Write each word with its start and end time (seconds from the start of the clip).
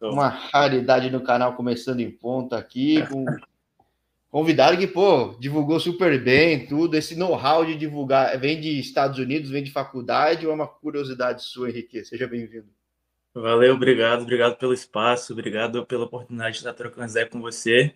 uma 0.00 0.28
raridade 0.28 1.10
no 1.10 1.20
canal 1.20 1.54
começando 1.54 2.00
em 2.00 2.10
ponta 2.10 2.56
aqui, 2.56 3.06
com 3.08 3.24
convidado 4.30 4.78
que, 4.78 4.86
pô, 4.86 5.36
divulgou 5.38 5.78
super 5.78 6.22
bem 6.22 6.66
tudo. 6.66 6.96
Esse 6.96 7.16
know-how 7.16 7.64
de 7.64 7.76
divulgar 7.76 8.38
vem 8.38 8.60
de 8.60 8.78
Estados 8.78 9.18
Unidos, 9.18 9.50
vem 9.50 9.62
de 9.62 9.72
faculdade 9.72 10.46
ou 10.46 10.52
é 10.52 10.54
uma 10.54 10.66
curiosidade 10.66 11.42
sua, 11.42 11.68
Henrique? 11.68 12.04
Seja 12.04 12.26
bem-vindo. 12.26 12.68
Valeu, 13.34 13.74
obrigado, 13.74 14.22
obrigado 14.22 14.56
pelo 14.56 14.72
espaço, 14.72 15.32
obrigado 15.32 15.86
pela 15.86 16.04
oportunidade 16.04 16.54
de 16.54 16.58
estar 16.58 16.72
trocando 16.72 17.10
ideia 17.10 17.26
com 17.28 17.40
você. 17.40 17.94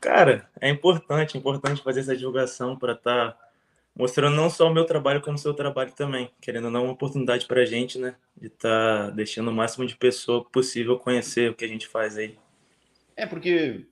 Cara, 0.00 0.48
é 0.60 0.68
importante, 0.68 1.36
é 1.36 1.40
importante 1.40 1.82
fazer 1.82 2.00
essa 2.00 2.16
divulgação 2.16 2.76
para 2.76 2.92
estar 2.92 3.32
tá 3.32 3.38
mostrando 3.96 4.34
não 4.34 4.50
só 4.50 4.68
o 4.68 4.74
meu 4.74 4.84
trabalho, 4.84 5.20
como 5.20 5.36
o 5.36 5.40
seu 5.40 5.54
trabalho 5.54 5.92
também. 5.92 6.30
Querendo 6.40 6.66
ou 6.66 6.70
não, 6.70 6.84
uma 6.84 6.92
oportunidade 6.92 7.46
para 7.46 7.62
a 7.62 7.64
gente, 7.64 7.98
né? 7.98 8.16
De 8.36 8.48
estar 8.48 9.06
tá 9.06 9.10
deixando 9.10 9.48
o 9.48 9.54
máximo 9.54 9.86
de 9.86 9.96
pessoa 9.96 10.44
possível 10.44 10.98
conhecer 10.98 11.50
o 11.50 11.54
que 11.54 11.64
a 11.64 11.68
gente 11.68 11.86
faz 11.86 12.16
aí. 12.16 12.36
É, 13.16 13.26
porque. 13.26 13.86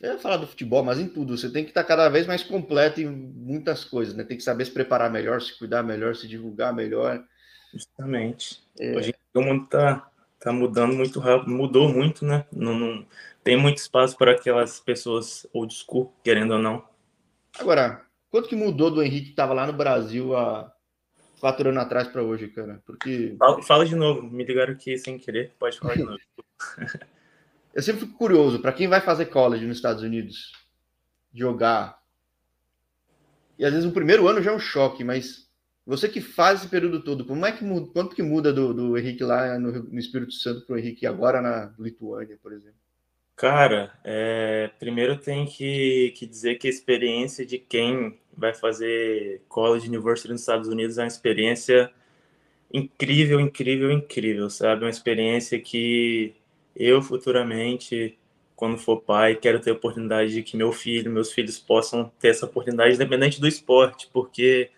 Eu 0.00 0.12
ia 0.12 0.18
falar 0.18 0.36
do 0.38 0.46
futebol, 0.46 0.82
mas 0.82 0.98
em 0.98 1.08
tudo. 1.08 1.36
Você 1.36 1.50
tem 1.50 1.64
que 1.64 1.70
estar 1.70 1.82
tá 1.82 1.88
cada 1.88 2.08
vez 2.08 2.26
mais 2.26 2.42
completo 2.42 3.00
em 3.00 3.06
muitas 3.06 3.84
coisas, 3.84 4.14
né? 4.14 4.24
Tem 4.24 4.36
que 4.36 4.42
saber 4.42 4.64
se 4.64 4.70
preparar 4.70 5.10
melhor, 5.10 5.40
se 5.40 5.56
cuidar 5.58 5.82
melhor, 5.82 6.16
se 6.16 6.26
divulgar 6.26 6.74
melhor. 6.74 7.24
Justamente. 7.72 8.62
É... 8.78 8.96
Hoje 8.96 9.14
o 9.34 9.40
mundo 9.40 9.66
tá, 9.66 10.10
tá 10.38 10.52
mudando 10.52 10.94
muito 10.94 11.18
rápido, 11.20 11.50
mudou 11.50 11.88
muito, 11.88 12.24
né? 12.24 12.44
Não, 12.52 12.74
não 12.74 13.06
tem 13.42 13.56
muito 13.56 13.78
espaço 13.78 14.16
para 14.16 14.32
aquelas 14.32 14.80
pessoas 14.80 15.46
old 15.52 15.72
school, 15.74 16.12
querendo 16.22 16.52
ou 16.52 16.58
não. 16.58 16.84
Agora, 17.58 18.04
Quanto 18.34 18.48
que 18.48 18.56
mudou 18.56 18.90
do 18.90 19.00
Henrique 19.00 19.26
que 19.26 19.30
estava 19.30 19.54
lá 19.54 19.64
no 19.64 19.72
Brasil 19.72 20.36
há 20.36 20.68
quatro 21.38 21.68
anos 21.68 21.80
atrás 21.80 22.08
para 22.08 22.20
hoje, 22.20 22.48
cara? 22.48 22.82
Porque. 22.84 23.36
Fala, 23.38 23.62
fala, 23.62 23.86
de 23.86 23.94
novo, 23.94 24.24
me 24.24 24.42
ligaram 24.42 24.72
aqui 24.72 24.98
sem 24.98 25.16
querer, 25.16 25.52
pode 25.56 25.78
falar 25.78 25.94
de 25.94 26.02
novo. 26.02 26.18
Eu 27.72 27.80
sempre 27.80 28.00
fico 28.00 28.18
curioso, 28.18 28.58
para 28.58 28.72
quem 28.72 28.88
vai 28.88 29.00
fazer 29.00 29.26
college 29.26 29.64
nos 29.64 29.76
Estados 29.76 30.02
Unidos, 30.02 30.50
jogar. 31.32 31.96
E 33.56 33.64
às 33.64 33.72
vezes 33.72 33.88
o 33.88 33.94
primeiro 33.94 34.26
ano 34.26 34.42
já 34.42 34.50
é 34.50 34.56
um 34.56 34.58
choque, 34.58 35.04
mas 35.04 35.48
você 35.86 36.08
que 36.08 36.20
faz 36.20 36.58
esse 36.58 36.68
período 36.68 37.04
todo, 37.04 37.24
como 37.24 37.46
é 37.46 37.52
que 37.52 37.62
muda, 37.62 37.92
quanto 37.92 38.16
que 38.16 38.22
muda 38.24 38.52
do, 38.52 38.74
do 38.74 38.98
Henrique 38.98 39.22
lá 39.22 39.60
no, 39.60 39.70
no 39.70 39.98
Espírito 40.00 40.32
Santo 40.32 40.66
para 40.66 40.74
o 40.74 40.78
Henrique 40.80 41.06
agora 41.06 41.40
na 41.40 41.72
Lituânia, 41.78 42.36
por 42.42 42.52
exemplo? 42.52 42.80
Cara, 43.36 43.92
é, 44.04 44.70
primeiro 44.78 45.18
tem 45.18 45.44
que, 45.46 46.12
que 46.16 46.24
dizer 46.26 46.54
que 46.56 46.68
a 46.68 46.70
experiência 46.70 47.44
de 47.44 47.58
quem 47.58 48.16
vai 48.36 48.54
fazer 48.54 49.42
college 49.48 49.88
university 49.88 50.30
nos 50.30 50.40
Estados 50.42 50.68
Unidos 50.68 50.98
é 50.98 51.02
uma 51.02 51.08
experiência 51.08 51.92
incrível, 52.72 53.40
incrível, 53.40 53.90
incrível, 53.92 54.50
sabe? 54.50 54.84
Uma 54.84 54.90
experiência 54.90 55.60
que 55.60 56.34
eu 56.76 57.02
futuramente, 57.02 58.18
quando 58.56 58.78
for 58.78 59.00
pai, 59.02 59.36
quero 59.36 59.60
ter 59.60 59.70
a 59.70 59.74
oportunidade 59.74 60.32
de 60.34 60.42
que 60.42 60.56
meu 60.56 60.72
filho, 60.72 61.10
meus 61.10 61.32
filhos 61.32 61.58
possam 61.58 62.12
ter 62.20 62.28
essa 62.28 62.46
oportunidade, 62.46 62.94
independente 62.96 63.40
do 63.40 63.48
esporte, 63.48 64.08
porque 64.12 64.70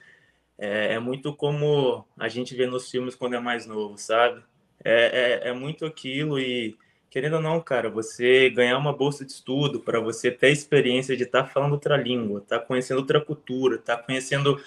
é, 0.58 0.94
é 0.94 0.98
muito 1.00 1.34
como 1.34 2.06
a 2.18 2.28
gente 2.28 2.54
vê 2.56 2.66
nos 2.66 2.90
filmes 2.90 3.14
quando 3.14 3.34
é 3.36 3.40
mais 3.40 3.66
novo, 3.66 3.98
sabe? 3.98 4.42
É, 4.84 5.42
é, 5.46 5.50
é 5.50 5.52
muito 5.52 5.84
aquilo 5.86 6.38
e 6.40 6.76
querendo 7.10 7.36
ou 7.36 7.42
não, 7.42 7.60
cara, 7.60 7.88
você 7.88 8.50
ganhar 8.50 8.76
uma 8.78 8.92
bolsa 8.92 9.24
de 9.24 9.32
estudo 9.32 9.80
para 9.80 10.00
você 10.00 10.30
ter 10.30 10.48
a 10.48 10.50
experiência 10.50 11.16
de 11.16 11.24
estar 11.24 11.44
tá 11.44 11.48
falando 11.48 11.72
outra 11.72 11.96
língua, 11.96 12.40
estar 12.40 12.58
tá 12.58 12.64
conhecendo 12.64 12.98
outra 12.98 13.20
cultura, 13.20 13.76
estar 13.76 13.96
tá 13.96 14.02
conhecendo 14.02 14.60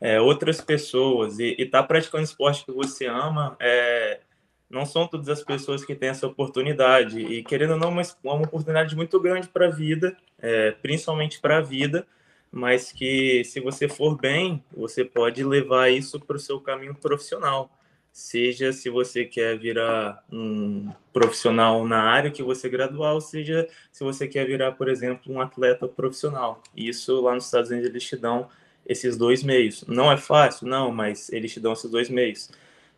é, 0.00 0.20
outras 0.20 0.60
pessoas 0.60 1.38
e 1.38 1.54
estar 1.58 1.82
tá 1.82 1.88
praticando 1.88 2.24
esporte 2.24 2.64
que 2.64 2.72
você 2.72 3.06
ama, 3.06 3.56
é, 3.60 4.20
não 4.68 4.84
são 4.84 5.06
todas 5.06 5.28
as 5.28 5.42
pessoas 5.42 5.84
que 5.84 5.94
têm 5.94 6.10
essa 6.10 6.26
oportunidade. 6.26 7.20
E 7.20 7.42
querendo 7.42 7.72
ou 7.72 7.78
não, 7.78 7.90
uma, 7.90 8.02
uma 8.22 8.42
oportunidade 8.42 8.94
muito 8.96 9.18
grande 9.20 9.48
para 9.48 9.68
a 9.68 9.70
vida, 9.70 10.16
é, 10.38 10.72
principalmente 10.72 11.40
para 11.40 11.58
a 11.58 11.60
vida, 11.60 12.06
mas 12.50 12.92
que 12.92 13.44
se 13.44 13.60
você 13.60 13.88
for 13.88 14.16
bem, 14.16 14.62
você 14.72 15.04
pode 15.04 15.42
levar 15.42 15.90
isso 15.90 16.20
para 16.20 16.36
o 16.36 16.40
seu 16.40 16.60
caminho 16.60 16.94
profissional 16.94 17.70
seja 18.14 18.72
se 18.72 18.88
você 18.88 19.24
quer 19.24 19.58
virar 19.58 20.22
um 20.30 20.88
profissional 21.12 21.84
na 21.84 22.00
área 22.00 22.30
que 22.30 22.44
você 22.44 22.68
graduar, 22.68 23.12
ou 23.12 23.20
seja 23.20 23.68
se 23.90 24.04
você 24.04 24.28
quer 24.28 24.46
virar, 24.46 24.70
por 24.70 24.88
exemplo, 24.88 25.34
um 25.34 25.40
atleta 25.40 25.88
profissional. 25.88 26.62
Isso 26.76 27.20
lá 27.20 27.34
nos 27.34 27.46
Estados 27.46 27.72
Unidos 27.72 27.90
eles 27.90 28.04
te 28.04 28.16
dão 28.16 28.48
esses 28.86 29.16
dois 29.16 29.42
meios. 29.42 29.84
Não 29.88 30.12
é 30.12 30.16
fácil, 30.16 30.68
não, 30.68 30.92
mas 30.92 31.28
eles 31.32 31.52
te 31.52 31.58
dão 31.58 31.72
esses 31.72 31.90
dois 31.90 32.08
meios. 32.08 32.52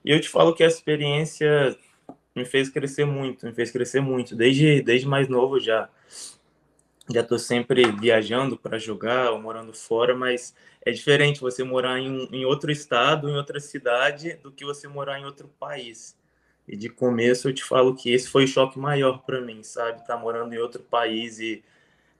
E 0.05 0.11
eu 0.11 0.21
te 0.21 0.29
falo 0.29 0.55
que 0.55 0.63
a 0.63 0.67
experiência 0.67 1.75
me 2.35 2.45
fez 2.45 2.69
crescer 2.69 3.07
muito, 3.07 3.47
me 3.47 3.55
fez 3.55 3.71
crescer 3.71 4.01
muito, 4.01 4.37
desde, 4.37 4.83
desde 4.83 5.09
mais 5.09 5.29
novo 5.29 5.59
já 5.59 5.89
já 7.13 7.21
estou 7.21 7.39
sempre 7.39 7.91
viajando 7.93 8.57
para 8.57 8.79
jogar 8.79 9.31
ou 9.31 9.41
morando 9.41 9.73
fora, 9.73 10.15
mas 10.15 10.55
é 10.85 10.91
diferente 10.91 11.41
você 11.41 11.63
morar 11.63 11.99
em, 11.99 12.29
em 12.33 12.45
outro 12.45 12.71
estado, 12.71 13.29
em 13.29 13.37
outra 13.37 13.61
cidade, 13.61 14.35
do 14.43 14.51
que 14.51 14.65
você 14.65 14.89
morar 14.89 15.19
em 15.21 15.25
outro 15.25 15.49
país. 15.61 16.17
E 16.67 16.77
de 16.77 16.89
começo 16.89 17.49
eu 17.49 17.55
te 17.55 17.63
falo 17.63 17.95
que 17.95 18.13
esse 18.13 18.29
foi 18.29 18.45
o 18.45 18.49
choque 18.49 18.79
maior 18.79 19.19
para 19.19 19.41
mim, 19.41 19.63
sabe? 19.63 20.05
Tá 20.07 20.17
morando 20.17 20.53
em 20.53 20.59
outro 20.59 20.83
país 20.83 21.39
e 21.39 21.63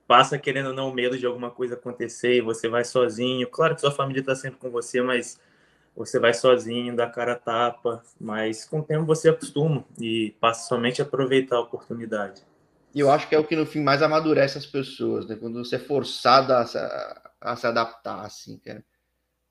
passa 0.07 0.39
querendo 0.39 0.67
ou 0.67 0.73
não 0.73 0.93
medo 0.93 1.17
de 1.17 1.25
alguma 1.25 1.51
coisa 1.51 1.75
acontecer 1.75 2.37
e 2.37 2.41
você 2.41 2.69
vai 2.69 2.85
sozinho. 2.85 3.47
Claro 3.49 3.75
que 3.75 3.81
sua 3.81 3.91
família 3.91 4.21
está 4.21 4.35
sempre 4.35 4.59
com 4.59 4.69
você, 4.69 5.01
mas 5.01 5.39
você 5.95 6.19
vai 6.19 6.33
sozinho, 6.33 6.95
dá 6.95 7.09
cara 7.09 7.33
a 7.33 7.35
tapa, 7.35 8.03
mas 8.19 8.63
com 8.63 8.79
o 8.79 8.83
tempo 8.83 9.05
você 9.05 9.29
acostuma 9.29 9.83
e 9.99 10.35
passa 10.39 10.67
somente 10.67 11.01
a 11.01 11.05
aproveitar 11.05 11.57
a 11.57 11.61
oportunidade. 11.61 12.43
E 12.93 12.99
eu 12.99 13.11
acho 13.11 13.27
que 13.27 13.35
é 13.35 13.39
o 13.39 13.43
que 13.43 13.55
no 13.55 13.65
fim 13.65 13.81
mais 13.81 14.01
amadurece 14.01 14.57
as 14.57 14.65
pessoas, 14.65 15.27
né? 15.27 15.35
Quando 15.35 15.63
você 15.63 15.75
é 15.75 15.79
forçado 15.79 16.53
a, 16.53 16.61
a, 17.41 17.55
se 17.55 17.67
adaptar, 17.67 18.25
assim, 18.25 18.57
cara. 18.59 18.83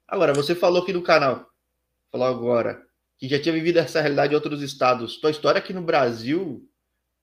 Agora, 0.09 0.33
você 0.33 0.55
falou 0.55 0.83
aqui 0.83 0.93
no 0.93 1.03
canal, 1.03 1.47
falou 2.11 2.27
agora, 2.27 2.83
que 3.19 3.29
já 3.29 3.41
tinha 3.41 3.53
vivido 3.53 3.79
essa 3.79 4.01
realidade 4.01 4.33
em 4.33 4.37
outros 4.37 4.63
estados. 4.63 5.19
Tua 5.19 5.31
história 5.31 5.59
aqui 5.59 5.73
no 5.73 5.83
Brasil, 5.83 6.69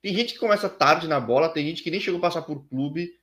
tem 0.02 0.14
gente 0.14 0.34
que 0.34 0.40
começa 0.40 0.70
tarde 0.70 1.08
na 1.08 1.20
bola, 1.20 1.50
tem 1.50 1.66
gente 1.66 1.82
que 1.82 1.90
nem 1.90 2.00
chegou 2.00 2.18
a 2.18 2.22
passar 2.22 2.42
por 2.42 2.68
clube. 2.68 3.18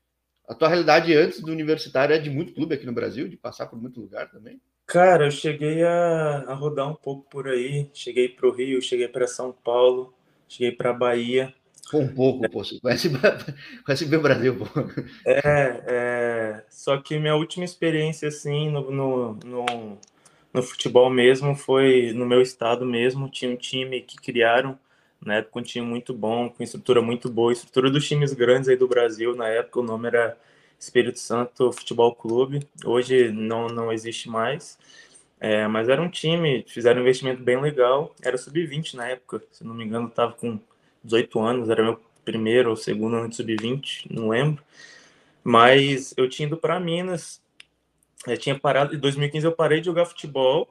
A 0.48 0.54
tua 0.54 0.68
realidade 0.68 1.14
antes 1.14 1.40
do 1.40 1.52
universitário 1.52 2.14
é 2.14 2.18
de 2.18 2.30
muito 2.30 2.54
clube 2.54 2.74
aqui 2.74 2.86
no 2.86 2.92
Brasil, 2.92 3.28
de 3.28 3.36
passar 3.36 3.66
por 3.66 3.80
muito 3.80 4.00
lugar 4.00 4.30
também? 4.30 4.60
Cara, 4.86 5.26
eu 5.26 5.30
cheguei 5.30 5.84
a, 5.84 6.44
a 6.48 6.54
rodar 6.54 6.90
um 6.90 6.94
pouco 6.94 7.28
por 7.30 7.46
aí. 7.46 7.88
Cheguei 7.94 8.28
para 8.28 8.48
o 8.48 8.50
Rio, 8.50 8.82
cheguei 8.82 9.06
para 9.06 9.26
São 9.26 9.52
Paulo, 9.52 10.12
cheguei 10.48 10.72
para 10.72 10.92
Bahia. 10.92 11.54
Um 11.94 12.08
pouco, 12.08 12.48
pô. 12.48 12.64
Você 12.64 12.78
conhece, 12.80 13.10
conhece 13.84 14.04
bem 14.06 14.18
o 14.18 14.22
Brasil, 14.22 14.56
pô. 14.56 14.66
É, 15.26 15.82
é, 15.86 16.64
só 16.68 16.96
que 16.98 17.18
minha 17.18 17.34
última 17.34 17.64
experiência, 17.64 18.28
assim, 18.28 18.70
no, 18.70 18.90
no, 18.90 19.34
no, 19.44 19.98
no, 20.52 20.62
futebol 20.62 21.10
mesmo 21.10 21.54
foi 21.54 22.12
no 22.14 22.26
meu 22.26 22.40
estado 22.40 22.84
mesmo. 22.86 23.28
Tinha 23.28 23.50
um 23.50 23.56
time 23.56 24.00
que 24.00 24.16
criaram, 24.16 24.78
na 25.24 25.36
época 25.36 25.58
um 25.58 25.62
time 25.62 25.86
muito 25.86 26.14
bom, 26.14 26.48
com 26.48 26.62
estrutura 26.62 27.02
muito 27.02 27.28
boa. 27.28 27.52
Estrutura 27.52 27.90
dos 27.90 28.06
times 28.06 28.32
grandes 28.32 28.68
aí 28.68 28.76
do 28.76 28.88
Brasil, 28.88 29.34
na 29.34 29.48
época 29.48 29.80
o 29.80 29.84
nome 29.84 30.08
era 30.08 30.36
Espírito 30.78 31.18
Santo 31.18 31.72
Futebol 31.72 32.14
Clube. 32.14 32.66
Hoje 32.84 33.30
não, 33.32 33.66
não 33.68 33.92
existe 33.92 34.28
mais. 34.28 34.78
É, 35.40 35.66
mas 35.66 35.88
era 35.88 36.02
um 36.02 36.08
time, 36.08 36.64
fizeram 36.68 37.00
um 37.00 37.02
investimento 37.02 37.42
bem 37.42 37.60
legal. 37.60 38.14
Era 38.22 38.36
sub-20 38.36 38.94
na 38.94 39.08
época, 39.08 39.42
se 39.50 39.64
não 39.64 39.74
me 39.74 39.84
engano, 39.84 40.08
estava 40.08 40.32
com 40.32 40.60
18 41.02 41.40
anos, 41.40 41.68
era 41.68 41.82
meu 41.82 42.00
primeiro 42.24 42.70
ou 42.70 42.76
segundo 42.76 43.16
ano 43.16 43.28
de 43.28 43.36
sub-20, 43.36 44.06
não 44.10 44.28
lembro. 44.28 44.62
Mas 45.42 46.14
eu 46.16 46.28
tinha 46.28 46.46
ido 46.46 46.56
para 46.56 46.78
Minas, 46.78 47.40
eu 48.26 48.36
tinha 48.36 48.58
parado, 48.58 48.94
em 48.94 48.98
2015 48.98 49.46
eu 49.46 49.52
parei 49.52 49.80
de 49.80 49.86
jogar 49.86 50.04
futebol 50.04 50.68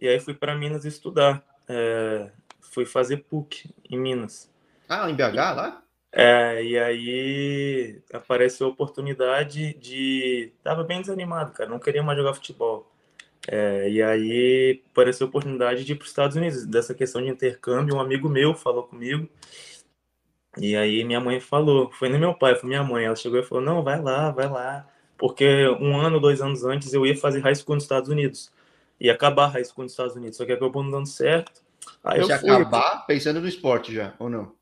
e 0.00 0.08
aí 0.08 0.20
fui 0.20 0.34
para 0.34 0.54
Minas 0.54 0.84
estudar. 0.84 1.42
É, 1.68 2.30
fui 2.60 2.84
fazer 2.84 3.18
PUC 3.18 3.70
em 3.88 3.98
Minas. 3.98 4.50
Ah, 4.88 5.10
em 5.10 5.14
BH 5.14 5.34
lá? 5.34 5.82
É, 6.12 6.64
e 6.64 6.78
aí 6.78 8.02
apareceu 8.12 8.66
a 8.66 8.70
oportunidade 8.70 9.74
de. 9.74 10.52
Tava 10.62 10.82
bem 10.82 11.00
desanimado, 11.00 11.52
cara, 11.52 11.70
não 11.70 11.78
queria 11.78 12.02
mais 12.02 12.18
jogar 12.18 12.34
futebol. 12.34 12.90
É, 13.48 13.88
e 13.88 14.02
aí 14.02 14.82
apareceu 14.90 15.26
a 15.26 15.28
oportunidade 15.28 15.84
de 15.84 15.92
ir 15.92 15.96
para 15.96 16.04
os 16.04 16.10
Estados 16.10 16.36
Unidos, 16.36 16.66
dessa 16.66 16.94
questão 16.94 17.22
de 17.22 17.28
intercâmbio. 17.28 17.94
Um 17.94 18.00
amigo 18.00 18.28
meu 18.28 18.54
falou 18.54 18.82
comigo 18.82 19.28
e 20.58 20.76
aí 20.76 21.04
minha 21.04 21.20
mãe 21.20 21.38
falou, 21.38 21.90
foi 21.92 22.08
nem 22.08 22.18
meu 22.18 22.34
pai, 22.34 22.54
foi 22.56 22.68
minha 22.68 22.82
mãe. 22.82 23.04
Ela 23.04 23.16
chegou 23.16 23.38
e 23.38 23.42
falou: 23.42 23.62
não, 23.62 23.82
vai 23.82 24.00
lá, 24.00 24.30
vai 24.30 24.48
lá. 24.48 24.86
Porque 25.16 25.68
um 25.80 25.96
ano, 25.96 26.18
dois 26.18 26.40
anos 26.40 26.64
antes 26.64 26.92
eu 26.92 27.06
ia 27.06 27.16
fazer 27.16 27.40
high 27.40 27.54
school 27.54 27.74
nos 27.74 27.84
Estados 27.84 28.08
Unidos. 28.08 28.50
Ia 28.98 29.12
acabar 29.12 29.48
high 29.48 29.64
school 29.64 29.84
nos 29.84 29.92
Estados 29.92 30.16
Unidos, 30.16 30.36
só 30.36 30.44
que 30.44 30.52
acabou 30.52 30.82
não 30.82 30.90
dando 30.90 31.06
certo. 31.06 31.62
Aí 32.02 32.18
Deixa 32.18 32.34
eu 32.34 32.38
fui. 32.40 32.50
acabar 32.50 33.06
pensando 33.06 33.40
no 33.40 33.48
esporte 33.48 33.94
já, 33.94 34.14
ou 34.18 34.28
não? 34.28 34.52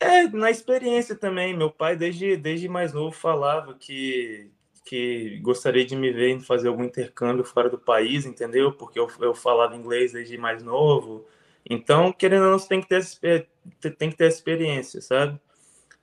É, 0.00 0.26
na 0.28 0.50
experiência 0.50 1.14
também. 1.14 1.56
Meu 1.56 1.70
pai, 1.70 1.96
desde, 1.96 2.36
desde 2.36 2.68
mais 2.68 2.92
novo, 2.92 3.14
falava 3.14 3.74
que, 3.74 4.50
que 4.84 5.38
gostaria 5.42 5.84
de 5.84 5.94
me 5.94 6.10
ver 6.10 6.40
fazer 6.40 6.68
algum 6.68 6.84
intercâmbio 6.84 7.44
fora 7.44 7.68
do 7.68 7.78
país, 7.78 8.24
entendeu? 8.24 8.72
Porque 8.72 8.98
eu, 8.98 9.08
eu 9.20 9.34
falava 9.34 9.76
inglês 9.76 10.12
desde 10.12 10.36
mais 10.38 10.62
novo 10.62 11.26
Então, 11.70 12.12
querendo 12.12 12.46
ou 12.46 12.50
não, 12.50 12.58
você 12.58 12.68
tem 12.68 12.80
que 12.80 12.88
ter, 12.88 13.48
tem 13.96 14.10
que 14.10 14.16
ter 14.16 14.26
experiência, 14.26 15.00
sabe? 15.00 15.40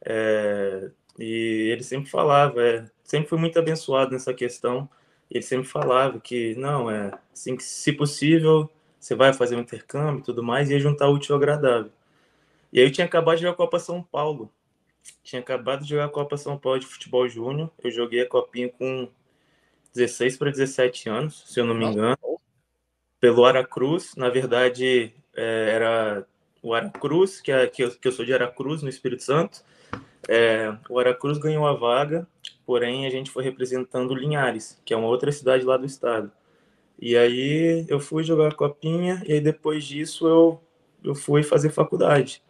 É, 0.05 0.89
e 1.19 1.69
ele 1.73 1.83
sempre 1.83 2.09
falava, 2.09 2.63
é, 2.63 2.89
sempre 3.03 3.27
fui 3.27 3.37
muito 3.37 3.59
abençoado 3.59 4.11
nessa 4.11 4.33
questão. 4.33 4.89
Ele 5.29 5.43
sempre 5.43 5.67
falava 5.67 6.21
que, 6.21 6.55
não, 6.55 6.89
é 6.89 7.11
assim, 7.33 7.57
que 7.57 7.63
se 7.63 7.91
possível, 7.91 8.71
você 8.97 9.13
vai 9.13 9.33
fazer 9.33 9.57
um 9.57 9.59
intercâmbio 9.59 10.21
e 10.21 10.23
tudo 10.23 10.41
mais, 10.41 10.69
e 10.69 10.73
ia 10.73 10.79
juntar 10.79 11.09
útil 11.09 11.35
ao 11.35 11.41
agradável. 11.41 11.91
E 12.71 12.79
aí 12.79 12.85
eu 12.85 12.91
tinha 12.91 13.05
acabado 13.05 13.35
de 13.35 13.41
jogar 13.41 13.53
a 13.53 13.57
Copa 13.57 13.77
São 13.77 14.01
Paulo. 14.01 14.49
Tinha 15.21 15.41
acabado 15.41 15.83
de 15.83 15.89
jogar 15.89 16.05
a 16.05 16.09
Copa 16.09 16.37
São 16.37 16.57
Paulo 16.57 16.79
de 16.79 16.87
futebol 16.87 17.27
júnior. 17.27 17.69
Eu 17.83 17.91
joguei 17.91 18.21
a 18.21 18.27
copinha 18.27 18.69
com 18.69 19.09
16 19.93 20.37
para 20.37 20.49
17 20.49 21.09
anos, 21.09 21.43
se 21.45 21.59
eu 21.59 21.65
não 21.65 21.75
me 21.75 21.85
engano. 21.85 22.17
Pelo 23.19 23.45
Aracruz, 23.45 24.15
na 24.15 24.29
verdade, 24.29 25.13
é, 25.37 25.69
era 25.73 26.27
o 26.61 26.73
Aracruz, 26.73 27.39
que, 27.39 27.51
é, 27.51 27.67
que, 27.67 27.83
eu, 27.83 27.91
que 27.91 28.07
eu 28.07 28.11
sou 28.11 28.25
de 28.25 28.33
Aracruz, 28.33 28.81
no 28.81 28.89
Espírito 28.89 29.23
Santo. 29.23 29.63
É, 30.27 30.75
o 30.89 30.99
Aracruz 30.99 31.37
ganhou 31.37 31.65
a 31.65 31.73
vaga, 31.73 32.27
porém 32.65 33.05
a 33.05 33.09
gente 33.09 33.31
foi 33.31 33.43
representando 33.43 34.15
Linhares, 34.15 34.81
que 34.83 34.93
é 34.93 34.97
uma 34.97 35.07
outra 35.07 35.31
cidade 35.31 35.63
lá 35.63 35.77
do 35.77 35.85
estado. 35.85 36.31
E 36.99 37.15
aí 37.15 37.85
eu 37.87 37.99
fui 37.99 38.23
jogar 38.23 38.49
a 38.49 38.55
copinha, 38.55 39.23
e 39.25 39.33
aí 39.33 39.39
depois 39.39 39.85
disso 39.85 40.27
eu, 40.27 40.61
eu 41.03 41.15
fui 41.15 41.43
fazer 41.43 41.69
faculdade. 41.69 42.41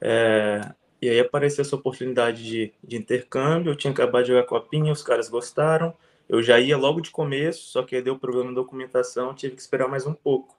É, 0.00 0.72
e 1.00 1.08
aí 1.08 1.20
apareceu 1.20 1.62
essa 1.62 1.76
oportunidade 1.76 2.44
de, 2.44 2.72
de 2.82 2.96
intercâmbio, 2.96 3.70
eu 3.70 3.76
tinha 3.76 3.92
acabado 3.92 4.24
de 4.24 4.28
jogar 4.28 4.40
a 4.40 4.46
copinha, 4.46 4.92
os 4.92 5.02
caras 5.02 5.28
gostaram, 5.28 5.94
eu 6.28 6.42
já 6.42 6.58
ia 6.58 6.76
logo 6.76 7.00
de 7.00 7.10
começo, 7.10 7.68
só 7.68 7.82
que 7.82 7.94
aí 7.94 8.02
deu 8.02 8.18
problema 8.18 8.50
na 8.50 8.54
documentação, 8.56 9.34
tive 9.34 9.54
que 9.54 9.62
esperar 9.62 9.88
mais 9.88 10.06
um 10.06 10.12
pouco. 10.12 10.56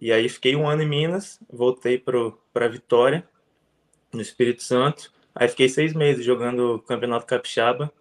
E 0.00 0.12
aí 0.12 0.28
fiquei 0.28 0.56
um 0.56 0.68
ano 0.68 0.82
em 0.82 0.88
Minas, 0.88 1.38
voltei 1.52 1.98
para 1.98 2.68
Vitória, 2.68 3.28
no 4.12 4.20
Espírito 4.20 4.62
Santo. 4.62 5.12
Aí 5.34 5.46
fiquei 5.48 5.68
seis 5.68 5.92
meses 5.92 6.24
jogando 6.24 6.82
Campeonato 6.86 7.26
Capixaba, 7.26 7.92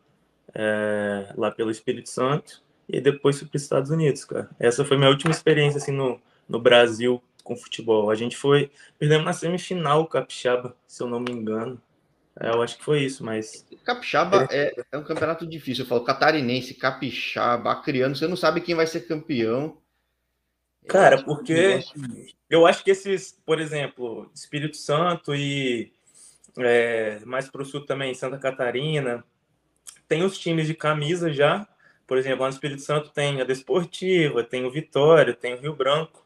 é, 0.53 1.33
lá 1.35 1.51
pelo 1.51 1.69
Espírito 1.69 2.09
Santo. 2.09 2.63
E 2.87 2.99
depois 2.99 3.37
fui 3.37 3.47
para 3.47 3.57
os 3.57 3.63
Estados 3.63 3.91
Unidos, 3.91 4.25
cara. 4.25 4.49
Essa 4.59 4.83
foi 4.85 4.97
minha 4.97 5.09
última 5.09 5.31
experiência, 5.31 5.77
assim, 5.77 5.91
no, 5.91 6.19
no 6.47 6.59
Brasil 6.59 7.21
com 7.43 7.55
futebol. 7.55 8.09
A 8.09 8.15
gente 8.15 8.35
foi... 8.35 8.71
Perdemos 8.97 9.25
na 9.25 9.33
semifinal 9.33 10.07
Capixaba, 10.07 10.75
se 10.87 11.03
eu 11.03 11.07
não 11.07 11.19
me 11.19 11.31
engano. 11.31 11.79
É, 12.39 12.49
eu 12.49 12.61
acho 12.61 12.77
que 12.77 12.83
foi 12.83 13.01
isso, 13.03 13.23
mas. 13.23 13.65
Capixaba 13.83 14.47
é, 14.49 14.73
é 14.91 14.97
um 14.97 15.03
campeonato 15.03 15.45
difícil. 15.45 15.83
Eu 15.83 15.89
falo 15.89 16.05
catarinense, 16.05 16.73
capixaba, 16.73 17.71
acriano, 17.71 18.15
você 18.15 18.27
não 18.27 18.37
sabe 18.37 18.61
quem 18.61 18.75
vai 18.75 18.87
ser 18.87 19.01
campeão. 19.01 19.77
Cara, 20.89 21.23
porque 21.23 21.81
eu 22.49 22.65
acho 22.65 22.83
que 22.83 22.91
esses, 22.91 23.39
por 23.45 23.59
exemplo, 23.59 24.29
Espírito 24.33 24.75
Santo 24.75 25.35
e 25.35 25.93
é, 26.57 27.19
mais 27.25 27.47
para 27.49 27.61
o 27.61 27.65
sul 27.65 27.85
também, 27.85 28.13
Santa 28.13 28.37
Catarina, 28.37 29.23
tem 30.07 30.23
os 30.23 30.37
times 30.37 30.67
de 30.67 30.73
camisa 30.73 31.31
já. 31.31 31.67
Por 32.07 32.17
exemplo, 32.17 32.41
lá 32.41 32.47
no 32.47 32.53
Espírito 32.53 32.81
Santo 32.81 33.11
tem 33.11 33.39
a 33.39 33.43
Desportiva, 33.43 34.43
tem 34.43 34.65
o 34.65 34.71
Vitória, 34.71 35.33
tem 35.33 35.53
o 35.53 35.59
Rio 35.59 35.75
Branco. 35.75 36.25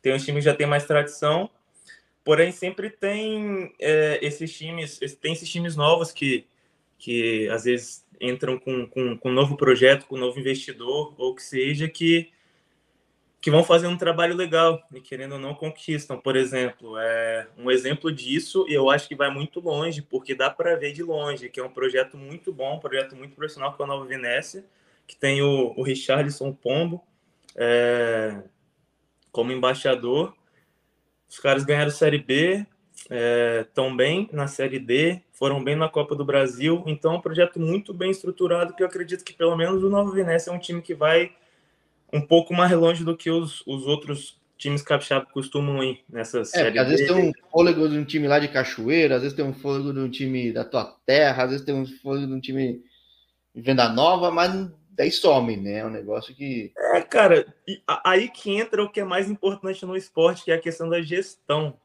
Tem 0.00 0.14
os 0.14 0.24
times 0.24 0.44
que 0.44 0.50
já 0.50 0.56
tem 0.56 0.66
mais 0.66 0.86
tradição. 0.86 1.50
Porém, 2.24 2.52
sempre 2.52 2.90
tem 2.90 3.74
é, 3.80 4.20
esses 4.22 4.56
times, 4.56 4.98
tem 5.20 5.32
esses 5.32 5.48
times 5.48 5.74
novos 5.74 6.12
que, 6.12 6.46
que 6.96 7.48
às 7.48 7.64
vezes 7.64 8.04
entram 8.20 8.58
com, 8.58 8.86
com, 8.86 9.16
com 9.18 9.30
um 9.30 9.32
novo 9.32 9.56
projeto, 9.56 10.06
com 10.06 10.14
um 10.14 10.20
novo 10.20 10.38
investidor, 10.38 11.14
ou 11.18 11.34
que 11.34 11.42
seja, 11.42 11.88
que, 11.88 12.30
que 13.46 13.50
vão 13.52 13.62
fazer 13.62 13.86
um 13.86 13.96
trabalho 13.96 14.34
legal 14.34 14.82
e 14.92 15.00
querendo 15.00 15.34
ou 15.34 15.38
não 15.38 15.54
conquistam. 15.54 16.18
Por 16.18 16.34
exemplo, 16.34 16.98
é 16.98 17.46
um 17.56 17.70
exemplo 17.70 18.10
disso, 18.10 18.66
e 18.68 18.74
eu 18.74 18.90
acho 18.90 19.06
que 19.06 19.14
vai 19.14 19.30
muito 19.30 19.60
longe, 19.60 20.02
porque 20.02 20.34
dá 20.34 20.50
para 20.50 20.74
ver 20.74 20.92
de 20.92 21.04
longe, 21.04 21.48
que 21.48 21.60
é 21.60 21.62
um 21.62 21.70
projeto 21.70 22.16
muito 22.16 22.52
bom, 22.52 22.74
um 22.74 22.80
projeto 22.80 23.14
muito 23.14 23.36
profissional 23.36 23.72
com 23.74 23.84
é 23.84 23.86
a 23.86 23.88
Nova 23.88 24.04
Venécia, 24.04 24.64
que 25.06 25.14
tem 25.14 25.42
o, 25.42 25.72
o 25.76 25.82
Richardson 25.84 26.52
Pombo 26.52 27.04
é, 27.54 28.42
como 29.30 29.52
embaixador 29.52 30.34
os 31.28 31.38
caras 31.38 31.62
ganharam 31.62 31.92
Série 31.92 32.18
B, 32.18 32.66
estão 33.60 33.86
é, 33.86 33.94
bem 33.94 34.28
na 34.32 34.48
Série 34.48 34.80
D, 34.80 35.22
foram 35.32 35.62
bem 35.62 35.76
na 35.76 35.88
Copa 35.88 36.16
do 36.16 36.24
Brasil. 36.24 36.82
Então, 36.84 37.14
é 37.14 37.16
um 37.18 37.20
projeto 37.20 37.60
muito 37.60 37.94
bem 37.94 38.10
estruturado 38.10 38.74
que 38.74 38.82
eu 38.82 38.88
acredito 38.88 39.24
que 39.24 39.32
pelo 39.32 39.54
menos 39.54 39.84
o 39.84 39.88
Nova 39.88 40.10
Venécia 40.10 40.50
é 40.50 40.52
um 40.52 40.58
time 40.58 40.82
que 40.82 40.96
vai 40.96 41.32
um 42.12 42.20
pouco 42.20 42.54
mais 42.54 42.72
longe 42.72 43.04
do 43.04 43.16
que 43.16 43.30
os, 43.30 43.62
os 43.66 43.86
outros 43.86 44.38
times 44.56 44.82
capixabas 44.82 45.30
costumam 45.32 45.82
ir 45.82 46.02
nessa 46.08 46.40
é, 46.40 46.44
série. 46.44 46.78
Às 46.78 46.88
vezes 46.88 47.06
tem 47.06 47.28
um 47.28 47.32
fôlego 47.50 47.88
de 47.88 47.98
um 47.98 48.04
time 48.04 48.26
lá 48.26 48.38
de 48.38 48.48
Cachoeira, 48.48 49.16
às 49.16 49.22
vezes 49.22 49.36
tem 49.36 49.44
um 49.44 49.52
fôlego 49.52 49.92
de 49.92 50.00
um 50.00 50.10
time 50.10 50.52
da 50.52 50.64
tua 50.64 50.96
terra, 51.04 51.44
às 51.44 51.50
vezes 51.50 51.64
tem 51.64 51.74
um 51.74 51.86
fôlego 51.86 52.26
de 52.26 52.32
um 52.32 52.40
time 52.40 52.82
de 53.54 53.62
Venda 53.62 53.88
Nova, 53.88 54.30
mas 54.30 54.70
daí 54.90 55.12
some, 55.12 55.56
né? 55.56 55.78
É 55.78 55.86
um 55.86 55.90
negócio 55.90 56.34
que. 56.34 56.72
É, 56.76 57.00
cara, 57.02 57.46
aí 58.02 58.28
que 58.28 58.50
entra 58.50 58.82
o 58.82 58.90
que 58.90 59.00
é 59.00 59.04
mais 59.04 59.30
importante 59.30 59.84
no 59.84 59.96
esporte, 59.96 60.44
que 60.44 60.50
é 60.50 60.54
a 60.54 60.60
questão 60.60 60.88
da 60.88 61.02
gestão. 61.02 61.78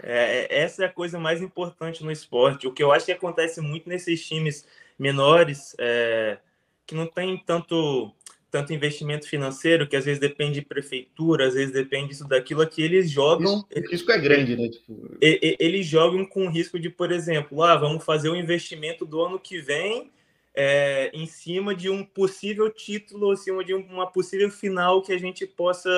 É, 0.00 0.46
é, 0.46 0.62
essa 0.62 0.84
é 0.84 0.86
a 0.86 0.92
coisa 0.92 1.18
mais 1.18 1.42
importante 1.42 2.04
no 2.04 2.12
esporte. 2.12 2.66
O 2.66 2.72
que 2.72 2.82
eu 2.82 2.92
acho 2.92 3.06
que 3.06 3.12
acontece 3.12 3.60
muito 3.60 3.88
nesses 3.88 4.24
times 4.24 4.64
menores, 4.98 5.74
é, 5.78 6.38
que 6.86 6.94
não 6.94 7.06
tem 7.06 7.36
tanto, 7.44 8.12
tanto 8.50 8.72
investimento 8.72 9.28
financeiro, 9.28 9.86
que 9.86 9.96
às 9.96 10.04
vezes 10.04 10.20
depende 10.20 10.54
de 10.54 10.62
prefeitura, 10.62 11.46
às 11.46 11.54
vezes 11.54 11.72
depende 11.72 12.08
disso, 12.08 12.26
daquilo, 12.26 12.66
que 12.66 12.82
eles 12.82 13.10
jogam. 13.10 13.64
Isso, 13.70 13.90
risco 13.90 14.12
é 14.12 14.18
grande, 14.18 14.56
né? 14.56 14.68
Tipo... 14.68 15.16
Eles 15.20 15.86
jogam 15.86 16.24
com 16.24 16.46
o 16.46 16.50
risco 16.50 16.78
de, 16.78 16.88
por 16.88 17.12
exemplo, 17.12 17.62
ah, 17.62 17.76
vamos 17.76 18.04
fazer 18.04 18.28
o 18.28 18.32
um 18.32 18.36
investimento 18.36 19.04
do 19.04 19.20
ano 19.20 19.38
que 19.38 19.60
vem 19.60 20.10
é, 20.54 21.10
em 21.14 21.24
cima 21.24 21.72
de 21.72 21.88
um 21.88 22.04
possível 22.04 22.68
título, 22.68 23.32
em 23.32 23.36
cima 23.36 23.64
de 23.64 23.74
uma 23.74 24.10
possível 24.10 24.50
final 24.50 25.02
que 25.02 25.12
a 25.12 25.18
gente 25.18 25.46
possa 25.46 25.88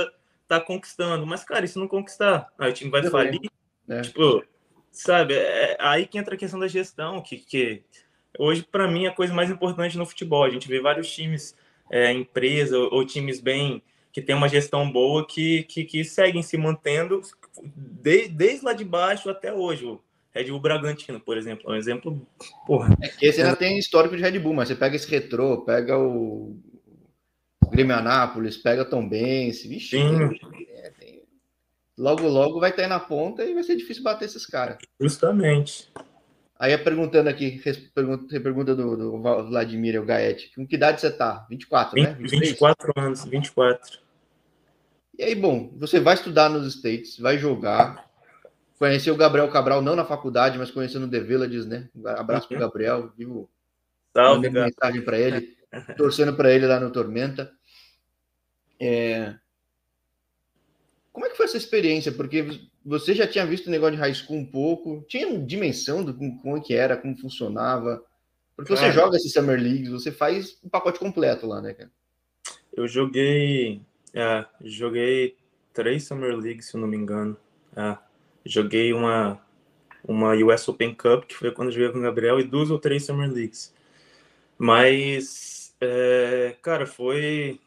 estar 0.43 0.61
tá 0.61 0.61
conquistando. 0.61 1.27
Mas, 1.27 1.43
cara, 1.45 1.67
se 1.67 1.79
não 1.79 1.89
conquistar? 1.89 2.53
Aí 2.59 2.71
o 2.71 2.75
time 2.75 2.91
vai 2.91 3.03
falir. 3.05 3.41
É. 3.89 4.03
Tipo, 4.03 4.45
sabe? 4.93 5.35
É, 5.35 5.73
é 5.73 5.77
aí 5.81 6.07
que 6.07 6.19
entra 6.19 6.35
a 6.35 6.39
questão 6.39 6.61
da 6.61 6.69
gestão, 6.69 7.23
que, 7.23 7.39
que 7.39 7.83
hoje, 8.39 8.63
para 8.63 8.87
mim, 8.87 9.07
é 9.07 9.09
a 9.09 9.15
coisa 9.15 9.33
mais 9.33 9.51
importante 9.51 9.97
no 9.97 10.05
futebol. 10.05 10.45
A 10.45 10.51
gente 10.51 10.69
vê 10.69 10.79
vários 10.79 11.11
times, 11.11 11.57
é, 11.91 12.13
empresa 12.13 12.79
ou, 12.79 12.95
ou, 12.95 13.05
times 13.05 13.41
bem 13.41 13.83
que 14.13 14.23
tem 14.23 14.35
uma 14.35 14.49
gestão 14.49 14.91
boa 14.91 15.27
que, 15.27 15.65
que, 15.65 15.85
que 15.85 16.05
seguem 16.05 16.43
se 16.43 16.57
mantendo 16.57 17.21
de, 17.63 18.29
desde 18.29 18.65
lá 18.65 18.73
de 18.73 18.85
baixo 18.85 19.29
até 19.29 19.53
hoje. 19.53 19.99
Red 20.33 20.45
Bull 20.45 20.61
Bragantino, 20.61 21.19
por 21.19 21.37
exemplo, 21.37 21.69
é 21.69 21.75
um 21.75 21.77
exemplo, 21.77 22.27
porra. 22.65 22.97
É 23.03 23.09
que 23.09 23.27
esse 23.27 23.43
ainda 23.43 23.57
tem 23.57 23.79
histórico 23.79 24.17
de 24.17 24.23
Red 24.23 24.39
Bull, 24.39 24.55
mas 24.55 24.69
você 24.69 24.77
pega 24.77 24.95
esse 24.95 25.11
retrô, 25.11 25.63
pega 25.63 25.99
o 25.99 26.57
Grêmio 27.69 27.97
Anápolis, 27.97 28.57
pega 28.57 28.85
Tom 28.85 29.09
Benz, 29.09 29.65
vixe, 29.65 29.99
é, 29.99 30.91
tem... 30.91 31.23
logo 31.99 32.29
logo 32.29 32.61
vai 32.61 32.71
estar 32.71 32.83
aí 32.83 32.89
na 32.89 33.01
ponta 33.01 33.45
e 33.45 33.55
vai 33.55 33.65
ser 33.65 33.77
difícil 33.77 34.05
bater 34.05 34.27
esses 34.27 34.47
caras. 34.47 34.79
Justamente. 35.01 35.91
Aí 36.61 36.77
perguntando 36.79 37.29
aqui, 37.29 37.61
pergunta, 37.95 38.41
pergunta 38.41 38.75
do, 38.77 38.97
do 38.97 39.19
Vladimir 39.49 40.01
o 40.01 40.05
Gaete, 40.05 40.53
com 40.55 40.67
que 40.67 40.77
idade 40.77 41.01
você 41.01 41.11
tá? 41.11 41.47
24, 41.49 41.95
20, 41.95 42.07
né? 42.07 42.15
23? 42.15 42.49
24 42.51 42.93
anos, 42.97 43.25
24. 43.25 43.99
E 45.19 45.23
aí, 45.25 45.35
bom, 45.35 45.73
você 45.77 45.99
vai 45.99 46.15
estudar 46.15 46.51
nos 46.51 46.67
States, 46.75 47.19
vai 47.19 47.39
jogar, 47.39 48.11
Conheci 48.81 49.11
o 49.11 49.17
Gabriel 49.17 49.51
Cabral, 49.51 49.83
não 49.83 49.95
na 49.95 50.07
faculdade, 50.07 50.57
mas 50.57 50.71
conhecendo 50.71 51.05
o 51.05 51.11
The 51.11 51.21
Villages, 51.21 51.67
né? 51.67 51.91
Um 51.95 52.09
abraço 52.09 52.45
uhum. 52.45 52.57
pro 52.57 52.67
Gabriel, 52.67 53.13
vivo 53.15 53.51
Salve, 54.17 54.49
mensagem 54.49 55.03
para 55.03 55.19
ele, 55.19 55.55
torcendo 55.99 56.35
para 56.35 56.51
ele 56.51 56.67
lá 56.67 56.81
no 56.81 56.91
Tormenta. 56.91 57.53
É... 58.81 59.35
Como 61.13 61.27
é 61.27 61.29
que 61.29 61.37
foi 61.37 61.45
essa 61.45 61.59
experiência? 61.59 62.11
Porque 62.11 62.70
você 62.85 63.15
já 63.15 63.27
tinha 63.27 63.47
visto 63.47 63.67
o 63.67 63.71
negócio 63.71 63.97
de 63.97 64.01
high 64.01 64.15
school 64.15 64.39
um 64.39 64.47
pouco, 64.47 65.05
tinha 65.09 65.39
dimensão 65.39 66.05
do 66.05 66.15
como 66.15 66.63
que 66.63 66.75
era, 66.75 66.97
como 66.97 67.17
funcionava. 67.17 68.03
Porque 68.57 68.77
você 68.77 68.93
joga 68.93 69.17
esses 69.17 69.33
Summer 69.33 69.59
Leagues, 69.61 69.91
você 69.91 70.13
faz 70.13 70.59
um 70.63 70.69
pacote 70.69 70.99
completo 70.99 71.47
lá, 71.47 71.61
né, 71.61 71.73
cara? 71.73 71.91
Eu 72.73 72.87
joguei. 72.87 73.81
É, 74.13 74.45
joguei 74.63 75.37
três 75.73 76.05
Summer 76.05 76.37
Leagues, 76.37 76.67
se 76.67 76.75
eu 76.75 76.81
não 76.81 76.89
me 76.89 76.97
engano. 76.97 77.37
É. 77.77 77.97
Joguei 78.45 78.93
uma, 78.93 79.41
uma 80.07 80.35
US 80.35 80.69
Open 80.69 80.95
Cup, 80.95 81.25
que 81.25 81.37
foi 81.37 81.53
quando 81.53 81.69
eu 81.69 81.73
joguei 81.73 81.91
com 81.91 81.99
o 81.99 82.03
Gabriel, 82.03 82.41
e 82.41 82.45
duas 82.45 82.71
ou 82.71 82.79
três 82.79 83.05
Summer 83.05 83.31
Leagues. 83.31 83.75
Mas, 84.59 85.75
é, 85.81 86.57
cara, 86.61 86.87
foi. 86.87 87.61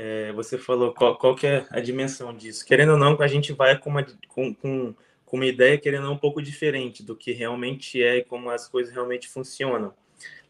É, 0.00 0.30
você 0.30 0.56
falou 0.56 0.94
qual, 0.94 1.18
qual 1.18 1.34
que 1.34 1.44
é 1.44 1.66
a 1.70 1.80
dimensão 1.80 2.32
disso. 2.32 2.64
Querendo 2.64 2.92
ou 2.92 2.96
não, 2.96 3.20
a 3.20 3.26
gente 3.26 3.52
vai 3.52 3.76
com 3.76 3.90
uma, 3.90 4.06
com, 4.28 4.54
com, 4.54 4.94
com 5.26 5.36
uma 5.36 5.44
ideia, 5.44 5.76
querendo 5.76 6.02
ou 6.02 6.10
não, 6.10 6.14
um 6.14 6.18
pouco 6.18 6.40
diferente 6.40 7.02
do 7.02 7.16
que 7.16 7.32
realmente 7.32 8.00
é 8.00 8.18
e 8.18 8.24
como 8.24 8.48
as 8.48 8.68
coisas 8.68 8.94
realmente 8.94 9.26
funcionam 9.26 9.92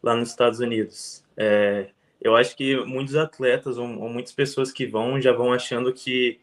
lá 0.03 0.15
nos 0.15 0.29
Estados 0.29 0.59
Unidos. 0.59 1.23
É, 1.35 1.89
eu 2.21 2.35
acho 2.35 2.55
que 2.55 2.75
muitos 2.85 3.15
atletas 3.15 3.79
ou, 3.79 3.87
ou, 3.99 4.07
muitas 4.07 4.33
pessoas 4.33 4.71
que 4.71 4.85
vão 4.85 5.19
já 5.19 5.33
vão 5.33 5.51
achando 5.51 5.91
que 5.91 6.39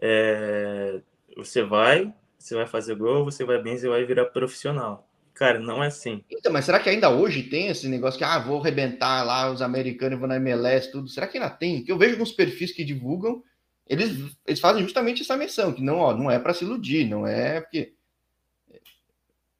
é, 0.00 1.00
você 1.36 1.64
vai, 1.64 2.14
você 2.38 2.54
vai 2.54 2.66
fazer 2.66 2.94
gol, 2.94 3.24
você 3.24 3.44
vai 3.44 3.60
bem, 3.60 3.76
você 3.76 3.88
vai 3.88 4.04
virar 4.04 4.26
profissional. 4.26 5.04
Cara, 5.36 5.58
não 5.58 5.84
é 5.84 5.88
assim. 5.88 6.24
Então, 6.30 6.50
mas 6.50 6.64
será 6.64 6.80
que 6.80 6.88
ainda 6.88 7.10
hoje 7.10 7.42
tem 7.42 7.68
esse 7.68 7.86
negócio 7.88 8.16
que, 8.16 8.24
ah, 8.24 8.38
vou 8.38 8.58
arrebentar 8.58 9.22
lá 9.22 9.50
os 9.50 9.60
americanos, 9.60 10.18
vou 10.18 10.26
na 10.26 10.36
MLS, 10.36 10.90
tudo? 10.90 11.08
Será 11.08 11.26
que 11.26 11.36
ainda 11.36 11.50
tem? 11.50 11.84
Que 11.84 11.92
eu 11.92 11.98
vejo 11.98 12.14
alguns 12.14 12.32
perfis 12.32 12.72
que 12.72 12.82
divulgam, 12.82 13.44
eles, 13.86 14.34
eles 14.46 14.58
fazem 14.58 14.82
justamente 14.82 15.20
essa 15.20 15.36
menção, 15.36 15.74
que 15.74 15.82
não, 15.82 15.98
ó, 15.98 16.14
não 16.14 16.30
é 16.30 16.38
para 16.38 16.54
se 16.54 16.64
iludir, 16.64 17.06
não 17.06 17.26
é 17.26 17.60
porque. 17.60 17.92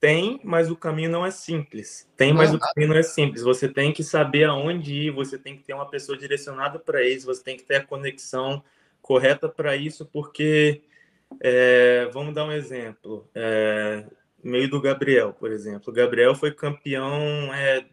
Tem, 0.00 0.40
mas 0.42 0.70
o 0.70 0.76
caminho 0.76 1.10
não 1.10 1.26
é 1.26 1.30
simples. 1.30 2.08
Tem, 2.16 2.30
não 2.30 2.38
mas 2.38 2.52
é 2.52 2.56
o 2.56 2.58
caminho 2.58 2.92
não 2.92 2.98
é 2.98 3.02
simples. 3.02 3.42
Você 3.42 3.68
tem 3.68 3.92
que 3.92 4.02
saber 4.02 4.44
aonde 4.44 4.94
ir, 4.94 5.10
você 5.10 5.38
tem 5.38 5.56
que 5.56 5.62
ter 5.62 5.74
uma 5.74 5.88
pessoa 5.88 6.16
direcionada 6.16 6.78
para 6.78 7.06
isso, 7.06 7.26
você 7.26 7.42
tem 7.42 7.56
que 7.56 7.64
ter 7.64 7.76
a 7.76 7.84
conexão 7.84 8.64
correta 9.02 9.46
para 9.46 9.76
isso, 9.76 10.06
porque 10.06 10.82
é, 11.40 12.08
vamos 12.14 12.34
dar 12.34 12.44
um 12.44 12.52
exemplo. 12.52 13.28
É, 13.34 14.04
meio 14.46 14.70
do 14.70 14.80
Gabriel, 14.80 15.32
por 15.32 15.50
exemplo. 15.50 15.90
O 15.90 15.92
Gabriel 15.92 16.34
foi 16.34 16.52
campeão 16.52 17.52
é, 17.52 17.84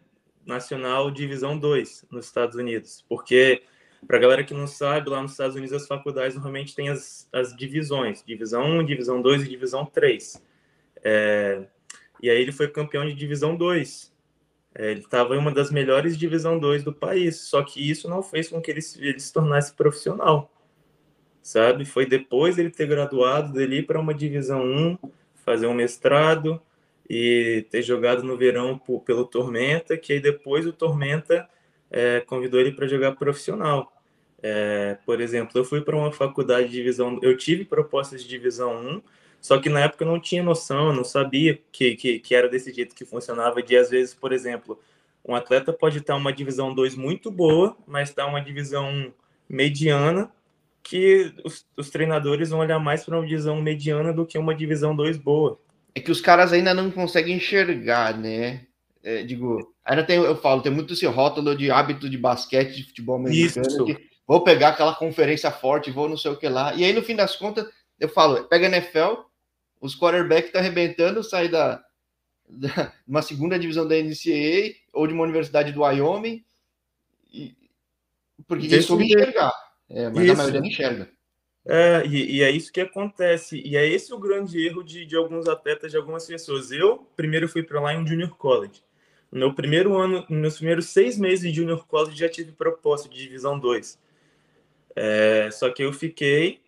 nacional 0.46 1.10
Divisão 1.10 1.58
2 1.58 2.06
nos 2.10 2.26
Estados 2.26 2.56
Unidos, 2.56 3.04
porque, 3.08 3.62
para 4.06 4.16
a 4.16 4.20
galera 4.20 4.44
que 4.44 4.54
não 4.54 4.66
sabe, 4.66 5.10
lá 5.10 5.20
nos 5.20 5.32
Estados 5.32 5.56
Unidos 5.56 5.74
as 5.74 5.86
faculdades 5.86 6.34
normalmente 6.34 6.74
têm 6.74 6.88
as, 6.88 7.28
as 7.32 7.54
divisões, 7.56 8.22
Divisão 8.24 8.64
1, 8.78 8.84
Divisão 8.84 9.20
2 9.20 9.42
e 9.42 9.48
Divisão 9.48 9.84
3. 9.84 10.42
É, 11.02 11.64
e 12.22 12.30
aí 12.30 12.40
ele 12.40 12.52
foi 12.52 12.68
campeão 12.68 13.04
de 13.04 13.14
Divisão 13.14 13.56
2. 13.56 14.14
É, 14.76 14.90
ele 14.90 15.00
estava 15.00 15.34
em 15.34 15.38
uma 15.38 15.52
das 15.52 15.70
melhores 15.70 16.16
Divisão 16.16 16.58
2 16.58 16.82
do 16.82 16.92
país, 16.92 17.40
só 17.40 17.62
que 17.62 17.90
isso 17.90 18.08
não 18.08 18.22
fez 18.22 18.48
com 18.48 18.60
que 18.60 18.70
ele, 18.70 18.80
ele 18.98 19.20
se 19.20 19.32
tornasse 19.32 19.74
profissional, 19.74 20.52
sabe? 21.42 21.84
Foi 21.84 22.06
depois 22.06 22.56
dele 22.56 22.70
ter 22.70 22.86
graduado, 22.86 23.52
dele 23.52 23.82
para 23.82 24.00
uma 24.00 24.12
Divisão 24.12 24.62
1, 24.62 24.98
fazer 25.44 25.66
um 25.66 25.74
mestrado 25.74 26.60
e 27.08 27.66
ter 27.70 27.82
jogado 27.82 28.22
no 28.22 28.36
verão 28.36 28.78
por, 28.78 29.00
pelo 29.00 29.24
Tormenta, 29.24 29.96
que 29.96 30.12
aí 30.14 30.20
depois 30.20 30.66
o 30.66 30.72
Tormenta 30.72 31.48
é, 31.90 32.20
convidou 32.20 32.60
ele 32.60 32.72
para 32.72 32.86
jogar 32.86 33.12
profissional. 33.12 33.92
É, 34.42 34.98
por 35.06 35.20
exemplo, 35.20 35.52
eu 35.58 35.64
fui 35.64 35.80
para 35.80 35.96
uma 35.96 36.12
faculdade 36.12 36.68
de 36.68 36.74
divisão, 36.74 37.18
eu 37.22 37.36
tive 37.36 37.64
propostas 37.64 38.22
de 38.22 38.28
divisão 38.28 38.74
1, 38.76 39.02
só 39.40 39.58
que 39.58 39.68
na 39.68 39.80
época 39.80 40.04
eu 40.04 40.08
não 40.08 40.20
tinha 40.20 40.42
noção, 40.42 40.88
eu 40.88 40.92
não 40.92 41.04
sabia 41.04 41.58
que, 41.70 41.94
que, 41.96 42.18
que 42.18 42.34
era 42.34 42.48
desse 42.48 42.72
jeito 42.72 42.94
que 42.94 43.04
funcionava, 43.04 43.62
de 43.62 43.76
às 43.76 43.90
vezes, 43.90 44.14
por 44.14 44.32
exemplo, 44.32 44.78
um 45.24 45.34
atleta 45.34 45.72
pode 45.72 45.98
estar 45.98 46.16
uma 46.16 46.32
divisão 46.32 46.74
2 46.74 46.94
muito 46.94 47.30
boa, 47.30 47.76
mas 47.86 48.10
está 48.10 48.26
uma 48.26 48.40
divisão 48.40 48.90
1 48.90 49.12
mediana, 49.48 50.30
que 50.84 51.32
os, 51.42 51.66
os 51.76 51.88
treinadores 51.88 52.50
vão 52.50 52.60
olhar 52.60 52.78
mais 52.78 53.04
para 53.04 53.18
uma 53.18 53.26
divisão 53.26 53.60
mediana 53.60 54.12
do 54.12 54.26
que 54.26 54.38
uma 54.38 54.54
divisão 54.54 54.94
2 54.94 55.16
boa. 55.16 55.58
É 55.94 56.00
que 56.00 56.10
os 56.10 56.20
caras 56.20 56.52
ainda 56.52 56.74
não 56.74 56.90
conseguem 56.90 57.36
enxergar, 57.36 58.16
né? 58.16 58.66
É, 59.02 59.22
digo, 59.22 59.74
ainda 59.84 60.04
tem, 60.04 60.16
eu 60.16 60.36
falo, 60.36 60.60
tem 60.60 60.70
muito 60.70 60.92
esse 60.92 61.06
rótulo 61.06 61.56
de 61.56 61.70
hábito 61.70 62.08
de 62.08 62.18
basquete, 62.18 62.76
de 62.76 62.84
futebol 62.84 63.16
americano, 63.16 63.86
que 63.86 63.98
vou 64.26 64.44
pegar 64.44 64.68
aquela 64.68 64.94
conferência 64.94 65.50
forte, 65.50 65.90
vou 65.90 66.08
não 66.08 66.16
sei 66.16 66.30
o 66.30 66.36
que 66.36 66.48
lá. 66.48 66.74
E 66.74 66.84
aí, 66.84 66.92
no 66.92 67.02
fim 67.02 67.16
das 67.16 67.34
contas, 67.34 67.66
eu 67.98 68.08
falo, 68.08 68.44
pega 68.44 68.66
NFL, 68.66 69.22
os 69.80 69.98
quarterbacks 69.98 70.46
estão 70.46 70.60
tá 70.60 70.66
arrebentando, 70.66 71.22
sai 71.22 71.48
da, 71.48 71.82
da 72.48 72.92
uma 73.08 73.22
segunda 73.22 73.58
divisão 73.58 73.88
da 73.88 73.94
NCAA 73.94 74.74
ou 74.92 75.06
de 75.06 75.14
uma 75.14 75.24
universidade 75.24 75.72
do 75.72 75.82
Wyoming, 75.82 76.44
e, 77.32 77.54
porque 78.46 78.66
eles 78.66 78.84
soube 78.84 79.04
enxergar. 79.04 79.52
É, 79.94 80.10
mas 80.10 80.24
isso. 80.24 80.32
a 80.32 80.36
maioria 80.36 80.60
não 80.60 80.66
enxerga. 80.66 81.08
É, 81.66 82.04
e, 82.06 82.36
e, 82.36 82.42
é 82.42 82.50
isso 82.50 82.72
que 82.72 82.80
acontece. 82.80 83.62
E 83.64 83.76
é 83.76 83.86
esse 83.86 84.12
o 84.12 84.18
grande 84.18 84.66
erro 84.66 84.82
de, 84.82 85.06
de 85.06 85.16
alguns 85.16 85.48
atletas, 85.48 85.90
de 85.90 85.96
algumas 85.96 86.26
pessoas. 86.26 86.70
Eu, 86.70 87.08
primeiro, 87.16 87.48
fui 87.48 87.62
para 87.62 87.80
lá 87.80 87.94
em 87.94 87.98
um 87.98 88.06
junior 88.06 88.36
college. 88.36 88.82
No 89.32 89.38
meu 89.38 89.54
primeiro 89.54 89.96
ano, 89.96 90.20
nos 90.28 90.28
meus 90.28 90.56
primeiros 90.56 90.86
seis 90.86 91.18
meses 91.18 91.50
de 91.50 91.56
junior 91.60 91.86
college, 91.86 92.18
já 92.18 92.28
tive 92.28 92.52
proposta 92.52 93.08
de 93.08 93.16
divisão 93.16 93.58
2. 93.58 93.98
É, 94.94 95.48
só 95.50 95.70
que 95.70 95.82
eu 95.82 95.92
fiquei, 95.92 96.60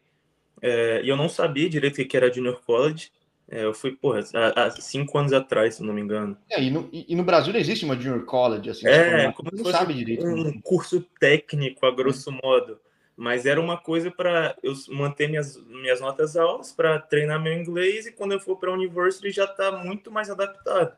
é, 0.63 1.03
e 1.03 1.09
eu 1.09 1.17
não 1.17 1.29
sabia 1.29 1.69
direito 1.69 2.01
o 2.01 2.05
que 2.05 2.17
era 2.17 2.33
junior 2.33 2.61
college. 2.65 3.11
É, 3.49 3.65
eu 3.65 3.73
fui, 3.73 3.93
porra, 3.93 4.21
há, 4.35 4.65
há, 4.65 4.71
cinco 4.73 5.17
anos 5.17 5.33
atrás, 5.33 5.77
se 5.77 5.83
não 5.83 5.95
me 5.95 6.01
engano. 6.01 6.37
É, 6.51 6.61
e, 6.61 6.71
no, 6.71 6.89
e, 6.91 7.15
no, 7.15 7.23
Brasil 7.23 7.53
não 7.53 7.61
existe 7.61 7.85
uma 7.85 7.95
junior 7.95 8.25
college, 8.25 8.71
assim. 8.71 8.89
É, 8.89 9.31
como 9.31 9.51
não 9.53 9.71
sabe 9.71 9.95
direito. 9.95 10.27
Um 10.27 10.61
curso 10.61 11.07
técnico, 11.21 11.87
a 11.87 11.95
grosso 11.95 12.33
modo. 12.33 12.81
Mas 13.17 13.47
era 13.47 13.61
uma 13.61 13.79
coisa 13.79 14.11
para 14.11 14.55
eu 14.63 14.75
manter 14.89 15.29
minhas, 15.29 15.57
minhas 15.67 16.01
notas 16.01 16.37
altas, 16.37 16.73
para 16.73 16.99
treinar 16.99 17.43
meu 17.43 17.53
inglês, 17.53 18.07
e 18.07 18.13
quando 18.13 18.33
eu 18.33 18.41
for 18.41 18.57
para 18.57 18.71
a 18.71 18.75
university 18.75 19.31
já 19.31 19.45
está 19.45 19.73
muito 19.73 20.11
mais 20.11 20.29
adaptado. 20.29 20.97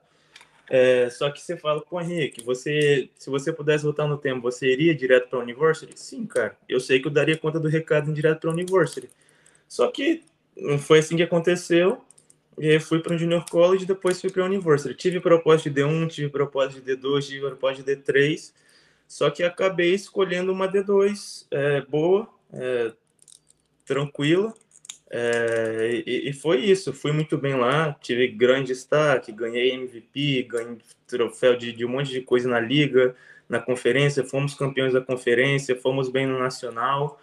É, 0.70 1.08
só 1.08 1.30
que 1.30 1.40
você 1.40 1.56
fala 1.56 1.80
com 1.80 1.96
o 1.96 2.00
Henrique, 2.00 2.44
você, 2.44 3.08
se 3.16 3.30
você 3.30 3.52
pudesse 3.52 3.84
voltar 3.84 4.06
no 4.06 4.18
tempo, 4.18 4.42
você 4.42 4.70
iria 4.70 4.94
direto 4.94 5.28
para 5.28 5.38
a 5.38 5.42
university? 5.42 5.98
Sim, 5.98 6.26
cara. 6.26 6.56
Eu 6.68 6.78
sei 6.80 7.00
que 7.00 7.06
eu 7.06 7.12
daria 7.12 7.38
conta 7.38 7.58
do 7.58 7.68
recado 7.68 8.10
em 8.10 8.12
direto 8.12 8.40
para 8.40 8.50
a 8.50 8.52
university. 8.52 9.08
Só 9.66 9.90
que 9.90 10.22
não 10.56 10.78
foi 10.78 10.98
assim 10.98 11.16
que 11.16 11.22
aconteceu. 11.22 12.02
E 12.58 12.70
aí 12.70 12.80
fui 12.80 12.98
para 13.00 13.14
o 13.14 13.18
Junior 13.18 13.44
College, 13.48 13.86
depois 13.86 14.20
fui 14.20 14.30
para 14.30 14.42
a 14.42 14.46
University. 14.46 14.94
Tive 14.94 15.20
proposta 15.20 15.70
de 15.70 15.80
D1, 15.80 16.08
tive 16.08 16.28
proposta 16.28 16.80
de 16.80 16.96
D2, 16.96 17.26
tive 17.26 17.40
proposta 17.46 17.82
de 17.82 17.96
D3. 17.96 18.52
Só 19.08 19.30
que 19.30 19.42
acabei 19.42 19.94
escolhendo 19.94 20.52
uma 20.52 20.70
D2 20.70 21.46
é, 21.50 21.80
boa, 21.80 22.28
é, 22.52 22.92
tranquila. 23.86 24.52
É, 25.10 26.02
e, 26.06 26.28
e, 26.28 26.32
foi 26.34 26.58
isso. 26.58 26.92
Fui 26.92 27.10
muito 27.10 27.38
bem 27.38 27.56
lá, 27.56 27.94
tive 27.94 28.28
grande 28.28 28.66
destaque, 28.68 29.32
ganhei 29.32 29.72
MVP, 29.72 30.42
ganhei 30.42 30.78
troféu 31.06 31.56
de, 31.56 31.72
de 31.72 31.86
um 31.86 31.88
monte 31.88 32.10
de 32.10 32.20
coisa 32.20 32.46
na 32.50 32.60
liga, 32.60 33.16
na 33.48 33.58
conferência. 33.58 34.22
Fomos 34.22 34.52
campeões 34.52 34.92
da 34.92 35.00
conferência, 35.00 35.74
fomos 35.74 36.10
bem 36.10 36.26
no 36.26 36.38
nacional. 36.38 37.18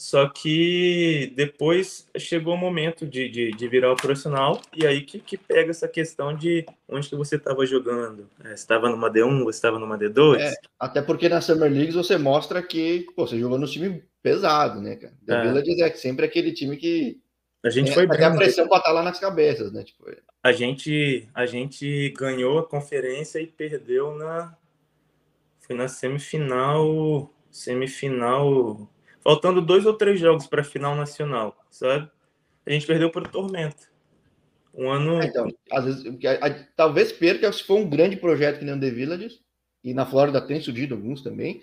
Só 0.00 0.26
que 0.30 1.30
depois 1.36 2.08
chegou 2.16 2.54
o 2.54 2.56
momento 2.56 3.06
de, 3.06 3.28
de, 3.28 3.50
de 3.50 3.68
virar 3.68 3.92
o 3.92 3.96
profissional 3.96 4.58
e 4.74 4.86
aí 4.86 5.02
que, 5.02 5.20
que 5.20 5.36
pega 5.36 5.68
essa 5.68 5.86
questão 5.86 6.34
de 6.34 6.64
onde 6.88 7.10
que 7.10 7.14
você 7.14 7.36
estava 7.36 7.66
jogando. 7.66 8.26
É, 8.42 8.54
estava 8.54 8.88
numa 8.88 9.12
D1, 9.12 9.44
você 9.44 9.58
estava 9.58 9.78
numa 9.78 9.98
D2? 9.98 10.38
É, 10.40 10.54
até 10.78 11.02
porque 11.02 11.28
na 11.28 11.42
Summer 11.42 11.70
Leagues 11.70 11.94
você 11.94 12.16
mostra 12.16 12.62
que 12.62 13.08
pô, 13.14 13.26
você 13.26 13.38
jogou 13.38 13.58
no 13.58 13.66
time 13.66 14.02
pesado, 14.22 14.80
né, 14.80 14.96
cara? 14.96 15.12
The 15.26 15.34
é. 15.34 15.42
Village 15.42 15.82
é 15.82 15.94
sempre 15.94 16.24
aquele 16.24 16.52
time 16.54 16.78
que 16.78 17.20
a 17.62 17.68
gente 17.68 17.90
é, 17.90 17.92
foi 17.92 18.06
bem. 18.06 18.24
a 18.24 18.34
pressão 18.34 18.66
tá 18.66 18.90
lá 18.90 19.02
nas 19.02 19.20
cabeças, 19.20 19.70
né? 19.70 19.84
Tipo, 19.84 20.06
a 20.42 20.50
gente 20.50 21.28
a 21.34 21.44
gente 21.44 22.08
ganhou 22.16 22.58
a 22.58 22.66
conferência 22.66 23.38
e 23.38 23.46
perdeu 23.46 24.14
na 24.14 24.56
foi 25.58 25.76
na 25.76 25.88
semifinal 25.88 27.30
semifinal 27.50 28.88
faltando 29.22 29.60
dois 29.60 29.86
ou 29.86 29.94
três 29.94 30.18
jogos 30.18 30.46
para 30.46 30.62
a 30.62 30.64
final 30.64 30.94
nacional, 30.94 31.56
sabe? 31.70 32.10
A 32.66 32.70
gente 32.72 32.86
perdeu 32.86 33.10
para 33.10 33.26
o 33.26 33.28
Tormenta. 33.28 33.88
Um 34.74 34.90
ano. 34.90 35.20
É, 35.20 35.26
então, 35.26 35.48
às 35.72 35.84
vezes, 35.84 36.04
talvez 36.76 37.12
perca 37.12 37.52
se 37.52 37.64
for 37.64 37.78
um 37.78 37.88
grande 37.88 38.16
projeto 38.16 38.58
que 38.58 38.64
nem 38.64 38.74
o 38.74 38.80
The 38.80 38.90
Villages, 38.90 39.40
e 39.82 39.94
na 39.94 40.06
Flórida 40.06 40.40
tem 40.40 40.60
surgido 40.60 40.94
alguns 40.94 41.22
também, 41.22 41.62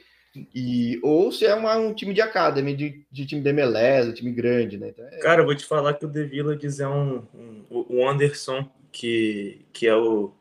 e, 0.53 0.99
ou 1.01 1.31
se 1.31 1.45
é 1.45 1.55
uma, 1.55 1.75
um 1.77 1.93
time 1.93 2.13
de 2.13 2.21
academy, 2.21 2.75
de, 2.75 3.05
de 3.11 3.25
time 3.25 3.41
de 3.41 3.49
MLS, 3.49 4.09
um 4.09 4.13
time 4.13 4.31
grande, 4.31 4.77
né? 4.77 4.89
Então, 4.89 5.05
é... 5.05 5.17
Cara, 5.19 5.41
eu 5.41 5.45
vou 5.45 5.55
te 5.55 5.65
falar 5.65 5.93
que 5.93 6.05
o 6.05 6.11
The 6.11 6.23
Villages 6.23 6.79
é 6.79 6.87
um, 6.87 7.23
um. 7.33 7.65
O 7.69 8.07
Anderson, 8.07 8.69
que, 8.91 9.65
que 9.73 9.87
é 9.87 9.95
o 9.95 10.31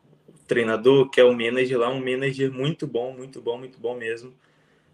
treinador, 0.47 1.09
que 1.09 1.19
é 1.19 1.23
o 1.23 1.33
manager 1.33 1.79
lá, 1.79 1.89
um 1.89 1.99
manager 1.99 2.51
muito 2.51 2.85
bom, 2.87 3.13
muito 3.13 3.41
bom, 3.41 3.57
muito 3.57 3.79
bom 3.79 3.95
mesmo. 3.95 4.33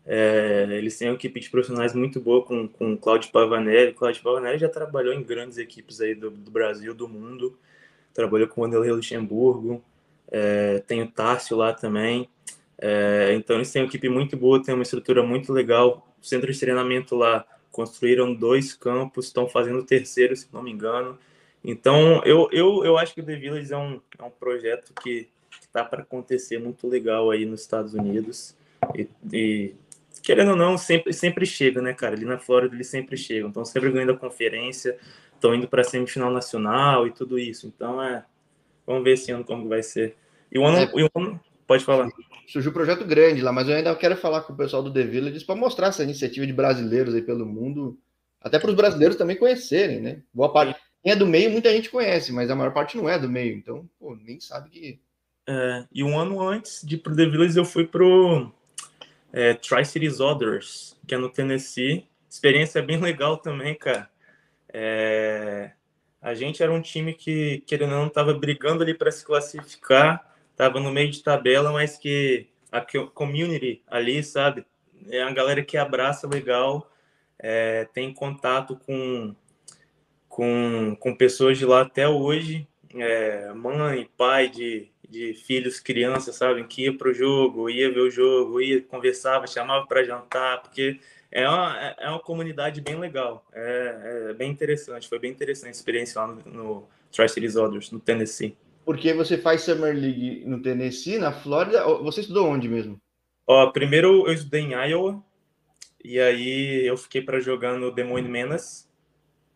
É, 0.06 0.68
eles 0.72 0.98
têm 0.98 1.10
uma 1.10 1.16
equipe 1.16 1.40
de 1.40 1.50
profissionais 1.50 1.94
muito 1.94 2.20
boa 2.20 2.44
com, 2.44 2.68
com 2.68 2.94
o 2.94 2.98
Claudio 2.98 3.32
Pavanelli. 3.32 3.94
Claudio 3.94 4.22
Pavanelli 4.22 4.58
já 4.58 4.70
trabalhou 4.70 5.14
em 5.14 5.24
grandes 5.24 5.58
equipes 5.58 6.02
aí 6.02 6.14
do, 6.14 6.30
do 6.30 6.52
Brasil, 6.52 6.94
do 6.94 7.08
mundo. 7.08 7.58
Trabalhou 8.14 8.48
com 8.48 8.62
o 8.62 8.64
Vanderlei 8.66 8.92
Luxemburgo. 8.92 9.82
É, 10.30 10.80
tem 10.86 11.02
o 11.02 11.08
Tárcio 11.08 11.56
lá 11.56 11.74
também. 11.74 12.30
É, 12.78 13.34
então 13.34 13.56
eles 13.56 13.72
têm 13.72 13.84
uma 13.84 13.88
equipe 13.88 14.10
muito 14.10 14.36
boa, 14.36 14.62
tem 14.62 14.74
uma 14.74 14.84
estrutura 14.84 15.24
muito 15.24 15.54
legal. 15.54 16.06
O 16.22 16.26
centro 16.26 16.52
de 16.52 16.60
treinamento 16.60 17.16
lá 17.16 17.46
construíram 17.72 18.34
dois 18.34 18.74
campos, 18.74 19.28
estão 19.28 19.48
fazendo 19.48 19.80
o 19.80 19.86
terceiro, 19.86 20.36
se 20.36 20.48
não 20.52 20.62
me 20.62 20.72
engano. 20.72 21.18
Então 21.64 22.22
eu, 22.26 22.50
eu, 22.52 22.84
eu 22.84 22.98
acho 22.98 23.14
que 23.14 23.22
o 23.22 23.26
The 23.26 23.36
Village 23.36 23.72
é 23.72 23.78
um, 23.78 24.02
é 24.20 24.24
um 24.24 24.30
projeto 24.30 24.94
que 25.02 25.30
está 25.62 25.84
para 25.84 26.02
acontecer 26.02 26.60
muito 26.60 26.88
legal 26.88 27.32
aí 27.32 27.46
nos 27.46 27.62
Estados 27.62 27.94
Unidos. 27.94 28.56
E, 28.94 29.08
e 29.32 29.76
querendo 30.24 30.52
ou 30.52 30.56
não, 30.56 30.78
sempre, 30.78 31.14
sempre 31.14 31.46
chega, 31.46 31.82
né, 31.82 31.94
cara? 31.94 32.16
Ali 32.16 32.26
na 32.26 32.40
Flórida 32.40 32.74
eles 32.74 32.88
sempre 32.88 33.18
chegam. 33.18 33.50
Estão 33.50 33.66
sempre 33.66 33.92
ganhando 33.92 34.14
a 34.14 34.18
conferência, 34.18 34.98
estão 35.36 35.54
indo 35.54 35.68
para 35.68 35.82
a 35.82 35.84
semifinal 35.84 36.32
nacional 36.32 37.06
e 37.06 37.12
tudo 37.12 37.38
isso. 37.38 37.68
Então, 37.68 38.02
é. 38.02 38.26
Vamos 38.88 39.04
ver 39.04 39.14
esse 39.14 39.32
ano 39.32 39.44
como 39.44 39.68
vai 39.68 39.84
ser. 39.84 40.16
E 40.52 40.58
o 40.58 40.66
ano. 40.66 40.78
É, 40.78 40.92
e 40.96 41.04
o 41.04 41.10
ano 41.16 41.40
pode 41.68 41.84
falar. 41.84 42.10
Surgiu 42.48 42.72
um 42.72 42.74
projeto 42.74 43.06
grande 43.06 43.42
lá, 43.42 43.52
mas 43.52 43.68
eu 43.68 43.76
ainda 43.76 43.96
quero 43.96 44.16
falar 44.18 44.42
com 44.42 44.54
o 44.54 44.58
pessoal 44.58 44.82
do 44.82 44.92
The 44.92 45.04
Village 45.04 45.46
para 45.46 45.56
mostrar 45.56 45.88
essa 45.88 46.04
iniciativa 46.04 46.46
de 46.46 46.54
brasileiros 46.54 47.14
aí 47.14 47.22
pelo 47.22 47.46
mundo, 47.46 47.98
até 48.42 48.60
para 48.60 48.70
os 48.70 48.76
brasileiros 48.76 49.16
também 49.16 49.38
conhecerem, 49.38 50.02
né? 50.02 50.22
Boa 50.34 50.52
parte. 50.52 50.80
quem 51.02 51.12
é 51.12 51.16
do 51.16 51.26
meio, 51.26 51.50
muita 51.50 51.72
gente 51.72 51.90
conhece, 51.90 52.32
mas 52.34 52.50
a 52.50 52.56
maior 52.56 52.74
parte 52.74 52.98
não 52.98 53.08
é 53.08 53.18
do 53.18 53.30
meio, 53.30 53.56
então, 53.56 53.90
pô, 54.00 54.16
nem 54.16 54.40
sabe 54.40 54.70
que. 54.70 55.00
É, 55.48 55.86
e 55.92 56.04
um 56.04 56.20
ano 56.20 56.42
antes 56.42 56.82
de 56.86 56.96
ir 56.96 57.00
pro 57.00 57.16
The 57.16 57.26
Village, 57.26 57.58
eu 57.58 57.66
fui 57.66 57.88
pro 57.88 58.52
é, 59.34 59.56
Tri-Cities 59.56 60.20
Others, 60.20 60.96
que 61.08 61.16
é 61.16 61.18
no 61.18 61.30
Tennessee. 61.30 62.08
Experiência 62.30 62.82
bem 62.84 63.02
legal 63.02 63.38
também, 63.38 63.74
cara. 63.74 64.08
É, 64.72 65.72
a 66.22 66.36
gente 66.36 66.62
era 66.62 66.72
um 66.72 66.82
time 66.82 67.14
que, 67.14 67.64
querendo 67.66 67.94
ou 67.94 68.00
não, 68.00 68.08
estava 68.08 68.34
brigando 68.34 68.84
ali 68.84 68.94
para 68.94 69.12
se 69.12 69.26
classificar, 69.26 70.34
estava 70.52 70.80
no 70.80 70.92
meio 70.92 71.10
de 71.10 71.24
tabela, 71.24 71.72
mas 71.72 71.98
que 71.98 72.48
a 72.72 72.82
community 73.14 73.84
ali, 73.88 74.24
sabe, 74.24 74.66
é 75.10 75.22
a 75.22 75.32
galera 75.32 75.64
que 75.64 75.78
abraça 75.78 76.28
legal, 76.28 76.90
é, 77.38 77.86
tem 77.94 78.14
contato 78.14 78.78
com, 78.78 79.36
com, 80.30 80.96
com 81.00 81.16
pessoas 81.16 81.58
de 81.58 81.66
lá 81.66 81.82
até 81.82 82.08
hoje, 82.08 82.68
é, 82.96 83.52
mãe, 83.54 84.10
pai 84.16 84.48
de, 84.50 84.93
de 85.14 85.36
filhos, 85.36 85.80
crianças, 85.80 86.36
sabe, 86.36 86.64
que 86.64 86.86
ia 86.86 86.98
para 86.98 87.10
o 87.10 87.14
jogo, 87.14 87.70
ia 87.70 87.94
ver 87.94 88.00
o 88.00 88.10
jogo, 88.10 88.60
ia 88.60 88.82
conversava, 88.82 89.46
chamava 89.46 89.86
para 89.86 90.04
jantar, 90.04 90.64
porque 90.64 91.00
é 91.32 91.48
uma, 91.48 91.80
é, 91.80 91.96
é 92.00 92.10
uma 92.10 92.20
comunidade 92.20 92.82
bem 92.82 93.00
legal, 93.00 93.46
é, 93.54 94.30
é, 94.30 94.34
bem 94.34 94.50
interessante, 94.50 95.08
foi 95.08 95.20
bem 95.20 95.30
interessante 95.30 95.68
a 95.68 95.72
experiência 95.72 96.20
lá 96.20 96.28
no, 96.28 96.52
no 96.52 96.88
Tri-Cities 97.12 97.56
Others, 97.56 97.92
no 97.92 98.00
Tennessee. 98.00 98.58
Porque 98.84 99.14
você 99.14 99.38
faz 99.38 99.62
Summer 99.62 99.96
League 99.96 100.44
no 100.46 100.60
Tennessee, 100.62 101.20
na 101.20 101.32
Flórida, 101.32 101.86
você 102.00 102.22
estudou 102.22 102.48
onde 102.48 102.68
mesmo? 102.68 103.00
Ó, 103.46 103.68
primeiro 103.68 104.28
eu 104.28 104.34
estudei 104.34 104.62
em 104.62 104.74
Iowa, 104.74 105.24
e 106.04 106.20
aí 106.20 106.88
eu 106.88 106.98
fiquei 106.98 107.22
para 107.22 107.40
jogar 107.40 107.78
no 107.78 107.92
Des 107.92 108.06
Moines 108.06 108.32
Menas, 108.32 108.90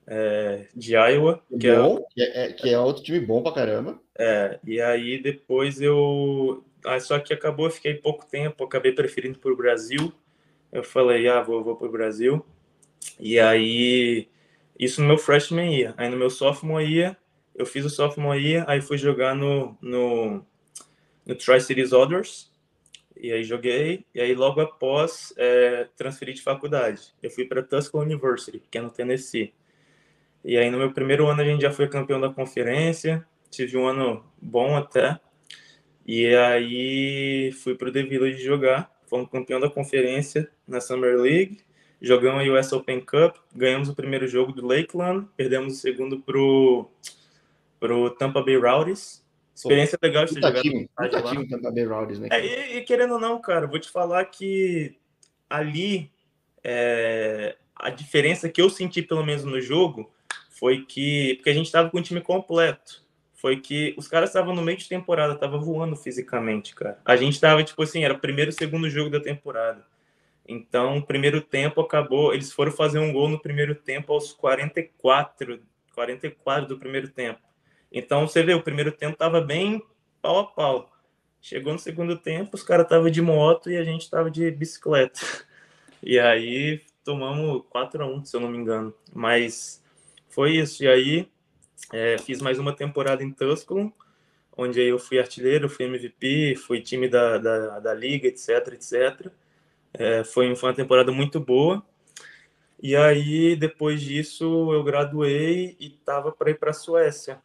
é, 0.05 0.67
de 0.73 0.93
Iowa. 0.93 1.43
Que, 1.59 1.67
é 1.67 1.75
bom, 1.75 1.97
é, 1.97 2.01
que, 2.13 2.21
é, 2.21 2.53
que 2.53 2.69
é 2.69 2.79
outro 2.79 3.03
time 3.03 3.19
bom 3.19 3.41
pra 3.41 3.51
caramba. 3.51 3.99
É, 4.17 4.59
e 4.65 4.81
aí 4.81 5.21
depois 5.21 5.81
eu... 5.81 6.63
Ah, 6.85 6.99
só 6.99 7.19
que 7.19 7.33
acabou, 7.33 7.69
fiquei 7.69 7.95
pouco 7.95 8.25
tempo, 8.25 8.63
acabei 8.63 8.91
preferindo 8.91 9.39
para 9.39 9.51
o 9.51 9.57
Brasil, 9.57 10.13
eu 10.71 10.83
falei, 10.83 11.27
ah, 11.27 11.41
vou, 11.41 11.63
vou 11.63 11.75
para 11.75 11.87
o 11.87 11.91
Brasil. 11.91 12.45
E 13.19 13.39
aí, 13.39 14.27
isso 14.79 15.01
no 15.01 15.07
meu 15.07 15.17
freshman 15.17 15.73
year. 15.75 15.93
Aí 15.97 16.09
no 16.09 16.17
meu 16.17 16.29
sophomore 16.29 16.85
year, 16.85 17.17
eu 17.55 17.65
fiz 17.65 17.83
o 17.85 17.89
sophomore 17.89 18.39
year, 18.39 18.63
aí 18.67 18.81
fui 18.81 18.97
jogar 18.97 19.35
no, 19.35 19.77
no, 19.81 20.45
no 21.25 21.35
Tri-Cities 21.35 21.93
Others. 21.93 22.51
E 23.19 23.31
aí 23.31 23.43
joguei, 23.43 24.05
e 24.13 24.21
aí 24.21 24.35
logo 24.35 24.61
após 24.61 25.33
é, 25.37 25.87
transferi 25.95 26.33
de 26.33 26.41
faculdade. 26.41 27.13
Eu 27.21 27.31
fui 27.31 27.45
para 27.45 27.63
Tuscaloosa 27.63 28.11
University, 28.11 28.61
que 28.69 28.77
é 28.77 28.81
no 28.81 28.91
Tennessee. 28.91 29.53
E 30.45 30.55
aí 30.55 30.69
no 30.69 30.77
meu 30.77 30.93
primeiro 30.93 31.25
ano 31.25 31.41
a 31.41 31.45
gente 31.45 31.61
já 31.61 31.71
foi 31.71 31.87
campeão 31.87 32.21
da 32.21 32.29
conferência, 32.29 33.25
tive 33.49 33.77
um 33.77 33.87
ano 33.87 34.23
bom 34.41 34.75
até. 34.75 35.19
E 36.05 36.27
aí 36.35 37.51
fui 37.51 37.75
para 37.75 37.89
o 37.89 37.91
The 37.91 38.03
Village 38.03 38.41
jogar 38.43 38.95
fomos 39.07 39.29
campeão 39.29 39.59
da 39.59 39.69
conferência 39.69 40.49
na 40.67 40.79
Summer 40.79 41.17
League, 41.17 41.59
jogamos 42.01 42.41
a 42.41 42.53
US 42.53 42.71
Open 42.73 42.99
Cup, 42.99 43.37
ganhamos 43.55 43.89
o 43.89 43.95
primeiro 43.95 44.27
jogo 44.27 44.51
do 44.51 44.65
Lakeland, 44.65 45.27
perdemos 45.35 45.73
o 45.73 45.77
segundo 45.77 46.19
pro, 46.19 46.89
pro 47.79 48.11
Tampa 48.11 48.41
Bay 48.43 48.57
Rowdies. 48.57 49.25
Experiência 49.55 49.97
legal 50.03 50.25
de 50.25 50.35
jogar. 50.35 50.61
Time, 50.61 50.87
muita 50.99 51.21
time 51.23 51.47
Tampa 51.47 51.71
Bay 51.71 51.85
Rowdies, 51.85 52.19
né? 52.19 52.27
É, 52.31 52.45
e, 52.45 52.77
e, 52.77 52.81
querendo 52.83 53.15
ou 53.15 53.19
não, 53.19 53.41
cara, 53.41 53.65
vou 53.65 53.79
te 53.79 53.89
falar 53.89 54.23
que 54.25 54.95
ali 55.49 56.11
é, 56.63 57.55
a 57.75 57.89
diferença 57.89 58.49
que 58.49 58.61
eu 58.61 58.69
senti, 58.69 59.01
pelo 59.01 59.25
menos 59.25 59.43
no 59.43 59.59
jogo, 59.59 60.11
foi 60.51 60.85
que 60.85 61.35
porque 61.35 61.49
a 61.49 61.53
gente 61.53 61.65
estava 61.65 61.89
com 61.89 61.97
o 61.97 62.03
time 62.03 62.21
completo 62.21 63.06
foi 63.37 63.57
que 63.57 63.93
os 63.95 64.07
caras 64.07 64.31
estavam 64.31 64.53
no 64.53 64.63
meio 64.63 64.77
de 64.79 64.89
temporada, 64.89 65.35
tava 65.35 65.59
voando 65.59 65.95
fisicamente, 65.95 66.73
cara. 66.73 66.99
A 67.05 67.15
gente 67.15 67.39
tava, 67.39 67.63
tipo 67.63 67.81
assim, 67.83 68.03
era 68.03 68.15
o 68.15 68.19
primeiro 68.19 68.51
segundo 68.51 68.89
jogo 68.89 69.11
da 69.11 69.19
temporada. 69.19 69.85
Então, 70.47 71.01
primeiro 71.01 71.39
tempo 71.39 71.79
acabou, 71.79 72.33
eles 72.33 72.51
foram 72.51 72.71
fazer 72.71 72.97
um 72.97 73.13
gol 73.13 73.29
no 73.29 73.39
primeiro 73.39 73.75
tempo 73.75 74.11
aos 74.11 74.33
44, 74.33 75.61
44 75.93 76.67
do 76.67 76.79
primeiro 76.79 77.09
tempo. 77.09 77.39
Então, 77.91 78.27
você 78.27 78.41
vê, 78.41 78.55
o 78.55 78.63
primeiro 78.63 78.91
tempo 78.91 79.15
tava 79.15 79.39
bem 79.39 79.83
pau 80.19 80.39
a 80.39 80.45
pau. 80.45 80.91
Chegou 81.39 81.73
no 81.73 81.79
segundo 81.79 82.17
tempo, 82.17 82.55
os 82.55 82.63
caras 82.63 82.85
estavam 82.85 83.09
de 83.09 83.21
moto 83.21 83.69
e 83.69 83.77
a 83.77 83.83
gente 83.83 84.09
tava 84.09 84.31
de 84.31 84.49
bicicleta. 84.49 85.19
E 86.01 86.19
aí 86.19 86.81
tomamos 87.03 87.63
4 87.69 88.03
a 88.03 88.07
1, 88.07 88.25
se 88.25 88.35
eu 88.35 88.41
não 88.41 88.49
me 88.49 88.57
engano. 88.57 88.93
Mas 89.13 89.83
foi 90.27 90.57
isso. 90.57 90.83
E 90.83 90.87
aí 90.87 91.29
é, 91.91 92.17
fiz 92.17 92.41
mais 92.41 92.59
uma 92.59 92.75
temporada 92.75 93.23
em 93.23 93.31
Tusculum, 93.31 93.91
onde 94.57 94.81
eu 94.81 94.97
fui 94.99 95.19
artilheiro, 95.19 95.69
fui 95.69 95.85
MVP, 95.85 96.55
fui 96.55 96.81
time 96.81 97.07
da, 97.07 97.37
da, 97.37 97.79
da 97.79 97.93
liga, 97.93 98.27
etc, 98.27 98.73
etc. 98.73 99.31
É, 99.93 100.23
foi, 100.23 100.55
foi 100.55 100.69
uma 100.69 100.75
temporada 100.75 101.11
muito 101.11 101.39
boa. 101.39 101.83
E 102.81 102.95
aí, 102.95 103.55
depois 103.55 104.01
disso, 104.01 104.71
eu 104.71 104.83
graduei 104.83 105.75
e 105.79 105.87
estava 105.87 106.31
para 106.31 106.51
ir 106.51 106.59
para 106.59 106.71
a 106.71 106.73
Suécia. 106.73 107.41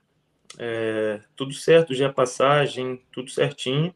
É, 0.58 1.20
tudo 1.34 1.54
certo, 1.54 1.94
já 1.94 2.12
passagem, 2.12 3.00
tudo 3.12 3.30
certinho. 3.30 3.94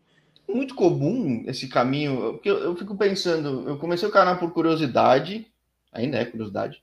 Muito 0.49 0.75
comum 0.75 1.45
esse 1.47 1.69
caminho, 1.69 2.35
porque 2.35 2.49
eu, 2.49 2.59
eu 2.59 2.77
fico 2.77 2.97
pensando, 2.97 3.69
eu 3.69 3.77
comecei 3.79 4.09
o 4.09 4.13
canal 4.13 4.39
por 4.39 4.53
curiosidade, 4.53 5.47
ainda 5.93 6.19
é 6.19 6.25
curiosidade, 6.25 6.83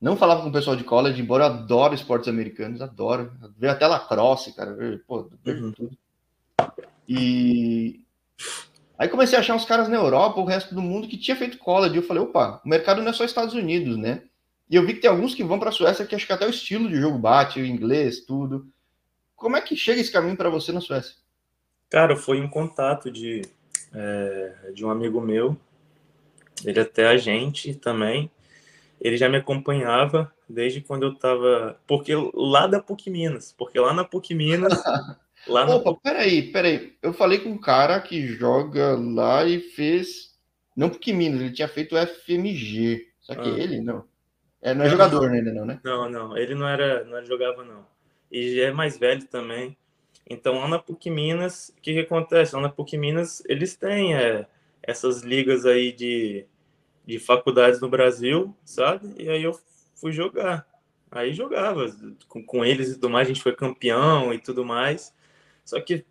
não 0.00 0.16
falava 0.16 0.42
com 0.42 0.48
o 0.48 0.52
pessoal 0.52 0.76
de 0.76 0.84
college, 0.84 1.20
embora 1.20 1.44
eu 1.44 1.48
adoro 1.48 1.94
esportes 1.94 2.28
americanos, 2.28 2.82
adoro. 2.82 3.32
Veio 3.56 3.72
até 3.72 3.86
lacrosse, 3.86 4.54
cara. 4.54 4.76
Pô, 5.06 5.30
vejo 5.42 5.64
uhum. 5.64 5.72
tudo. 5.72 5.98
E 7.08 8.00
aí 8.98 9.08
comecei 9.08 9.38
a 9.38 9.40
achar 9.40 9.54
uns 9.54 9.64
caras 9.64 9.88
na 9.88 9.96
Europa, 9.96 10.40
o 10.40 10.44
resto 10.44 10.74
do 10.74 10.82
mundo, 10.82 11.08
que 11.08 11.16
tinha 11.16 11.36
feito 11.36 11.58
college. 11.58 11.96
Eu 11.96 12.02
falei, 12.02 12.22
opa, 12.22 12.60
o 12.64 12.68
mercado 12.68 13.00
não 13.00 13.10
é 13.10 13.12
só 13.12 13.24
Estados 13.24 13.54
Unidos, 13.54 13.96
né? 13.96 14.22
E 14.68 14.74
eu 14.76 14.84
vi 14.84 14.94
que 14.94 15.00
tem 15.00 15.10
alguns 15.10 15.34
que 15.34 15.44
vão 15.44 15.58
para 15.58 15.70
a 15.70 15.72
Suécia 15.72 16.04
que 16.04 16.14
acho 16.14 16.26
que 16.26 16.32
até 16.32 16.46
o 16.46 16.50
estilo 16.50 16.88
de 16.88 17.00
jogo 17.00 17.18
bate, 17.18 17.60
o 17.60 17.66
inglês, 17.66 18.20
tudo. 18.20 18.66
Como 19.34 19.56
é 19.56 19.60
que 19.60 19.76
chega 19.76 20.00
esse 20.00 20.10
caminho 20.10 20.36
para 20.36 20.50
você 20.50 20.72
na 20.72 20.80
Suécia? 20.80 21.14
Cara, 21.88 22.16
foi 22.16 22.40
um 22.40 22.48
contato 22.48 23.10
de, 23.10 23.42
é, 23.94 24.72
de 24.74 24.84
um 24.84 24.90
amigo 24.90 25.20
meu, 25.20 25.56
ele 26.64 26.80
até 26.80 27.06
a 27.06 27.16
gente 27.16 27.74
também, 27.74 28.30
ele 29.00 29.16
já 29.16 29.28
me 29.28 29.36
acompanhava 29.36 30.32
desde 30.48 30.80
quando 30.80 31.04
eu 31.04 31.12
estava. 31.12 31.78
Porque 31.86 32.12
lá 32.34 32.66
da 32.66 32.80
PUC 32.80 33.10
Minas, 33.10 33.54
porque 33.56 33.78
lá 33.78 33.92
na 33.92 34.04
PUC 34.04 34.34
Minas. 34.34 34.72
lá 35.46 35.64
na 35.66 35.76
Opa, 35.76 35.92
PUC... 35.92 36.02
peraí, 36.02 36.52
peraí. 36.52 36.94
Eu 37.02 37.12
falei 37.12 37.38
com 37.38 37.50
um 37.50 37.58
cara 37.58 38.00
que 38.00 38.26
joga 38.26 38.96
lá 38.96 39.44
e 39.44 39.60
fez. 39.60 40.34
Não 40.74 40.90
PUC 40.90 41.12
Minas, 41.12 41.40
ele 41.40 41.52
tinha 41.52 41.68
feito 41.68 41.96
FMG. 41.96 43.06
Só 43.20 43.34
que 43.34 43.48
ah. 43.48 43.58
ele 43.58 43.80
não. 43.80 44.04
É, 44.62 44.74
não 44.74 44.84
é 44.84 44.88
jogador 44.88 45.30
ainda, 45.30 45.52
não, 45.52 45.64
né? 45.64 45.80
Não, 45.84 46.08
não. 46.08 46.36
Ele 46.36 46.54
não 46.54 46.68
era, 46.68 47.04
não 47.04 47.24
jogava, 47.24 47.64
não. 47.64 47.86
E 48.30 48.60
é 48.60 48.72
mais 48.72 48.98
velho 48.98 49.24
também. 49.26 49.76
Então, 50.28 50.58
lá 50.58 50.66
na 50.66 50.78
PUC 50.78 51.08
Minas, 51.08 51.72
o 51.76 51.80
que, 51.80 51.92
que 51.92 52.00
acontece? 52.00 52.54
Lá 52.54 52.62
na 52.62 52.68
PUC 52.68 52.96
Minas, 52.96 53.42
eles 53.46 53.76
têm 53.76 54.16
é, 54.16 54.46
essas 54.82 55.22
ligas 55.22 55.64
aí 55.64 55.92
de 55.92 56.46
de 57.06 57.18
faculdades 57.18 57.80
no 57.80 57.88
Brasil, 57.88 58.54
sabe? 58.64 59.14
E 59.16 59.28
aí 59.28 59.42
eu 59.42 59.56
fui 59.94 60.12
jogar. 60.12 60.66
Aí 61.10 61.32
jogava 61.32 61.86
com, 62.28 62.44
com 62.44 62.64
eles 62.64 62.90
e 62.90 62.94
tudo 62.94 63.10
mais, 63.10 63.26
a 63.26 63.32
gente 63.32 63.42
foi 63.42 63.54
campeão 63.54 64.34
e 64.34 64.38
tudo 64.38 64.64
mais. 64.64 65.14
Só 65.64 65.80
que, 65.80 66.04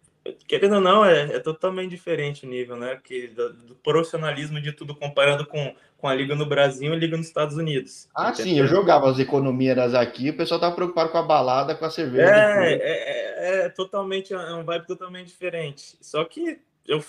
querendo 0.47 0.75
ou 0.75 0.81
não, 0.81 1.05
é, 1.05 1.35
é 1.35 1.39
totalmente 1.39 1.91
diferente 1.91 2.45
o 2.45 2.49
nível, 2.49 2.77
né? 2.77 2.99
Que, 3.03 3.27
do, 3.27 3.53
do, 3.53 3.75
profissionalismo 3.75 4.61
de 4.61 4.71
tudo 4.71 4.95
comparando 4.95 5.45
com, 5.45 5.75
com 5.97 6.07
a 6.07 6.15
liga 6.15 6.33
no 6.33 6.45
Brasil 6.45 6.91
e 6.91 6.95
a 6.95 6.97
liga 6.97 7.17
nos 7.17 7.27
Estados 7.27 7.57
Unidos. 7.57 8.07
Ah, 8.15 8.29
entendeu? 8.29 8.45
sim, 8.45 8.59
eu 8.59 8.67
jogava 8.67 9.09
as 9.09 9.19
economias 9.19 9.93
aqui, 9.93 10.29
o 10.29 10.37
pessoal 10.37 10.59
tava 10.59 10.75
preocupado 10.75 11.09
com 11.09 11.17
a 11.17 11.23
balada, 11.23 11.75
com 11.75 11.85
a 11.85 11.89
cerveja. 11.89 12.31
É, 12.31 12.73
é, 12.73 12.77
é, 12.77 13.65
é, 13.65 13.69
totalmente, 13.69 14.33
é 14.33 14.53
um 14.53 14.63
vibe 14.63 14.87
totalmente 14.87 15.27
diferente. 15.27 15.97
Só 16.01 16.23
que 16.23 16.59
eu 16.87 17.03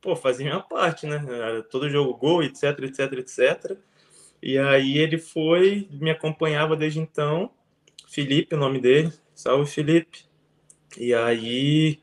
pô, 0.00 0.16
fazia 0.16 0.46
minha 0.46 0.60
parte, 0.60 1.06
né? 1.06 1.22
Era 1.28 1.62
todo 1.62 1.90
jogo 1.90 2.14
gol, 2.14 2.42
etc, 2.42 2.78
etc, 2.80 3.12
etc. 3.14 3.78
E 4.42 4.58
aí 4.58 4.98
ele 4.98 5.18
foi, 5.18 5.88
me 5.90 6.10
acompanhava 6.10 6.76
desde 6.76 7.00
então. 7.00 7.50
Felipe, 8.06 8.54
o 8.54 8.58
nome 8.58 8.80
dele. 8.80 9.12
Salve, 9.34 9.70
Felipe. 9.70 10.24
E 10.96 11.14
aí 11.14 12.00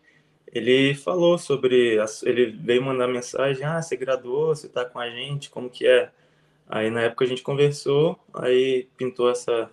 ele 0.54 0.94
falou 0.94 1.38
sobre. 1.38 1.98
Ele 2.24 2.46
veio 2.52 2.84
mandar 2.84 3.08
mensagem: 3.08 3.64
Ah, 3.66 3.82
você 3.82 3.96
graduou, 3.98 4.56
você 4.56 4.70
tá 4.70 4.86
com 4.86 5.00
a 5.00 5.10
gente, 5.10 5.50
como 5.50 5.70
que 5.70 5.88
é? 5.88 6.12
Aí 6.68 6.90
na 6.90 7.02
época 7.02 7.26
a 7.26 7.28
gente 7.28 7.44
conversou, 7.44 8.20
aí 8.34 8.88
pintou 8.98 9.30
essa, 9.30 9.70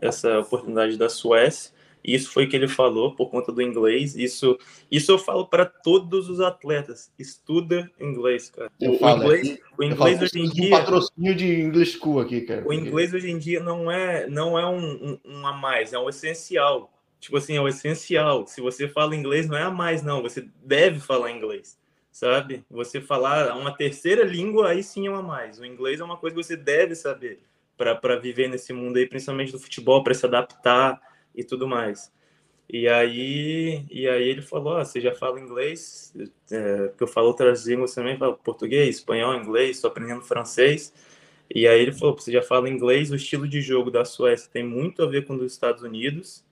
essa 0.00 0.38
oportunidade 0.38 0.96
da 0.96 1.08
Suécia. 1.08 1.72
Isso 2.02 2.30
foi 2.30 2.44
o 2.44 2.48
que 2.48 2.56
ele 2.56 2.68
falou 2.68 3.14
por 3.14 3.30
conta 3.30 3.52
do 3.52 3.60
inglês. 3.60 4.16
Isso, 4.16 4.58
isso 4.90 5.12
eu 5.12 5.18
falo 5.18 5.46
para 5.46 5.66
todos 5.66 6.28
os 6.28 6.40
atletas. 6.40 7.12
Estuda 7.18 7.90
inglês, 8.00 8.50
cara. 8.50 8.70
Eu 8.80 8.94
o, 8.94 8.98
falo, 8.98 9.24
inglês, 9.24 9.48
é, 9.48 9.58
o 9.76 9.84
inglês 9.84 10.22
hoje 10.22 10.40
em 10.40 10.48
dia. 10.48 10.66
Um 10.66 10.78
patrocínio 10.78 11.34
de 11.34 11.60
English 11.60 11.98
School 11.98 12.20
aqui, 12.20 12.40
cara. 12.42 12.66
O 12.66 12.72
inglês 12.72 13.12
hoje 13.12 13.30
em 13.30 13.38
dia 13.38 13.60
não 13.60 13.90
é, 13.90 14.26
não 14.28 14.58
é 14.58 14.66
um, 14.66 14.78
um, 14.78 15.18
um 15.24 15.46
a 15.46 15.52
mais, 15.52 15.92
é 15.92 15.98
um 15.98 16.08
essencial. 16.08 16.92
Tipo 17.20 17.36
assim, 17.36 17.56
é 17.56 17.60
o 17.60 17.68
essencial. 17.68 18.46
Se 18.46 18.60
você 18.60 18.88
fala 18.88 19.16
inglês, 19.16 19.48
não 19.48 19.56
é 19.56 19.62
a 19.62 19.70
mais, 19.70 20.02
não. 20.02 20.22
Você 20.22 20.46
deve 20.64 21.00
falar 21.00 21.32
inglês, 21.32 21.76
sabe? 22.12 22.64
Você 22.70 23.00
falar 23.00 23.56
uma 23.56 23.72
terceira 23.72 24.24
língua, 24.24 24.70
aí 24.70 24.82
sim 24.82 25.06
é 25.06 25.10
uma 25.10 25.22
mais. 25.22 25.58
O 25.58 25.64
inglês 25.66 26.00
é 26.00 26.04
uma 26.04 26.16
coisa 26.16 26.36
que 26.36 26.42
você 26.42 26.56
deve 26.56 26.94
saber 26.94 27.40
para 27.76 28.16
viver 28.16 28.48
nesse 28.48 28.72
mundo 28.72 28.96
aí, 28.96 29.06
principalmente 29.06 29.52
do 29.52 29.58
futebol, 29.58 30.02
para 30.02 30.14
se 30.14 30.26
adaptar 30.26 31.00
e 31.38 31.44
tudo 31.44 31.68
mais. 31.68 32.12
E 32.70 32.86
aí, 32.88 33.86
e 33.90 34.06
aí 34.08 34.28
ele 34.28 34.42
falou: 34.42 34.78
oh, 34.78 34.84
você 34.84 35.00
já 35.00 35.14
fala 35.14 35.40
inglês? 35.40 36.14
É, 36.50 36.92
que 36.96 37.02
eu 37.02 37.06
falo 37.08 37.28
outras 37.28 37.66
línguas 37.66 37.94
também, 37.94 38.18
falo 38.18 38.36
português, 38.36 38.96
espanhol, 38.96 39.34
inglês, 39.34 39.76
estou 39.76 39.90
aprendendo 39.90 40.22
francês. 40.22 40.92
E 41.54 41.66
aí 41.66 41.80
ele 41.80 41.92
falou: 41.92 42.14
você 42.14 42.32
já 42.32 42.42
fala 42.42 42.68
inglês? 42.68 43.10
O 43.10 43.16
estilo 43.16 43.48
de 43.48 43.60
jogo 43.62 43.90
da 43.90 44.04
Suécia 44.04 44.50
tem 44.52 44.64
muito 44.64 45.02
a 45.02 45.06
ver 45.06 45.26
com 45.26 45.34
os 45.34 45.40
dos 45.40 45.52
Estados 45.52 45.82
Unidos. 45.82 46.44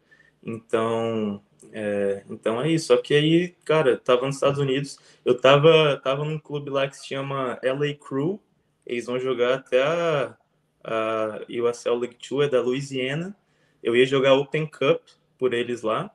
Então, 0.42 1.42
é, 1.72 2.25
então 2.31 2.61
é 2.62 2.70
isso. 2.70 2.87
Só 2.88 2.96
que 2.96 3.14
aí, 3.14 3.49
cara, 3.64 3.96
tava 3.99 4.27
nos 4.27 4.37
Estados 4.37 4.59
Unidos, 4.61 4.99
eu 5.25 5.38
tava, 5.38 6.01
tava 6.03 6.25
num 6.25 6.38
clube 6.38 6.70
lá 6.70 6.88
que 6.88 6.96
se 6.96 7.07
chama 7.09 7.59
LA 7.62 7.94
Crew. 7.94 8.40
Eles 8.87 9.07
vão 9.07 9.18
jogar 9.18 9.55
até 9.57 9.83
a, 9.83 10.37
a 10.85 11.40
USL 11.49 11.99
League 11.99 12.16
2, 12.31 12.49
é 12.49 12.51
da 12.51 12.62
Louisiana. 12.62 13.37
Eu 13.83 13.95
ia 13.95 14.07
jogar 14.07 14.35
Open 14.35 14.67
Cup 14.67 15.03
por 15.39 15.53
eles 15.53 15.83
lá 15.83 16.11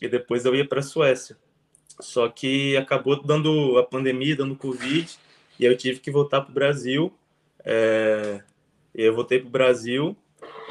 e 0.00 0.08
depois 0.08 0.44
eu 0.44 0.54
ia 0.54 0.66
para 0.66 0.80
a 0.80 0.82
Suécia. 0.82 1.36
Só 2.00 2.28
que 2.28 2.76
acabou 2.76 3.22
dando 3.22 3.78
a 3.78 3.84
pandemia, 3.84 4.36
dando 4.36 4.56
Covid, 4.56 5.18
e 5.58 5.64
eu 5.64 5.76
tive 5.76 6.00
que 6.00 6.10
voltar 6.10 6.40
para 6.40 6.50
o 6.50 6.54
Brasil. 6.54 7.12
É, 7.64 8.40
eu 8.94 9.14
voltei 9.14 9.38
para 9.38 9.48
o 9.48 9.50
Brasil 9.50 10.16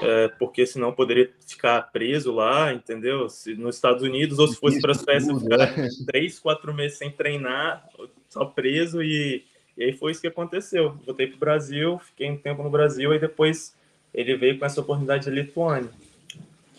é, 0.02 0.28
porque 0.40 0.66
senão 0.66 0.90
eu 0.90 0.94
poderia 0.94 1.30
ficar 1.46 1.82
preso 1.92 2.34
lá, 2.34 2.74
entendeu? 2.74 3.30
Se, 3.30 3.54
nos 3.56 3.76
Estados 3.76 4.02
Unidos, 4.02 4.40
ou 4.40 4.48
se 4.48 4.56
fosse 4.56 4.80
para 4.80 4.92
a 4.92 4.96
Suécia, 4.96 5.36
ficar 5.36 5.58
né? 5.58 5.90
três, 6.06 6.40
quatro 6.40 6.74
meses 6.74 6.98
sem 6.98 7.12
treinar, 7.12 7.88
só 8.30 8.46
preso, 8.46 9.04
e, 9.04 9.44
e 9.78 9.84
aí 9.84 9.94
foi 9.94 10.12
isso 10.12 10.22
que 10.22 10.28
aconteceu. 10.28 10.98
Voltei 11.06 11.28
para 11.28 11.36
o 11.36 11.40
Brasil, 11.40 12.00
fiquei 12.00 12.30
um 12.30 12.38
tempo 12.38 12.64
no 12.64 12.70
Brasil, 12.70 13.14
e 13.14 13.20
depois 13.20 13.76
ele 14.14 14.36
veio 14.36 14.58
com 14.58 14.66
essa 14.66 14.82
oportunidade 14.82 15.26
de 15.26 15.32
Lituânia. 15.32 15.92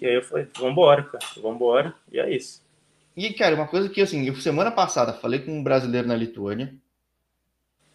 Que 0.01 0.07
aí 0.07 0.15
eu 0.15 0.23
falei, 0.23 0.49
vambora, 0.59 1.03
cara, 1.03 1.25
vambora, 1.37 1.95
e 2.11 2.19
é 2.19 2.35
isso. 2.35 2.63
E, 3.15 3.35
cara, 3.35 3.55
uma 3.55 3.67
coisa 3.67 3.87
que, 3.87 4.01
assim, 4.01 4.27
eu 4.27 4.35
semana 4.37 4.71
passada 4.71 5.13
falei 5.13 5.41
com 5.41 5.53
um 5.53 5.63
brasileiro 5.63 6.09
na 6.09 6.17
Lituânia. 6.17 6.75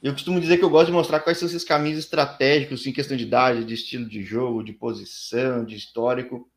Eu 0.04 0.14
costumo 0.14 0.40
dizer 0.40 0.60
que 0.60 0.64
eu 0.64 0.70
gosto 0.70 0.86
de 0.86 0.92
mostrar 0.92 1.20
quais 1.22 1.40
são 1.40 1.48
esses 1.48 1.64
caminhos 1.64 1.98
estratégicos, 1.98 2.82
assim, 2.82 2.92
em 2.92 2.94
questão 2.94 3.18
de 3.18 3.24
idade, 3.24 3.66
de 3.66 3.74
estilo 3.74 4.08
de 4.08 4.22
jogo, 4.22 4.64
de 4.64 4.72
posição, 4.72 5.66
de 5.66 5.76
histórico. 5.76 6.48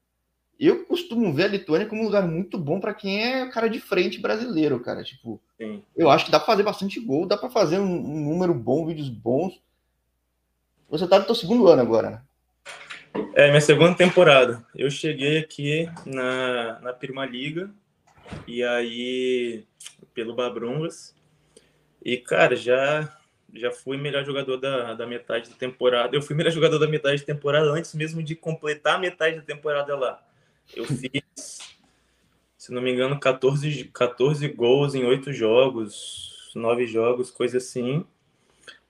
Eu 0.61 0.85
costumo 0.85 1.33
ver 1.33 1.45
a 1.45 1.49
Lituânia 1.49 1.87
como 1.87 2.03
um 2.03 2.05
lugar 2.05 2.29
muito 2.29 2.59
bom 2.59 2.79
para 2.79 2.93
quem 2.93 3.23
é 3.23 3.49
cara 3.49 3.71
de 3.71 3.81
frente 3.81 4.21
brasileiro, 4.21 4.79
cara. 4.81 5.03
Tipo, 5.03 5.41
Sim. 5.57 5.83
eu 5.97 6.11
acho 6.11 6.27
que 6.27 6.31
dá 6.31 6.39
para 6.39 6.49
fazer 6.49 6.63
bastante 6.63 7.01
gol, 7.01 7.25
dá 7.25 7.39
para 7.39 7.49
fazer 7.49 7.79
um, 7.79 7.91
um, 7.91 8.21
número 8.29 8.53
bom, 8.53 8.85
vídeos 8.85 9.09
bons. 9.09 9.59
Você 10.91 11.09
tá 11.09 11.19
no 11.19 11.25
seu 11.25 11.35
segundo 11.35 11.69
ano 11.69 11.81
agora, 11.81 12.11
né? 12.11 12.23
É, 13.35 13.48
minha 13.48 13.61
segunda 13.61 13.94
temporada. 13.94 14.64
Eu 14.74 14.90
cheguei 14.90 15.38
aqui 15.38 15.88
na, 16.04 16.81
na 16.81 16.92
Prima 16.92 17.24
Liga, 17.24 17.70
e 18.46 18.62
aí, 18.62 19.64
pelo 20.14 20.35
Babrungas. 20.35 21.14
E, 22.04 22.16
cara, 22.16 22.57
já 22.57 23.14
já 23.54 23.70
fui 23.70 23.96
melhor 23.96 24.24
jogador 24.24 24.57
da, 24.59 24.94
da 24.94 25.07
metade 25.07 25.50
da 25.50 25.57
temporada. 25.57 26.14
Eu 26.14 26.22
fui 26.22 26.37
melhor 26.37 26.50
jogador 26.50 26.78
da 26.78 26.87
metade 26.87 27.20
da 27.20 27.26
temporada 27.26 27.70
antes 27.70 27.94
mesmo 27.94 28.22
de 28.22 28.35
completar 28.35 28.96
a 28.96 28.98
metade 28.98 29.37
da 29.37 29.42
temporada 29.42 29.96
lá. 29.96 30.22
Eu 30.76 30.85
fiz, 30.85 31.59
se 32.57 32.72
não 32.72 32.83
me 32.83 32.92
engano, 32.92 33.18
14, 33.18 33.85
14 33.85 34.48
gols 34.48 34.94
em 34.94 35.04
8 35.04 35.33
jogos, 35.33 36.52
9 36.54 36.87
jogos, 36.87 37.31
coisa 37.31 37.57
assim. 37.57 38.04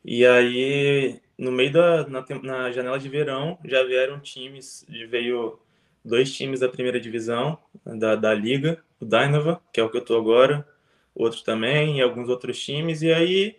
E 0.04 0.26
aí 0.26 1.20
no 1.38 1.52
meio 1.52 1.72
da 1.72 2.06
na, 2.08 2.24
na, 2.42 2.72
janela 2.72 2.98
de 2.98 3.08
verão 3.08 3.58
já 3.64 3.84
vieram 3.84 4.18
times, 4.18 4.84
veio 5.08 5.58
dois 6.04 6.34
times 6.34 6.60
da 6.60 6.68
primeira 6.68 7.00
divisão 7.00 7.58
da, 7.84 8.16
da 8.16 8.34
liga, 8.34 8.82
o 9.00 9.04
Dynava, 9.04 9.60
que 9.72 9.78
é 9.80 9.84
o 9.84 9.88
que 9.88 9.96
eu 9.96 10.04
tô 10.04 10.16
agora, 10.16 10.66
outros 11.14 11.42
também, 11.42 11.98
e 11.98 12.02
alguns 12.02 12.28
outros 12.28 12.58
times, 12.60 13.02
e 13.02 13.12
aí 13.12 13.56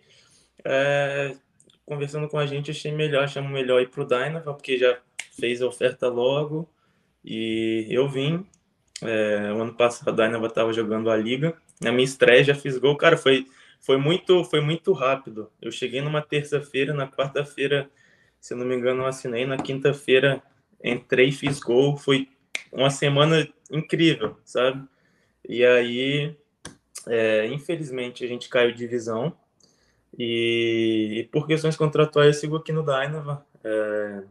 é, 0.64 1.34
conversando 1.86 2.28
com 2.28 2.38
a 2.38 2.46
gente 2.46 2.70
achei 2.70 2.92
melhor, 2.92 3.24
achamos 3.24 3.50
melhor 3.50 3.80
ir 3.80 3.88
pro 3.88 4.06
Dynava, 4.06 4.52
porque 4.52 4.76
já 4.76 4.98
fez 5.38 5.62
a 5.62 5.66
oferta 5.66 6.08
logo, 6.08 6.68
e 7.24 7.86
eu 7.90 8.08
vim, 8.08 8.46
é, 9.02 9.52
o 9.52 9.62
ano 9.62 9.74
passado 9.74 10.08
a 10.08 10.12
Dynava 10.12 10.46
estava 10.46 10.72
jogando 10.72 11.10
a 11.10 11.16
liga, 11.16 11.56
na 11.80 11.90
minha 11.90 12.04
estreia 12.04 12.44
já 12.44 12.54
fiz 12.54 12.76
gol, 12.76 12.96
cara, 12.96 13.16
foi 13.16 13.46
foi 13.80 13.96
muito, 13.96 14.44
foi 14.44 14.60
muito 14.60 14.92
rápido. 14.92 15.50
Eu 15.60 15.72
cheguei 15.72 16.00
numa 16.00 16.22
terça-feira, 16.22 16.92
na 16.92 17.10
quarta-feira, 17.10 17.90
se 18.40 18.54
não 18.54 18.66
me 18.66 18.76
engano, 18.76 19.02
eu 19.02 19.06
assinei, 19.06 19.46
na 19.46 19.56
quinta-feira 19.56 20.42
entrei, 20.82 21.32
fiz 21.32 21.58
gol, 21.60 21.96
foi 21.96 22.28
uma 22.72 22.90
semana 22.90 23.48
incrível, 23.70 24.36
sabe? 24.44 24.86
E 25.48 25.64
aí, 25.64 26.36
é, 27.06 27.46
infelizmente, 27.46 28.24
a 28.24 28.28
gente 28.28 28.48
caiu 28.48 28.72
de 28.72 28.78
divisão 28.78 29.34
e, 30.16 31.20
e, 31.20 31.24
por 31.24 31.46
questões 31.46 31.76
contratuais 31.76 32.34
eu 32.34 32.40
sigo 32.40 32.56
aqui 32.56 32.72
no 32.72 32.82
Dynava. 32.82 33.44
É, 33.64 34.22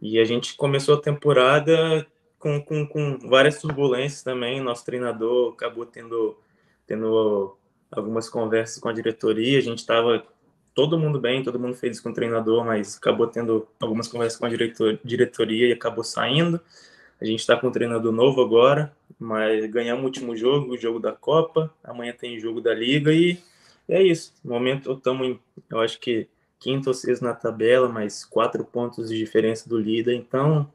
e 0.00 0.18
a 0.18 0.24
gente 0.24 0.54
começou 0.56 0.96
a 0.96 1.00
temporada 1.00 2.06
com, 2.38 2.60
com, 2.62 2.86
com 2.86 3.18
várias 3.28 3.60
turbulências 3.60 4.22
também. 4.22 4.60
Nosso 4.60 4.84
treinador 4.84 5.52
acabou 5.54 5.86
tendo, 5.86 6.38
tendo 6.86 7.56
algumas 7.98 8.28
conversas 8.28 8.78
com 8.78 8.88
a 8.88 8.92
diretoria, 8.92 9.58
a 9.58 9.62
gente 9.62 9.78
estava 9.78 10.24
todo 10.74 10.98
mundo 10.98 11.18
bem, 11.18 11.42
todo 11.42 11.58
mundo 11.58 11.74
feliz 11.74 11.98
com 12.00 12.10
o 12.10 12.14
treinador, 12.14 12.64
mas 12.64 12.98
acabou 12.98 13.26
tendo 13.26 13.66
algumas 13.80 14.06
conversas 14.08 14.38
com 14.38 14.44
a 14.44 14.48
diretor, 14.48 15.00
diretoria 15.02 15.68
e 15.68 15.72
acabou 15.72 16.04
saindo. 16.04 16.60
A 17.18 17.24
gente 17.24 17.40
está 17.40 17.56
com 17.56 17.68
um 17.68 17.72
treinador 17.72 18.12
novo 18.12 18.42
agora, 18.42 18.94
mas 19.18 19.64
ganhamos 19.70 20.02
o 20.02 20.04
último 20.04 20.36
jogo, 20.36 20.74
o 20.74 20.76
jogo 20.76 21.00
da 21.00 21.12
Copa. 21.12 21.72
Amanhã 21.82 22.12
tem 22.12 22.38
jogo 22.38 22.60
da 22.60 22.74
Liga 22.74 23.10
e 23.10 23.38
é 23.88 24.02
isso. 24.02 24.34
No 24.44 24.52
momento 24.52 24.92
estamos 24.92 25.26
em, 25.26 25.40
eu 25.70 25.80
acho 25.80 25.98
que 25.98 26.28
quinto 26.58 26.90
ou 26.90 26.94
sexto 26.94 27.22
na 27.22 27.32
tabela, 27.32 27.88
mas 27.88 28.22
quatro 28.22 28.62
pontos 28.62 29.08
de 29.08 29.16
diferença 29.16 29.66
do 29.66 29.78
líder. 29.78 30.14
Então 30.14 30.70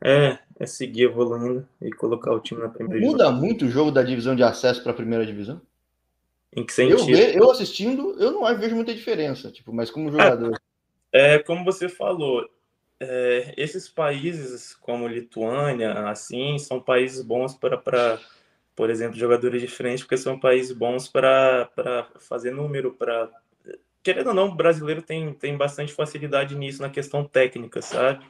é, 0.00 0.38
é 0.60 0.66
seguir 0.66 1.04
evoluindo 1.04 1.66
e 1.82 1.90
colocar 1.90 2.32
o 2.32 2.40
time 2.40 2.60
na 2.62 2.68
primeira 2.68 3.04
Muda 3.04 3.24
divisão. 3.24 3.40
muito 3.40 3.64
o 3.64 3.70
jogo 3.70 3.90
da 3.90 4.02
divisão 4.04 4.36
de 4.36 4.44
acesso 4.44 4.80
para 4.80 4.92
a 4.92 4.94
primeira 4.94 5.26
divisão? 5.26 5.60
Em 6.56 6.64
que 6.64 6.72
sentido? 6.72 7.18
Eu, 7.18 7.42
eu 7.42 7.50
assistindo, 7.50 8.16
eu 8.18 8.32
não 8.32 8.58
vejo 8.58 8.76
muita 8.76 8.94
diferença, 8.94 9.50
tipo, 9.50 9.72
mas 9.72 9.90
como 9.90 10.10
jogador. 10.10 10.58
É, 11.16 11.38
como 11.38 11.64
você 11.64 11.88
falou, 11.88 12.44
é, 12.98 13.54
esses 13.56 13.88
países 13.88 14.74
como 14.74 15.06
Lituânia, 15.06 15.92
assim, 16.08 16.58
são 16.58 16.80
países 16.80 17.22
bons 17.22 17.54
para, 17.54 17.78
para 17.78 18.18
por 18.74 18.90
exemplo, 18.90 19.16
jogadores 19.16 19.60
de 19.60 19.68
frente, 19.68 20.02
porque 20.02 20.16
são 20.16 20.40
países 20.40 20.72
bons 20.72 21.06
para, 21.06 21.66
para 21.66 22.08
fazer 22.18 22.50
número, 22.50 22.92
para 22.94 23.30
querendo 24.02 24.28
ou 24.28 24.34
não, 24.34 24.48
o 24.48 24.54
brasileiro 24.54 25.00
tem, 25.00 25.32
tem 25.32 25.56
bastante 25.56 25.92
facilidade 25.92 26.54
nisso, 26.54 26.82
na 26.82 26.90
questão 26.90 27.24
técnica, 27.24 27.80
sabe? 27.80 28.24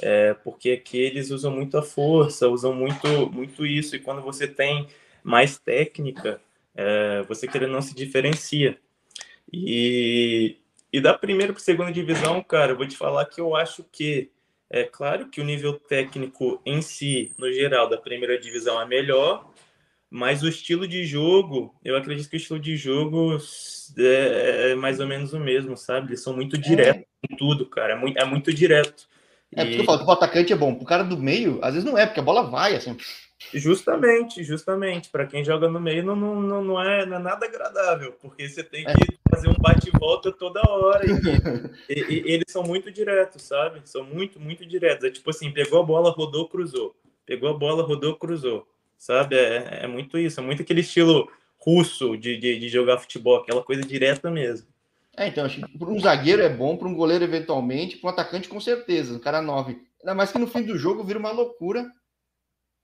É, 0.00 0.34
porque 0.34 0.70
aqui 0.70 0.98
eles 0.98 1.30
usam 1.30 1.50
muito 1.50 1.76
a 1.76 1.82
força, 1.82 2.48
usam 2.48 2.72
muito, 2.72 3.08
muito 3.32 3.66
isso, 3.66 3.96
e 3.96 3.98
quando 3.98 4.22
você 4.22 4.46
tem 4.46 4.86
mais 5.24 5.58
técnica, 5.58 6.40
é, 6.80 7.22
você 7.28 7.46
querendo 7.46 7.72
não 7.72 7.82
se 7.82 7.94
diferencia. 7.94 8.78
E, 9.52 10.56
e 10.90 11.00
da 11.00 11.12
primeira 11.12 11.52
para 11.52 11.60
segunda 11.60 11.92
divisão, 11.92 12.42
cara, 12.42 12.72
eu 12.72 12.76
vou 12.76 12.88
te 12.88 12.96
falar 12.96 13.26
que 13.26 13.40
eu 13.40 13.54
acho 13.54 13.84
que 13.92 14.30
é 14.70 14.84
claro 14.84 15.28
que 15.28 15.40
o 15.40 15.44
nível 15.44 15.74
técnico 15.74 16.60
em 16.64 16.80
si, 16.80 17.34
no 17.36 17.52
geral, 17.52 17.88
da 17.88 17.98
primeira 17.98 18.38
divisão 18.38 18.80
é 18.80 18.86
melhor, 18.86 19.52
mas 20.08 20.42
o 20.42 20.48
estilo 20.48 20.88
de 20.88 21.04
jogo, 21.04 21.74
eu 21.84 21.96
acredito 21.96 22.30
que 22.30 22.36
o 22.36 22.38
estilo 22.38 22.58
de 22.58 22.76
jogo 22.76 23.36
é, 23.98 24.70
é 24.70 24.74
mais 24.74 25.00
ou 25.00 25.06
menos 25.06 25.34
o 25.34 25.38
mesmo, 25.38 25.76
sabe? 25.76 26.08
Eles 26.08 26.22
são 26.22 26.34
muito 26.34 26.56
diretos 26.56 27.02
é. 27.02 27.32
em 27.32 27.36
tudo, 27.36 27.66
cara. 27.66 27.92
É 27.92 27.96
muito, 27.96 28.18
é 28.18 28.24
muito 28.24 28.54
direto. 28.54 29.06
É 29.52 29.64
porque 29.64 29.80
eu 29.80 29.84
falo 29.84 29.98
que 29.98 30.04
o 30.04 30.10
atacante 30.12 30.52
é 30.52 30.56
bom. 30.56 30.72
O 30.72 30.84
cara 30.84 31.02
do 31.02 31.18
meio, 31.18 31.58
às 31.62 31.74
vezes 31.74 31.88
não 31.88 31.98
é, 31.98 32.06
porque 32.06 32.20
a 32.20 32.22
bola 32.22 32.44
vai 32.44 32.74
assim. 32.74 32.96
Justamente, 33.54 34.44
justamente. 34.44 35.08
Para 35.08 35.26
quem 35.26 35.44
joga 35.44 35.68
no 35.68 35.80
meio 35.80 36.04
não, 36.04 36.14
não, 36.14 36.62
não, 36.62 36.82
é, 36.82 37.06
não 37.06 37.16
é 37.16 37.18
nada 37.18 37.46
agradável, 37.46 38.12
porque 38.20 38.48
você 38.48 38.62
tem 38.62 38.84
que 38.84 38.90
é. 38.90 39.34
fazer 39.34 39.48
um 39.48 39.54
bate-volta 39.58 40.30
toda 40.30 40.60
hora. 40.68 41.04
E, 41.06 41.08
e, 41.88 42.00
e, 42.00 42.32
eles 42.32 42.46
são 42.48 42.62
muito 42.62 42.90
diretos, 42.90 43.42
sabe? 43.42 43.80
São 43.84 44.04
muito, 44.04 44.38
muito 44.38 44.64
diretos. 44.66 45.04
É 45.04 45.10
tipo 45.10 45.30
assim, 45.30 45.50
pegou 45.50 45.80
a 45.80 45.82
bola, 45.82 46.10
rodou, 46.10 46.48
cruzou. 46.48 46.94
pegou 47.24 47.48
a 47.48 47.54
bola, 47.54 47.82
rodou, 47.82 48.14
cruzou, 48.16 48.68
sabe? 48.98 49.36
É, 49.36 49.80
é 49.84 49.86
muito 49.86 50.18
isso, 50.18 50.40
é 50.40 50.42
muito 50.42 50.62
aquele 50.62 50.80
estilo 50.80 51.30
russo 51.58 52.16
de, 52.16 52.36
de, 52.36 52.58
de 52.58 52.68
jogar 52.68 52.98
futebol, 52.98 53.36
aquela 53.36 53.62
coisa 53.62 53.82
direta 53.82 54.30
mesmo. 54.30 54.66
É, 55.16 55.26
então, 55.28 55.44
acho 55.44 55.60
que 55.60 55.78
para 55.78 55.90
um 55.90 56.00
zagueiro 56.00 56.40
é 56.40 56.48
bom, 56.48 56.76
para 56.76 56.88
um 56.88 56.94
goleiro 56.94 57.24
eventualmente, 57.24 57.96
para 57.96 58.08
um 58.08 58.12
atacante 58.12 58.48
com 58.48 58.60
certeza, 58.60 59.14
um 59.14 59.18
cara 59.18 59.42
nove. 59.42 59.78
Ainda 60.00 60.14
mais 60.14 60.32
que 60.32 60.38
no 60.38 60.46
fim 60.46 60.62
do 60.62 60.78
jogo 60.78 61.04
vira 61.04 61.18
uma 61.18 61.30
loucura, 61.30 61.90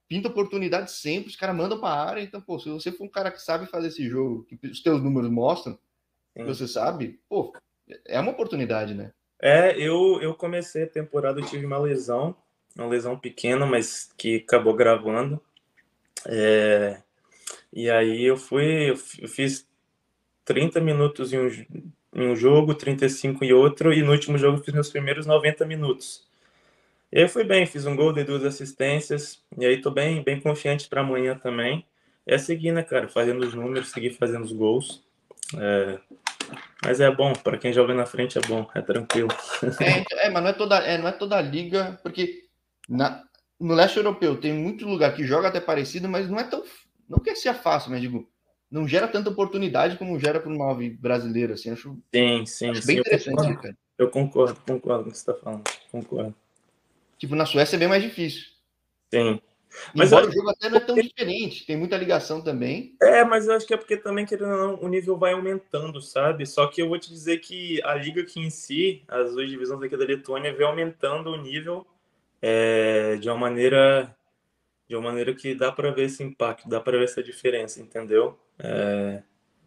pinta 0.08 0.28
oportunidade 0.28 0.92
sempre, 0.92 1.30
os 1.30 1.36
caras 1.36 1.56
mandam 1.56 1.80
para 1.80 1.88
a 1.88 2.08
área, 2.08 2.20
então, 2.20 2.40
pô, 2.40 2.58
se 2.58 2.68
você 2.68 2.92
for 2.92 3.04
um 3.04 3.08
cara 3.08 3.30
que 3.30 3.42
sabe 3.42 3.66
fazer 3.66 3.88
esse 3.88 4.08
jogo, 4.08 4.44
que 4.44 4.66
os 4.66 4.82
teus 4.82 5.02
números 5.02 5.30
mostram, 5.30 5.78
que 6.34 6.44
você 6.44 6.68
sabe, 6.68 7.20
pô, 7.28 7.52
é 8.06 8.20
uma 8.20 8.32
oportunidade, 8.32 8.94
né? 8.94 9.12
É, 9.40 9.78
eu, 9.78 10.20
eu 10.22 10.34
comecei 10.34 10.84
a 10.84 10.88
temporada, 10.88 11.40
eu 11.40 11.46
tive 11.46 11.66
uma 11.66 11.78
lesão, 11.78 12.36
uma 12.74 12.86
lesão 12.86 13.18
pequena, 13.18 13.66
mas 13.66 14.10
que 14.16 14.36
acabou 14.36 14.74
gravando. 14.74 15.40
É, 16.26 17.02
e 17.72 17.90
aí 17.90 18.24
eu 18.24 18.36
fui, 18.36 18.90
eu 18.90 19.28
fiz 19.28 19.66
30 20.44 20.80
minutos 20.80 21.32
em 21.32 21.38
um, 21.38 21.48
em 22.14 22.30
um 22.30 22.36
jogo, 22.36 22.74
35 22.74 23.44
em 23.44 23.52
outro, 23.52 23.92
e 23.92 24.02
no 24.02 24.12
último 24.12 24.38
jogo 24.38 24.62
fiz 24.62 24.72
meus 24.72 24.90
primeiros 24.90 25.26
90 25.26 25.64
minutos. 25.66 26.25
E 27.16 27.20
aí 27.20 27.28
fui 27.28 27.44
bem, 27.44 27.64
fiz 27.64 27.86
um 27.86 27.96
gol, 27.96 28.12
dei 28.12 28.24
duas 28.24 28.44
assistências, 28.44 29.42
e 29.56 29.64
aí 29.64 29.80
tô 29.80 29.90
bem, 29.90 30.22
bem 30.22 30.38
confiante 30.38 30.86
para 30.86 31.00
amanhã 31.00 31.34
também. 31.34 31.82
É 32.26 32.36
seguir, 32.36 32.72
né, 32.72 32.82
cara, 32.82 33.08
fazendo 33.08 33.42
os 33.42 33.54
números, 33.54 33.88
seguir 33.88 34.10
fazendo 34.12 34.44
os 34.44 34.52
gols. 34.52 35.02
É... 35.56 35.98
Mas 36.84 37.00
é 37.00 37.10
bom, 37.10 37.32
para 37.32 37.56
quem 37.56 37.72
joga 37.72 37.94
na 37.94 38.04
frente 38.04 38.36
é 38.36 38.42
bom, 38.42 38.68
é 38.74 38.82
tranquilo. 38.82 39.28
É, 39.80 40.26
é 40.26 40.30
mas 40.30 40.42
não 40.42 40.50
é 40.50 40.52
toda, 40.52 40.76
é, 40.80 40.98
não 40.98 41.08
é 41.08 41.12
toda 41.12 41.40
liga, 41.40 41.98
porque 42.02 42.42
na, 42.86 43.24
no 43.58 43.72
leste 43.72 43.96
europeu 43.96 44.36
tem 44.36 44.52
muito 44.52 44.86
lugar 44.86 45.14
que 45.14 45.24
joga 45.24 45.48
até 45.48 45.58
parecido, 45.58 46.10
mas 46.10 46.28
não 46.28 46.38
é 46.38 46.44
tão. 46.44 46.62
Não 47.08 47.18
quer 47.18 47.34
ser 47.34 47.54
fácil, 47.54 47.92
mas 47.92 48.02
digo, 48.02 48.28
não 48.70 48.86
gera 48.86 49.08
tanta 49.08 49.30
oportunidade 49.30 49.96
como 49.96 50.20
gera 50.20 50.38
para 50.38 50.52
o 50.52 50.54
nove 50.54 50.90
brasileiro, 50.90 51.54
assim, 51.54 51.70
acho, 51.70 51.96
sim, 52.14 52.44
sim, 52.44 52.68
acho 52.68 52.86
bem 52.86 52.96
sim, 52.96 53.00
interessante, 53.00 53.30
eu 53.30 53.36
concordo, 53.36 53.62
cara. 53.62 53.78
Eu 53.96 54.10
concordo, 54.10 54.60
concordo 54.66 55.04
com 55.04 55.08
o 55.08 55.12
que 55.12 55.18
você 55.18 55.30
está 55.30 55.34
falando, 55.42 55.64
concordo. 55.90 56.34
Tipo, 57.18 57.34
na 57.34 57.46
Suécia 57.46 57.76
é 57.76 57.78
bem 57.78 57.88
mais 57.88 58.02
difícil. 58.02 58.44
Sim. 59.12 59.40
Mas 59.94 60.10
Embora 60.10 60.28
o 60.28 60.32
jogo 60.32 60.50
até 60.50 60.68
não 60.68 60.78
é 60.78 60.80
tão 60.80 60.94
diferente, 60.94 61.66
tem 61.66 61.76
muita 61.76 61.96
ligação 61.96 62.40
também. 62.42 62.96
É, 63.00 63.24
mas 63.24 63.46
eu 63.46 63.54
acho 63.54 63.66
que 63.66 63.74
é 63.74 63.76
porque 63.76 63.96
também, 63.96 64.24
querendo 64.24 64.50
ou 64.50 64.56
não, 64.56 64.82
o 64.82 64.88
nível 64.88 65.18
vai 65.18 65.32
aumentando, 65.32 66.00
sabe? 66.00 66.46
Só 66.46 66.66
que 66.66 66.80
eu 66.80 66.88
vou 66.88 66.98
te 66.98 67.10
dizer 67.10 67.38
que 67.38 67.82
a 67.82 67.94
liga 67.94 68.22
aqui 68.22 68.40
em 68.40 68.50
si, 68.50 69.02
as 69.06 69.32
duas 69.32 69.48
divisões 69.48 69.82
aqui 69.82 69.96
da 69.96 70.04
Letônia, 70.04 70.54
vem 70.54 70.66
aumentando 70.66 71.30
o 71.30 71.36
nível 71.36 71.86
é, 72.40 73.16
de 73.16 73.28
uma 73.28 73.36
maneira 73.36 74.14
de 74.88 74.94
uma 74.94 75.02
maneira 75.02 75.34
que 75.34 75.52
dá 75.52 75.72
para 75.72 75.90
ver 75.90 76.04
esse 76.04 76.22
impacto, 76.22 76.68
dá 76.68 76.80
para 76.80 76.96
ver 76.96 77.04
essa 77.04 77.20
diferença, 77.20 77.80
entendeu? 77.80 78.38
É, 78.56 79.20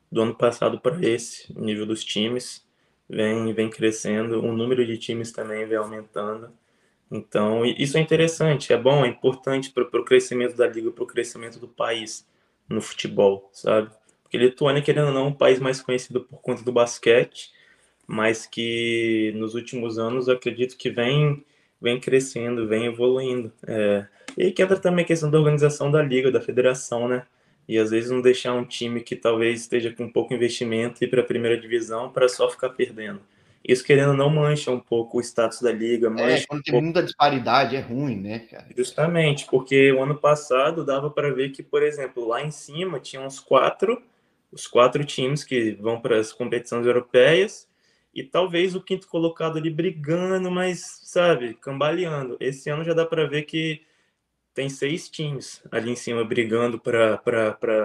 do 0.10 0.22
ano 0.22 0.34
passado 0.34 0.80
para 0.80 0.98
esse, 1.06 1.52
o 1.54 1.62
nível 1.62 1.86
dos 1.86 2.06
times 2.06 2.66
vem, 3.08 3.54
vem 3.54 3.70
crescendo, 3.70 4.42
o 4.42 4.54
número 4.54 4.86
de 4.86 4.98
times 4.98 5.34
também 5.34 5.66
vem 5.66 5.78
aumentando. 5.78 6.54
Então, 7.12 7.66
isso 7.66 7.98
é 7.98 8.02
interessante, 8.02 8.72
é 8.72 8.78
bom, 8.78 9.04
é 9.04 9.08
importante 9.08 9.72
para 9.72 9.84
o 9.84 10.06
crescimento 10.06 10.56
da 10.56 10.68
liga, 10.68 10.92
para 10.92 11.04
o 11.04 11.08
crescimento 11.08 11.60
do 11.60 11.68
país 11.68 12.28
no 12.68 12.82
futebol, 12.82 13.50
sabe? 13.52 13.90
Porque 14.22 14.38
Lituânia, 14.38 14.82
querendo 14.82 15.08
ou 15.08 15.14
não, 15.14 15.26
é 15.26 15.28
um 15.30 15.34
país 15.34 15.60
mais 15.60 15.82
conhecido 15.82 16.22
por 16.22 16.40
conta 16.40 16.62
do 16.62 16.72
basquete, 16.72 17.52
mas 18.06 18.46
que 18.46 19.34
nos 19.36 19.56
últimos 19.56 19.98
anos 19.98 20.30
acredito 20.30 20.78
que 20.78 20.92
vem, 20.92 21.44
vem 21.82 22.00
crescendo, 22.00 22.68
vem 22.68 22.86
evoluindo. 22.86 23.52
É, 23.66 24.06
e 24.38 24.52
que 24.52 24.62
entra 24.62 24.78
também 24.80 25.04
a 25.04 25.08
questão 25.08 25.32
da 25.32 25.40
organização 25.40 25.90
da 25.90 26.02
liga, 26.04 26.32
da 26.32 26.40
federação, 26.40 27.08
né? 27.08 27.26
e 27.70 27.78
às 27.78 27.92
vezes 27.92 28.10
não 28.10 28.20
deixar 28.20 28.56
um 28.56 28.66
time 28.66 29.00
que 29.00 29.16
talvez 29.16 29.62
esteja 29.62 29.94
com 29.94 30.12
pouco 30.12 30.34
investimento 30.34 31.04
ir 31.04 31.08
para 31.08 31.22
a 31.22 31.24
primeira 31.24 31.56
divisão 31.56 32.12
para 32.12 32.28
só 32.28 32.50
ficar 32.50 32.70
perdendo. 32.70 33.22
Isso 33.68 33.84
querendo 33.84 34.14
não 34.14 34.30
mancha 34.30 34.72
um 34.72 34.80
pouco 34.80 35.18
o 35.18 35.22
status 35.22 35.62
da 35.62 35.72
liga. 35.72 36.08
É, 36.08 36.10
mancha 36.10 36.44
é, 36.44 36.46
quando 36.48 36.60
um 36.60 36.64
tem 36.64 36.72
pouco... 36.72 36.84
muita 36.86 37.04
disparidade 37.04 37.76
é 37.76 37.80
ruim, 37.80 38.16
né, 38.16 38.40
cara? 38.40 38.68
Justamente, 38.76 39.46
porque 39.50 39.92
o 39.92 40.02
ano 40.02 40.16
passado 40.16 40.86
dava 40.86 41.10
para 41.10 41.34
ver 41.34 41.50
que, 41.50 41.62
por 41.62 41.84
exemplo, 41.84 42.28
lá 42.28 42.42
em 42.42 42.52
cima 42.52 43.00
tinha 43.00 43.22
uns 43.22 43.40
quatro, 43.40 44.02
os 44.52 44.66
quatro 44.66 45.04
times 45.04 45.44
que 45.44 45.72
vão 45.72 46.00
para 46.00 46.18
as 46.18 46.32
competições 46.32 46.86
europeias 46.86 47.68
e 48.14 48.24
talvez 48.24 48.76
o 48.76 48.82
quinto 48.82 49.08
colocado 49.08 49.58
ali 49.58 49.70
brigando, 49.70 50.50
mas 50.50 51.02
sabe, 51.04 51.54
cambaleando. 51.54 52.38
Esse 52.40 52.70
ano 52.70 52.84
já 52.84 52.94
dá 52.94 53.06
para 53.06 53.28
ver 53.28 53.44
que 53.44 53.82
tem 54.60 54.68
seis 54.68 55.08
times 55.08 55.64
ali 55.72 55.90
em 55.90 55.96
cima 55.96 56.22
brigando 56.26 56.78
para 56.78 57.16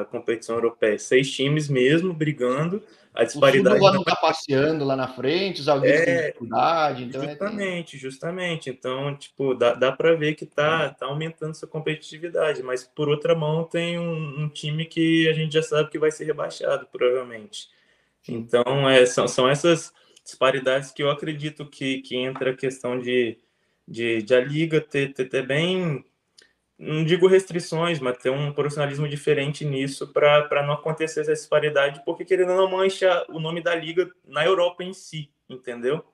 a 0.01 0.05
competição 0.07 0.57
europeia. 0.57 0.99
Seis 0.99 1.31
times 1.31 1.69
mesmo 1.69 2.13
brigando. 2.13 2.83
A 3.15 3.23
disparidade. 3.23 3.81
O 3.81 3.93
não 3.93 4.01
está 4.01 4.17
passeando 4.17 4.85
lá 4.85 4.97
na 4.97 5.07
frente, 5.07 5.61
os 5.61 5.69
alguém 5.69 5.93
é, 5.93 6.05
têm 6.05 6.17
dificuldade. 6.17 7.05
Então 7.05 7.23
justamente, 7.23 7.95
é... 7.95 7.99
justamente. 8.01 8.71
Então, 8.71 9.17
tipo, 9.17 9.55
dá, 9.55 9.75
dá 9.75 9.93
para 9.93 10.17
ver 10.17 10.35
que 10.35 10.45
tá, 10.45 10.91
tá 10.91 11.07
aumentando 11.07 11.53
essa 11.53 11.65
competitividade. 11.65 12.61
Mas, 12.61 12.83
por 12.83 13.09
outra 13.09 13.37
mão, 13.37 13.63
tem 13.63 13.97
um, 13.97 14.43
um 14.43 14.49
time 14.49 14.85
que 14.85 15.29
a 15.29 15.33
gente 15.33 15.53
já 15.53 15.63
sabe 15.63 15.91
que 15.91 15.99
vai 15.99 16.11
ser 16.11 16.25
rebaixado, 16.25 16.89
provavelmente. 16.91 17.69
Então, 18.29 18.91
é, 18.91 19.07
são, 19.07 19.29
são 19.29 19.49
essas 19.49 19.93
disparidades 20.25 20.91
que 20.91 21.05
eu 21.05 21.09
acredito 21.09 21.65
que, 21.67 22.03
que 22.03 22.17
entra 22.17 22.51
a 22.51 22.57
questão 22.57 22.99
de, 22.99 23.39
de, 23.87 24.23
de 24.23 24.35
a 24.35 24.41
liga 24.41 24.81
ter, 24.81 25.15
ter, 25.15 25.27
ter 25.27 25.47
bem 25.47 26.05
não 26.79 27.05
digo 27.05 27.27
restrições, 27.27 28.01
mas 28.01 28.19
ter 28.19 28.31
um 28.31 28.53
profissionalismo 28.53 29.09
diferente 29.09 29.65
nisso 29.65 30.09
para 30.09 30.67
não 30.67 30.75
acontecer 30.75 31.21
essa 31.21 31.33
disparidade, 31.33 32.03
porque 32.05 32.25
querendo 32.25 32.51
ou 32.51 32.57
não 32.57 32.71
mancha 32.71 33.25
o 33.29 33.39
nome 33.39 33.63
da 33.63 33.75
liga 33.75 34.11
na 34.27 34.45
Europa 34.45 34.83
em 34.83 34.93
si, 34.93 35.31
entendeu? 35.49 36.05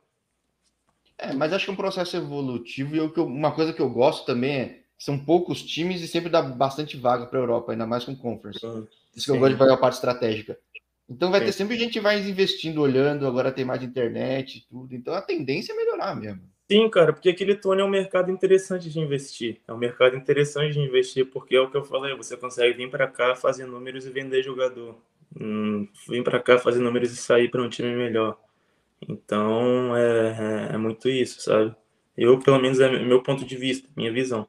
É, 1.16 1.32
mas 1.32 1.52
acho 1.52 1.66
que 1.66 1.70
é 1.70 1.74
um 1.74 1.76
processo 1.76 2.16
evolutivo 2.16 2.94
e 2.94 2.98
eu, 2.98 3.12
uma 3.24 3.52
coisa 3.52 3.72
que 3.72 3.80
eu 3.80 3.90
gosto 3.90 4.24
também 4.24 4.52
é 4.52 4.80
são 4.98 5.18
poucos 5.18 5.62
times 5.62 6.02
e 6.02 6.08
sempre 6.08 6.28
dá 6.28 6.42
bastante 6.42 6.96
vaga 6.96 7.26
para 7.26 7.38
a 7.38 7.42
Europa, 7.42 7.72
ainda 7.72 7.86
mais 7.86 8.04
com 8.04 8.14
conference. 8.14 8.60
Sim, 8.60 8.86
Isso 9.16 9.24
que 9.24 9.32
eu 9.32 9.38
gosto 9.38 9.52
de 9.52 9.58
fazer 9.58 9.72
a 9.72 9.78
parte 9.78 9.94
estratégica. 9.94 10.58
Então 11.08 11.30
vai 11.30 11.40
sim. 11.40 11.46
ter 11.46 11.52
sempre 11.52 11.78
gente 11.78 11.98
vai 11.98 12.20
investindo, 12.20 12.82
olhando, 12.82 13.26
agora 13.26 13.50
tem 13.50 13.64
mais 13.64 13.82
internet 13.82 14.58
e 14.58 14.60
tudo. 14.68 14.94
Então 14.94 15.14
a 15.14 15.22
tendência 15.22 15.72
é 15.72 15.76
melhorar 15.76 16.14
mesmo. 16.14 16.42
Sim, 16.70 16.88
cara, 16.88 17.12
porque 17.12 17.28
aquele 17.28 17.56
Tony 17.56 17.80
é 17.80 17.84
um 17.84 17.88
mercado 17.88 18.30
interessante 18.30 18.88
de 18.88 19.00
investir. 19.00 19.60
É 19.66 19.72
um 19.72 19.76
mercado 19.76 20.14
interessante 20.14 20.74
de 20.74 20.78
investir, 20.78 21.26
porque 21.26 21.56
é 21.56 21.60
o 21.60 21.68
que 21.68 21.76
eu 21.76 21.82
falei, 21.82 22.14
você 22.14 22.36
consegue 22.36 22.76
vir 22.76 22.88
para 22.88 23.08
cá, 23.08 23.34
fazer 23.34 23.66
números 23.66 24.06
e 24.06 24.10
vender 24.10 24.40
jogador. 24.44 24.96
Hum, 25.40 25.88
vir 26.08 26.22
para 26.22 26.38
cá, 26.38 26.60
fazer 26.60 26.78
números 26.78 27.10
e 27.10 27.16
sair 27.16 27.50
para 27.50 27.60
um 27.60 27.68
time 27.68 27.92
melhor. 27.96 28.38
Então, 29.08 29.96
é, 29.96 30.70
é, 30.70 30.74
é, 30.74 30.76
muito 30.76 31.08
isso, 31.08 31.40
sabe? 31.40 31.74
Eu, 32.16 32.38
pelo 32.38 32.60
menos, 32.60 32.78
é 32.78 32.88
meu 33.02 33.20
ponto 33.20 33.44
de 33.44 33.56
vista, 33.56 33.88
minha 33.96 34.12
visão. 34.12 34.46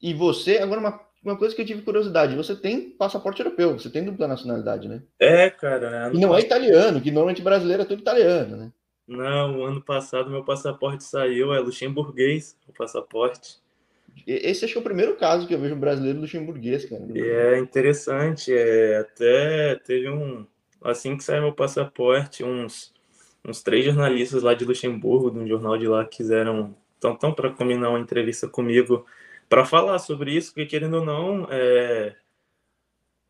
E 0.00 0.14
você, 0.14 0.56
agora 0.56 0.80
uma, 0.80 1.00
uma 1.22 1.36
coisa 1.36 1.54
que 1.54 1.60
eu 1.60 1.66
tive 1.66 1.82
curiosidade, 1.82 2.34
você 2.34 2.56
tem 2.56 2.92
passaporte 2.92 3.42
europeu, 3.42 3.78
você 3.78 3.90
tem 3.90 4.06
dupla 4.06 4.26
nacionalidade, 4.26 4.88
né? 4.88 5.02
É, 5.18 5.50
cara. 5.50 6.08
Né? 6.08 6.12
E 6.14 6.18
não 6.18 6.34
é 6.34 6.40
italiano, 6.40 6.98
que 6.98 7.10
normalmente 7.10 7.42
brasileiro 7.42 7.82
é 7.82 7.84
tudo 7.84 8.00
italiano, 8.00 8.56
né? 8.56 8.72
Não, 9.10 9.64
ano 9.64 9.82
passado 9.82 10.30
meu 10.30 10.44
passaporte 10.44 11.02
saiu, 11.02 11.52
é 11.52 11.58
luxemburguês 11.58 12.56
o 12.68 12.72
passaporte. 12.72 13.58
Esse 14.24 14.64
acho 14.64 14.74
que 14.74 14.78
é 14.78 14.80
o 14.80 14.84
primeiro 14.84 15.16
caso 15.16 15.48
que 15.48 15.54
eu 15.54 15.58
vejo 15.58 15.74
um 15.74 15.80
brasileiro 15.80 16.20
luxemburguês, 16.20 16.84
cara. 16.84 17.02
E 17.12 17.20
é 17.20 17.58
interessante, 17.58 18.52
é, 18.52 18.98
até 18.98 19.74
teve 19.74 20.08
um. 20.08 20.46
Assim 20.80 21.16
que 21.16 21.24
saiu 21.24 21.42
meu 21.42 21.52
passaporte, 21.52 22.44
uns, 22.44 22.94
uns 23.44 23.62
três 23.62 23.84
jornalistas 23.84 24.44
lá 24.44 24.54
de 24.54 24.64
Luxemburgo, 24.64 25.32
de 25.32 25.38
um 25.38 25.46
jornal 25.46 25.76
de 25.76 25.88
lá, 25.88 26.04
quiseram. 26.04 26.74
Tão, 27.00 27.16
tão 27.16 27.32
para 27.32 27.50
combinar 27.50 27.88
uma 27.88 27.98
entrevista 27.98 28.46
comigo 28.46 29.06
para 29.48 29.64
falar 29.64 29.98
sobre 29.98 30.36
isso, 30.36 30.52
porque 30.52 30.66
querendo 30.66 30.98
ou 30.98 31.04
não, 31.04 31.48
é, 31.50 32.14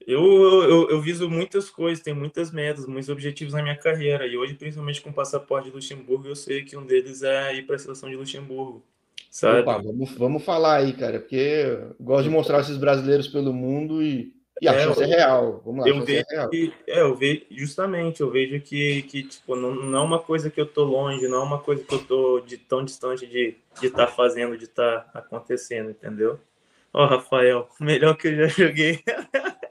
eu, 0.06 0.22
eu, 0.62 0.90
eu, 0.90 1.00
viso 1.00 1.28
muitas 1.28 1.68
coisas, 1.68 2.02
tenho 2.02 2.16
muitas 2.16 2.50
metas, 2.50 2.86
muitos 2.86 3.08
objetivos 3.08 3.54
na 3.54 3.62
minha 3.62 3.76
carreira. 3.76 4.26
E 4.26 4.36
hoje, 4.36 4.54
principalmente 4.54 5.00
com 5.00 5.10
o 5.10 5.14
passaporte 5.14 5.68
de 5.68 5.74
Luxemburgo, 5.74 6.26
eu 6.26 6.36
sei 6.36 6.64
que 6.64 6.76
um 6.76 6.84
deles 6.84 7.22
é 7.22 7.54
ir 7.54 7.66
para 7.66 7.76
a 7.76 7.78
seleção 7.78 8.08
de 8.08 8.16
Luxemburgo. 8.16 8.84
Sabe? 9.30 9.60
Opa, 9.60 9.78
vamos, 9.78 10.10
vamos 10.12 10.44
falar 10.44 10.78
aí, 10.78 10.92
cara, 10.92 11.20
porque 11.20 11.36
eu 11.36 11.94
gosto 12.00 12.24
de 12.24 12.30
mostrar 12.30 12.60
esses 12.60 12.76
brasileiros 12.76 13.28
pelo 13.28 13.52
mundo 13.52 14.02
e, 14.02 14.34
e 14.60 14.66
a 14.66 14.74
é, 14.74 14.84
chance 14.84 15.02
é 15.02 15.06
real. 15.06 15.62
Vamos 15.64 15.82
lá, 15.82 15.88
eu 15.88 16.04
vejo 16.04 16.24
é 16.30 16.48
que, 16.48 16.72
é, 16.86 17.00
eu 17.00 17.14
vejo, 17.14 17.42
justamente, 17.50 18.22
eu 18.22 18.30
vejo 18.30 18.60
que, 18.60 19.02
que 19.02 19.22
tipo, 19.22 19.54
não, 19.54 19.72
não 19.72 20.00
é 20.00 20.02
uma 20.02 20.18
coisa 20.18 20.50
que 20.50 20.60
eu 20.60 20.66
tô 20.66 20.82
longe, 20.82 21.28
não 21.28 21.42
é 21.42 21.44
uma 21.44 21.58
coisa 21.60 21.84
que 21.84 21.94
eu 21.94 22.04
tô 22.04 22.40
de, 22.40 22.58
tão 22.58 22.84
distante 22.84 23.24
de 23.26 23.56
estar 23.74 23.86
de 23.86 23.90
tá 23.90 24.06
fazendo, 24.08 24.58
de 24.58 24.64
estar 24.64 25.00
tá 25.12 25.20
acontecendo, 25.20 25.90
entendeu? 25.90 26.40
Ó, 26.92 27.04
oh, 27.04 27.06
Rafael, 27.06 27.68
melhor 27.78 28.16
que 28.16 28.26
eu 28.26 28.36
já 28.36 28.46
joguei. 28.48 29.00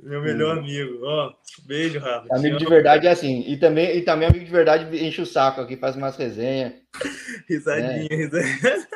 Meu 0.00 0.20
melhor 0.20 0.58
amigo. 0.58 1.00
Ó, 1.04 1.32
beijo, 1.64 1.98
Rafa. 1.98 2.26
Amigo 2.34 2.56
de 2.56 2.66
verdade 2.66 3.06
é 3.06 3.10
assim. 3.10 3.44
E 3.46 3.56
também, 3.56 3.96
e 3.96 4.02
também 4.02 4.28
amigo 4.28 4.44
de 4.44 4.50
verdade 4.50 5.04
enche 5.04 5.22
o 5.22 5.26
saco 5.26 5.60
aqui, 5.60 5.76
faz 5.76 5.96
umas 5.96 6.16
resenhas. 6.16 6.74
Risadinha, 7.48 8.08
né? 8.08 8.16
risadinha. 8.16 8.88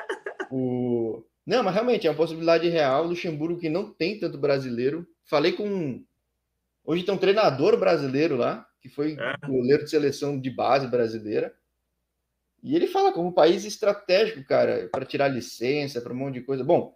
O... 0.50 1.24
Não, 1.46 1.62
mas 1.62 1.74
realmente 1.74 2.06
é 2.06 2.10
uma 2.10 2.16
possibilidade 2.16 2.68
real. 2.68 3.06
Luxemburgo 3.06 3.58
que 3.58 3.68
não 3.68 3.90
tem 3.92 4.18
tanto 4.18 4.36
brasileiro. 4.36 5.06
Falei 5.24 5.52
com. 5.52 6.04
Hoje 6.84 7.04
tem 7.04 7.14
um 7.14 7.18
treinador 7.18 7.78
brasileiro 7.78 8.36
lá, 8.36 8.66
que 8.80 8.88
foi 8.88 9.16
é. 9.18 9.46
goleiro 9.46 9.84
de 9.84 9.90
seleção 9.90 10.40
de 10.40 10.50
base 10.50 10.86
brasileira. 10.86 11.54
E 12.62 12.74
ele 12.74 12.88
fala 12.88 13.12
como 13.12 13.28
um 13.28 13.32
país 13.32 13.64
estratégico, 13.64 14.44
cara, 14.44 14.88
para 14.90 15.04
tirar 15.04 15.28
licença, 15.28 16.00
para 16.00 16.12
um 16.12 16.16
monte 16.16 16.34
de 16.34 16.40
coisa. 16.40 16.64
Bom, 16.64 16.95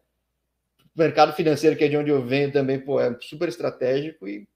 mercado 1.01 1.33
financeiro, 1.33 1.77
que 1.77 1.85
é 1.85 1.89
de 1.89 1.97
onde 1.97 2.11
eu 2.11 2.23
venho 2.23 2.53
também, 2.53 2.79
pô, 2.79 3.01
é 3.01 3.17
super 3.21 3.49
estratégico 3.49 4.29
e. 4.29 4.47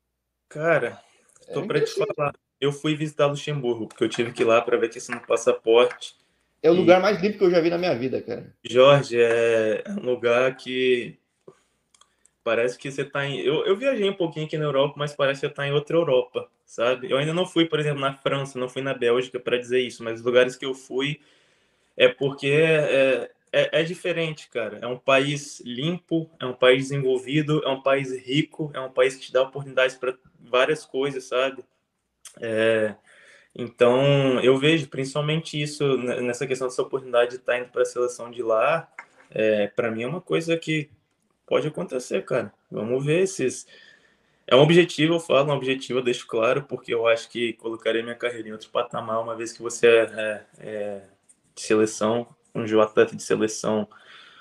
Cara, 0.48 1.00
estou 1.40 1.64
é 1.64 1.66
para 1.66 1.80
te 1.80 1.92
falar. 1.92 2.34
Eu 2.60 2.70
fui 2.70 2.94
visitar 2.94 3.26
Luxemburgo, 3.26 3.88
porque 3.88 4.04
eu 4.04 4.08
tive 4.08 4.32
que 4.32 4.42
ir 4.42 4.46
lá 4.46 4.62
para 4.62 4.76
ver 4.76 4.88
questão 4.88 5.18
do 5.18 5.26
passaporte. 5.26 6.14
É 6.62 6.70
o 6.70 6.74
e... 6.74 6.76
lugar 6.76 7.00
mais 7.00 7.20
limpo 7.20 7.38
que 7.38 7.44
eu 7.44 7.50
já 7.50 7.60
vi 7.60 7.70
na 7.70 7.78
minha 7.78 7.94
vida, 7.94 8.22
cara. 8.22 8.54
Jorge, 8.62 9.20
é 9.20 9.82
um 9.88 10.04
lugar 10.04 10.56
que 10.56 11.18
parece 12.44 12.78
que 12.78 12.90
você 12.90 13.02
está 13.02 13.26
em. 13.26 13.40
Eu, 13.40 13.66
eu 13.66 13.76
viajei 13.76 14.08
um 14.08 14.14
pouquinho 14.14 14.46
aqui 14.46 14.56
na 14.56 14.64
Europa, 14.64 14.94
mas 14.96 15.14
parece 15.14 15.40
que 15.40 15.46
você 15.46 15.50
está 15.50 15.66
em 15.66 15.72
outra 15.72 15.96
Europa, 15.96 16.48
sabe? 16.64 17.10
Eu 17.10 17.16
ainda 17.16 17.34
não 17.34 17.46
fui, 17.46 17.66
por 17.66 17.80
exemplo, 17.80 18.00
na 18.00 18.14
França, 18.14 18.58
não 18.58 18.68
fui 18.68 18.82
na 18.82 18.94
Bélgica 18.94 19.40
para 19.40 19.58
dizer 19.58 19.80
isso, 19.80 20.04
mas 20.04 20.20
os 20.20 20.24
lugares 20.24 20.54
que 20.54 20.66
eu 20.66 20.74
fui 20.74 21.20
é 21.96 22.08
porque 22.08 22.48
é, 22.48 23.30
é, 23.54 23.80
é, 23.80 23.82
diferente, 23.84 24.48
cara. 24.50 24.78
É 24.82 24.86
um 24.86 24.98
país 24.98 25.60
limpo, 25.60 26.28
é 26.40 26.44
um 26.44 26.52
país 26.52 26.88
desenvolvido, 26.88 27.62
é 27.64 27.68
um 27.68 27.80
país 27.80 28.10
rico, 28.12 28.70
é 28.74 28.80
um 28.80 28.90
país 28.90 29.14
que 29.14 29.26
te 29.26 29.32
dá 29.32 29.42
oportunidades 29.42 29.96
para 29.96 30.16
várias 30.40 30.84
coisas, 30.84 31.22
sabe? 31.24 31.64
É, 32.40 32.96
então, 33.54 34.40
eu 34.40 34.58
vejo 34.58 34.88
principalmente 34.88 35.60
isso 35.60 35.96
nessa 35.96 36.48
questão 36.48 36.66
dessa 36.66 36.82
oportunidade 36.82 37.30
de 37.30 37.36
estar 37.36 37.52
tá 37.52 37.58
indo 37.60 37.68
para 37.68 37.82
a 37.82 37.86
seleção 37.86 38.28
de 38.28 38.42
lá. 38.42 38.88
É, 39.30 39.68
para 39.68 39.90
mim 39.90 40.02
é 40.02 40.08
uma 40.08 40.20
coisa 40.20 40.56
que 40.56 40.90
pode 41.46 41.68
acontecer, 41.68 42.24
cara. 42.24 42.52
Vamos 42.68 43.04
ver 43.04 43.22
esses. 43.22 43.66
É 44.48 44.56
um 44.56 44.60
objetivo, 44.60 45.14
eu 45.14 45.20
falo, 45.20 45.52
um 45.52 45.56
objetivo, 45.56 46.00
eu 46.00 46.04
deixo 46.04 46.26
claro, 46.26 46.64
porque 46.64 46.92
eu 46.92 47.06
acho 47.06 47.30
que 47.30 47.52
colocarei 47.54 48.02
minha 48.02 48.16
carreira 48.16 48.48
em 48.48 48.52
outro 48.52 48.68
patamar, 48.70 49.22
uma 49.22 49.36
vez 49.36 49.52
que 49.52 49.62
você 49.62 49.86
é, 49.86 50.00
é, 50.02 50.46
é 50.58 51.02
de 51.54 51.62
seleção, 51.62 52.26
um 52.54 52.66
jogo 52.66 52.82
atleta 52.82 53.16
de 53.16 53.22
seleção, 53.22 53.88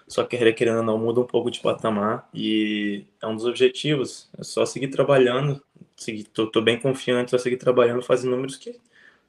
sua 0.07 0.25
carreira, 0.25 0.53
querendo 0.53 0.77
ou 0.77 0.83
não, 0.83 0.97
muda 0.97 1.21
um 1.21 1.25
pouco 1.25 1.49
de 1.49 1.59
patamar, 1.59 2.29
e 2.33 3.05
é 3.21 3.27
um 3.27 3.35
dos 3.35 3.45
objetivos. 3.45 4.29
É 4.37 4.43
só 4.43 4.65
seguir 4.65 4.89
trabalhando, 4.89 5.61
seguir, 5.95 6.25
tô, 6.25 6.47
tô 6.47 6.61
bem 6.61 6.79
confiante, 6.79 7.31
só 7.31 7.37
seguir 7.37 7.57
trabalhando, 7.57 8.01
fazendo 8.01 8.31
números 8.31 8.57
que 8.57 8.79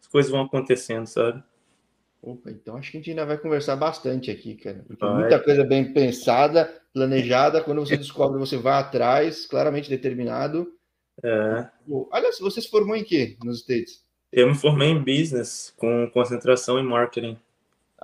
as 0.01 0.07
coisas 0.09 0.31
vão 0.31 0.43
acontecendo, 0.43 1.07
sabe? 1.07 1.43
Opa, 2.21 2.51
então 2.51 2.77
acho 2.77 2.91
que 2.91 2.97
a 2.97 3.01
gente 3.01 3.11
ainda 3.11 3.27
vai 3.27 3.37
conversar 3.37 3.77
bastante 3.77 4.31
aqui, 4.31 4.55
cara. 4.55 4.83
Porque 4.87 5.05
muita 5.05 5.39
coisa 5.39 5.63
bem 5.63 5.93
pensada, 5.93 6.81
planejada. 6.93 7.63
Quando 7.63 7.81
você 7.81 7.99
descobre, 7.99 8.39
você 8.39 8.57
vai 8.57 8.81
atrás, 8.81 9.45
claramente 9.47 9.91
determinado. 9.91 10.73
É. 11.23 11.69
Olha, 12.11 12.33
você 12.41 12.63
se 12.63 12.71
formou 12.71 12.97
em 12.97 13.05
quê 13.05 13.37
nos 13.45 13.61
States? 13.61 14.03
Eu 14.33 14.49
me 14.49 14.55
formei 14.55 14.89
em 14.89 14.99
business, 14.99 15.73
com 15.77 16.11
concentração 16.11 16.79
em 16.79 16.83
marketing. 16.83 17.39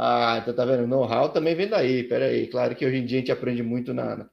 Ah, 0.02 0.38
então 0.40 0.54
tá 0.54 0.64
vendo? 0.64 0.86
Know-how 0.86 1.28
também 1.28 1.54
vem 1.54 1.68
daí. 1.68 2.02
Pera 2.04 2.24
aí. 2.24 2.46
Claro 2.46 2.74
que 2.74 2.86
hoje 2.86 2.96
em 2.96 3.04
dia 3.04 3.18
a 3.18 3.20
gente 3.20 3.32
aprende 3.32 3.62
muito 3.62 3.92
na, 3.92 4.16
na 4.16 4.30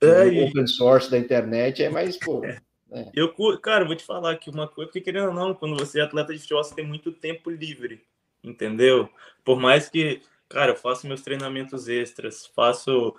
é, 0.00 0.44
open 0.44 0.66
source 0.66 1.08
da 1.08 1.16
internet, 1.16 1.84
é 1.84 1.88
mais, 1.88 2.16
pô. 2.16 2.42
É. 2.92 3.00
É. 3.00 3.10
Eu, 3.12 3.34
cara, 3.58 3.84
vou 3.84 3.96
te 3.96 4.04
falar 4.04 4.30
aqui 4.30 4.48
uma 4.48 4.68
coisa, 4.68 4.88
porque 4.88 5.00
querendo 5.00 5.28
ou 5.28 5.34
não, 5.34 5.52
quando 5.52 5.74
você 5.76 5.98
é 5.98 6.02
atleta 6.02 6.32
de 6.32 6.38
futebol, 6.38 6.62
você 6.62 6.76
tem 6.76 6.86
muito 6.86 7.10
tempo 7.10 7.50
livre, 7.50 8.00
entendeu? 8.42 9.08
Por 9.44 9.58
mais 9.58 9.88
que, 9.88 10.20
cara, 10.48 10.70
eu 10.70 10.76
faço 10.76 11.08
meus 11.08 11.20
treinamentos 11.20 11.88
extras, 11.88 12.46
faço 12.46 13.16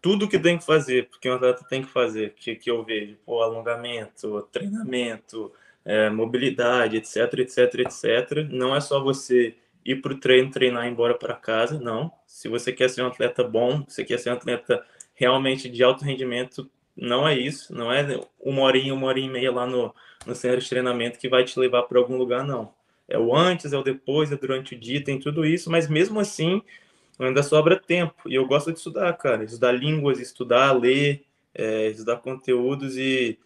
tudo 0.00 0.28
que 0.28 0.38
tem 0.38 0.56
que 0.56 0.64
fazer, 0.64 1.10
porque 1.10 1.28
um 1.28 1.34
atleta 1.34 1.62
tem 1.68 1.82
que 1.82 1.90
fazer, 1.90 2.32
que, 2.34 2.54
que 2.54 2.70
eu 2.70 2.82
vejo, 2.82 3.18
pô, 3.26 3.42
alongamento, 3.42 4.48
treinamento, 4.50 5.52
é, 5.84 6.08
mobilidade, 6.08 6.96
etc, 6.96 7.40
etc, 7.40 7.74
etc. 7.80 8.48
Não 8.50 8.74
é 8.74 8.80
só 8.80 8.98
você 9.02 9.54
ir 9.84 10.02
para 10.02 10.12
o 10.12 10.18
treino, 10.18 10.50
treinar 10.50 10.84
e 10.84 10.88
ir 10.88 10.92
embora 10.92 11.14
para 11.14 11.34
casa, 11.34 11.78
não. 11.78 12.12
Se 12.26 12.48
você 12.48 12.72
quer 12.72 12.88
ser 12.90 13.02
um 13.02 13.06
atleta 13.06 13.44
bom, 13.44 13.84
você 13.86 14.04
quer 14.04 14.18
ser 14.18 14.30
um 14.30 14.34
atleta 14.34 14.84
realmente 15.14 15.68
de 15.68 15.82
alto 15.82 16.04
rendimento, 16.04 16.70
não 16.96 17.26
é 17.26 17.36
isso, 17.36 17.74
não 17.74 17.92
é 17.92 18.20
uma 18.40 18.62
horinha, 18.62 18.94
uma 18.94 19.06
hora 19.06 19.18
e 19.18 19.28
meia 19.28 19.52
lá 19.52 19.66
no, 19.66 19.94
no 20.26 20.34
centro 20.34 20.60
de 20.60 20.68
treinamento 20.68 21.18
que 21.18 21.28
vai 21.28 21.44
te 21.44 21.58
levar 21.58 21.84
para 21.84 21.98
algum 21.98 22.16
lugar, 22.16 22.44
não. 22.44 22.72
É 23.08 23.18
o 23.18 23.34
antes, 23.34 23.72
é 23.72 23.78
o 23.78 23.82
depois, 23.82 24.30
é 24.30 24.36
durante 24.36 24.74
o 24.74 24.78
dia, 24.78 25.02
tem 25.02 25.18
tudo 25.18 25.46
isso, 25.46 25.70
mas 25.70 25.88
mesmo 25.88 26.20
assim 26.20 26.62
ainda 27.18 27.42
sobra 27.42 27.76
tempo. 27.76 28.14
E 28.26 28.34
eu 28.34 28.46
gosto 28.46 28.70
de 28.72 28.78
estudar, 28.78 29.12
cara, 29.14 29.44
estudar 29.44 29.72
línguas, 29.72 30.20
estudar, 30.20 30.72
ler, 30.72 31.24
é, 31.54 31.88
estudar 31.88 32.16
conteúdos 32.18 32.96
e 32.96 33.38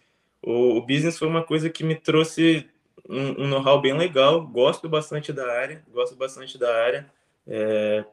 o, 0.43 0.77
o, 0.77 0.83
business 0.83 1.19
foi 1.19 1.29
uma 1.29 1.43
coisa 1.43 1.71
que 1.71 1.85
me 1.85 1.95
trouxe 1.95 2.67
um, 3.09 3.45
um 3.45 3.49
know-how 3.49 3.81
bem 3.81 3.97
legal. 3.97 4.47
Gosto 4.47 4.89
bastante 4.89 5.33
da 5.33 5.47
área, 5.53 5.83
gosto 5.91 6.17
bastante 6.17 6.59
da 6.59 6.75
área, 6.75 7.11
é, 7.47 8.05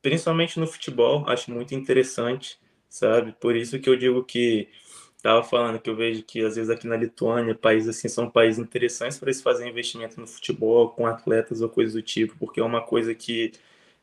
principalmente 0.00 0.58
no 0.60 0.66
futebol, 0.66 1.28
acho 1.28 1.50
muito 1.50 1.74
interessante 1.74 2.60
sabe? 2.92 3.32
Por 3.40 3.56
isso 3.56 3.78
que 3.80 3.88
eu 3.88 3.96
digo 3.96 4.22
que 4.24 4.68
estava 5.16 5.42
falando 5.42 5.80
que 5.80 5.88
eu 5.88 5.96
vejo 5.96 6.22
que 6.24 6.44
às 6.44 6.56
vezes 6.56 6.70
aqui 6.70 6.86
na 6.86 6.96
Lituânia, 6.96 7.54
países 7.54 7.88
assim 7.96 8.08
são 8.08 8.28
países 8.30 8.58
interessantes 8.58 9.18
para 9.18 9.32
se 9.32 9.42
fazer 9.42 9.66
investimento 9.68 10.20
no 10.20 10.26
futebol 10.26 10.90
com 10.90 11.06
atletas 11.06 11.62
ou 11.62 11.68
coisas 11.70 11.94
do 11.94 12.02
tipo, 12.02 12.36
porque 12.38 12.60
é 12.60 12.64
uma 12.64 12.82
coisa 12.82 13.14
que 13.14 13.52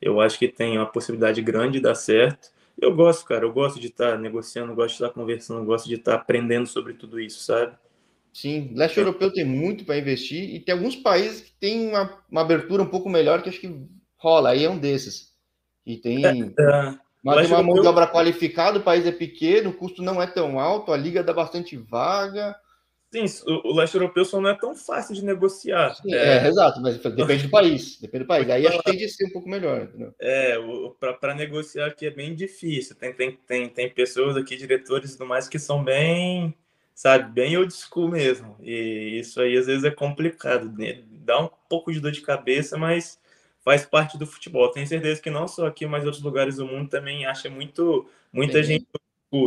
eu 0.02 0.20
acho 0.22 0.40
que 0.40 0.48
tem 0.48 0.78
uma 0.78 0.88
possibilidade 0.88 1.42
grande 1.42 1.74
de 1.74 1.82
dar 1.82 1.96
certo. 1.96 2.52
Eu 2.82 2.96
gosto, 2.96 3.26
cara, 3.26 3.46
eu 3.46 3.54
gosto 3.54 3.80
de 3.80 3.88
estar 3.88 4.14
tá 4.14 4.18
negociando, 4.18 4.74
gosto 4.74 4.90
de 4.90 4.96
estar 4.96 5.10
tá 5.10 5.14
conversando, 5.14 5.66
gosto 5.66 5.88
de 5.88 5.96
estar 5.96 6.14
tá 6.16 6.22
aprendendo 6.22 6.68
sobre 6.68 6.94
tudo 6.94 7.20
isso, 7.20 7.44
sabe? 7.44 7.76
Sim, 8.34 8.72
leste 8.76 8.98
europeu 8.98 9.34
tem 9.34 9.44
muito 9.44 9.84
para 9.84 9.98
investir 9.98 10.56
e 10.56 10.60
tem 10.60 10.74
alguns 10.74 10.96
países 10.96 11.42
que 11.42 11.52
têm 11.60 11.90
uma, 11.90 12.24
uma, 12.30 12.42
abertura 12.42 12.84
um 12.84 12.90
pouco 12.90 13.10
melhor 13.10 13.42
que 13.42 13.50
acho 13.50 13.60
que 13.60 13.86
rola. 14.18 14.52
Aí 14.52 14.64
é 14.64 14.70
um 14.70 14.78
desses. 14.78 15.34
E 15.86 15.98
tem. 15.98 16.26
É, 16.26 16.30
é. 16.30 17.00
Mas 17.24 17.50
uma 17.50 17.62
mão 17.62 17.82
de 17.82 17.88
obra 17.88 18.08
qualificada, 18.08 18.80
o 18.80 18.84
país 18.84 19.06
é 19.06 19.12
pequeno, 19.12 19.72
o 19.72 19.74
custo 19.74 20.02
não 20.02 20.22
é 20.22 20.28
tão 20.28 20.60
alto, 20.60 20.94
a 20.94 20.98
liga 20.98 21.24
dá 21.24 21.34
bastante 21.34 21.76
vaga. 21.76 22.56
Sim, 23.12 23.26
o 23.48 23.74
leste 23.74 23.96
europeu 23.96 24.24
só 24.24 24.40
não 24.40 24.50
é 24.50 24.56
tão 24.56 24.76
fácil 24.76 25.16
de 25.16 25.26
negociar. 25.26 25.96
Sim, 25.96 26.14
é. 26.14 26.46
é. 26.46 26.48
exato, 26.48 26.80
mas 26.80 26.98
depende 26.98 27.16
do 27.44 27.50
país. 27.50 28.00
Depende 28.00 28.24
do 28.24 28.28
país. 28.28 28.50
Aí 28.50 28.68
acho 28.68 28.78
que 28.78 28.84
tem 28.84 28.98
de 28.98 29.10
ser 29.10 29.26
um 29.26 29.32
pouco 29.32 29.50
melhor. 29.50 29.82
Entendeu? 29.82 30.14
É, 30.20 30.56
para 31.20 31.34
negociar 31.34 31.88
aqui 31.88 32.06
é 32.06 32.12
bem 32.12 32.36
difícil. 32.36 32.96
Tem, 32.96 33.12
tem, 33.12 33.38
tem, 33.48 33.68
tem 33.68 33.90
pessoas 33.90 34.38
aqui, 34.38 34.56
diretores 34.56 35.10
e 35.10 35.18
tudo 35.18 35.28
mais, 35.28 35.48
que 35.48 35.58
são 35.58 35.84
bem, 35.84 36.54
sabe, 37.00 37.32
bem 37.32 37.56
old 37.56 37.74
school 37.74 38.10
mesmo. 38.10 38.58
E 38.62 39.20
isso 39.22 39.40
aí 39.40 39.56
às 39.56 39.68
vezes 39.68 39.86
é 39.86 39.90
complicado. 39.90 40.70
Né? 40.78 41.02
Dá 41.10 41.40
um 41.40 41.50
pouco 41.70 41.94
de 41.94 42.00
dor 42.02 42.12
de 42.12 42.20
cabeça, 42.20 42.78
mas 42.78 43.18
faz 43.64 43.86
parte 43.86 44.18
do 44.18 44.28
futebol. 44.28 44.70
Tenho 44.70 44.86
certeza 44.86 45.22
que 45.22 45.30
não 45.30 45.48
só 45.48 45.66
aqui, 45.66 45.86
mas 45.86 46.04
outros 46.04 46.22
lugares 46.22 46.58
do 46.58 46.66
mundo 46.66 46.90
também 46.90 47.26
acha 47.26 47.50
muito, 47.50 48.06
muita 48.34 48.62
gente 48.62 48.86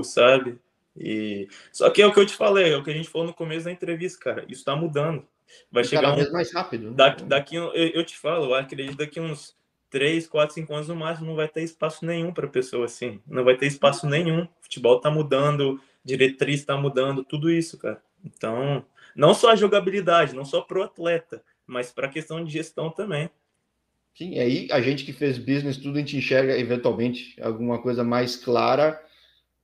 sabe? 0.02 0.58
E 0.96 1.46
só 1.70 1.90
que 1.90 2.00
é 2.00 2.06
o 2.06 2.12
que 2.14 2.20
eu 2.20 2.24
te 2.24 2.34
falei, 2.34 2.72
é 2.72 2.76
o 2.76 2.82
que 2.82 2.90
a 2.90 2.94
gente 2.94 3.10
falou 3.10 3.26
no 3.26 3.34
começo 3.34 3.66
da 3.66 3.72
entrevista, 3.72 4.18
cara. 4.18 4.44
Isso 4.48 4.60
está 4.60 4.74
mudando. 4.74 5.22
Vai 5.70 5.82
e 5.82 5.86
chegar 5.86 6.02
cada 6.04 6.14
um... 6.14 6.16
vez 6.16 6.32
mais 6.32 6.54
rápido. 6.54 6.88
Né? 6.88 6.96
Daqui, 6.96 7.24
daqui 7.24 7.56
eu, 7.56 7.70
eu, 7.74 8.02
te 8.02 8.16
falo, 8.16 8.46
eu 8.46 8.54
acredito 8.54 8.96
daqui 8.96 9.20
uns 9.20 9.54
3, 9.90 10.26
4, 10.26 10.54
5 10.54 10.74
anos 10.74 10.88
no 10.88 10.96
máximo 10.96 11.26
não 11.26 11.36
vai 11.36 11.48
ter 11.48 11.62
espaço 11.62 12.06
nenhum 12.06 12.32
para 12.32 12.48
pessoa 12.48 12.86
assim. 12.86 13.20
Não 13.26 13.44
vai 13.44 13.58
ter 13.58 13.66
espaço 13.66 14.06
nenhum. 14.06 14.44
O 14.44 14.48
futebol 14.62 14.96
está 14.96 15.10
mudando, 15.10 15.78
diretriz 16.04 16.60
está 16.60 16.76
mudando, 16.76 17.24
tudo 17.24 17.50
isso, 17.50 17.78
cara. 17.78 18.02
Então, 18.24 18.84
não 19.14 19.34
só 19.34 19.50
a 19.50 19.56
jogabilidade, 19.56 20.34
não 20.34 20.44
só 20.44 20.60
pro 20.60 20.82
atleta, 20.82 21.42
mas 21.66 21.90
para 21.90 22.06
a 22.06 22.10
questão 22.10 22.44
de 22.44 22.52
gestão 22.52 22.90
também. 22.90 23.30
Sim, 24.14 24.38
aí 24.38 24.68
a 24.70 24.80
gente 24.80 25.04
que 25.04 25.12
fez 25.12 25.38
business, 25.38 25.78
tudo 25.78 25.96
a 25.96 26.00
gente 26.00 26.16
enxerga 26.16 26.58
eventualmente 26.58 27.40
alguma 27.40 27.80
coisa 27.80 28.04
mais 28.04 28.36
clara, 28.36 29.02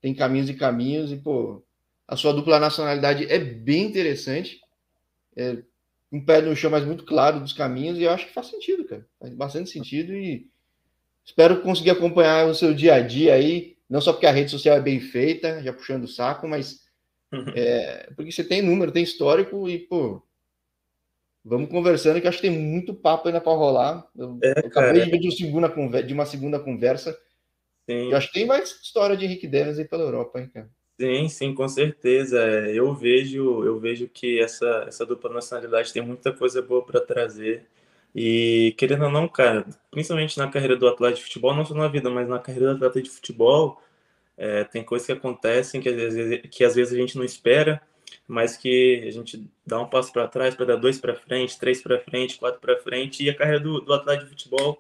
tem 0.01 0.14
caminhos 0.14 0.48
e 0.48 0.55
caminhos, 0.55 1.12
e 1.12 1.16
pô, 1.16 1.62
a 2.07 2.16
sua 2.16 2.33
dupla 2.33 2.59
nacionalidade 2.59 3.27
é 3.27 3.38
bem 3.38 3.85
interessante, 3.85 4.61
é 5.37 5.59
um 6.11 6.24
pé 6.24 6.40
no 6.40 6.57
chão, 6.57 6.70
mas 6.70 6.85
muito 6.85 7.05
claro 7.05 7.40
dos 7.40 7.53
caminhos, 7.53 7.98
e 7.98 8.05
eu 8.05 8.11
acho 8.11 8.27
que 8.27 8.33
faz 8.33 8.46
sentido, 8.46 8.85
cara, 8.85 9.07
faz 9.20 9.35
bastante 9.35 9.68
sentido, 9.68 10.14
e 10.14 10.48
espero 11.24 11.61
conseguir 11.61 11.90
acompanhar 11.90 12.47
o 12.47 12.55
seu 12.55 12.72
dia 12.72 12.95
a 12.95 13.01
dia 13.01 13.34
aí, 13.34 13.76
não 13.89 14.01
só 14.01 14.12
porque 14.12 14.26
a 14.26 14.32
rede 14.32 14.51
social 14.51 14.76
é 14.76 14.80
bem 14.80 15.01
feita, 15.01 15.62
já 15.62 15.72
puxando 15.72 16.05
o 16.05 16.09
saco, 16.09 16.47
mas 16.47 16.80
é, 17.55 18.11
porque 18.14 18.32
você 18.32 18.45
tem 18.45 18.62
número, 18.62 18.93
tem 18.93 19.03
histórico, 19.03 19.68
e 19.68 19.78
pô, 19.78 20.22
Vamos 21.49 21.70
conversando, 21.70 22.20
que 22.20 22.28
acho 22.28 22.39
que 22.39 22.49
tem 22.49 22.59
muito 22.59 22.93
papo 22.93 23.28
ainda 23.28 23.41
para 23.41 23.57
rolar. 23.57 24.07
Eu, 24.14 24.39
é, 24.43 24.51
eu 24.51 24.66
acabei 24.66 25.05
de 25.05 25.11
ver 25.11 25.18
de 25.18 25.28
uma 25.28 25.68
segunda, 25.68 26.03
de 26.03 26.14
uma 26.14 26.26
segunda 26.26 26.61
conversa. 26.61 27.18
Sim. 27.89 28.11
Eu 28.11 28.16
acho 28.18 28.26
que 28.26 28.34
tem 28.34 28.47
mais 28.47 28.70
história 28.82 29.16
de 29.16 29.24
Henrique 29.24 29.47
Dennis 29.47 29.78
aí 29.78 29.86
pela 29.86 30.03
Europa, 30.03 30.41
hein, 30.41 30.51
cara? 30.53 30.68
Sim, 31.01 31.28
sim, 31.28 31.55
com 31.55 31.66
certeza. 31.66 32.39
É, 32.39 32.74
eu 32.74 32.95
vejo, 32.95 33.64
eu 33.64 33.80
vejo 33.80 34.09
que 34.09 34.39
essa, 34.41 34.84
essa 34.86 35.07
dupla 35.07 35.32
nacionalidade 35.32 35.93
tem 35.93 36.03
muita 36.03 36.32
coisa 36.32 36.61
boa 36.61 36.84
para 36.84 37.01
trazer. 37.01 37.66
E 38.19 38.75
querendo 38.79 39.05
ou 39.05 39.11
não, 39.11 39.29
cara, 39.29 39.64
principalmente 39.91 40.39
na 40.39 40.51
carreira 40.51 40.77
do 40.77 40.89
atleta 40.89 41.16
de 41.16 41.23
futebol, 41.23 41.55
não 41.55 41.64
só 41.64 41.75
na 41.75 41.89
vida, 41.89 42.11
mas 42.11 42.29
na 42.29 42.39
carreira 42.39 42.75
do 42.75 42.77
atleta 42.77 43.03
de 43.03 43.11
futebol, 43.11 43.81
É, 44.41 44.64
tem 44.64 44.85
coisas 44.85 45.05
que 45.07 45.12
acontecem 45.12 45.81
que 45.81 45.89
às, 45.89 45.97
vezes, 45.97 46.41
que 46.51 46.64
às 46.64 46.75
vezes 46.77 46.95
a 46.95 46.97
gente 46.97 47.16
não 47.16 47.25
espera, 47.25 47.83
mas 48.27 48.57
que 48.57 49.03
a 49.09 49.11
gente 49.11 49.45
dá 49.66 49.81
um 49.81 49.89
passo 49.89 50.12
para 50.12 50.29
trás 50.29 50.55
para 50.55 50.66
dar 50.66 50.77
dois 50.77 51.01
para 51.01 51.14
frente, 51.14 51.59
três 51.59 51.83
para 51.83 51.99
frente, 51.99 52.39
quatro 52.39 52.61
para 52.61 52.77
frente, 52.79 53.25
e 53.25 53.29
a 53.31 53.35
carreira 53.35 53.61
do, 53.61 53.81
do 53.81 53.93
atleta 53.93 54.23
de 54.25 54.31
futebol 54.31 54.79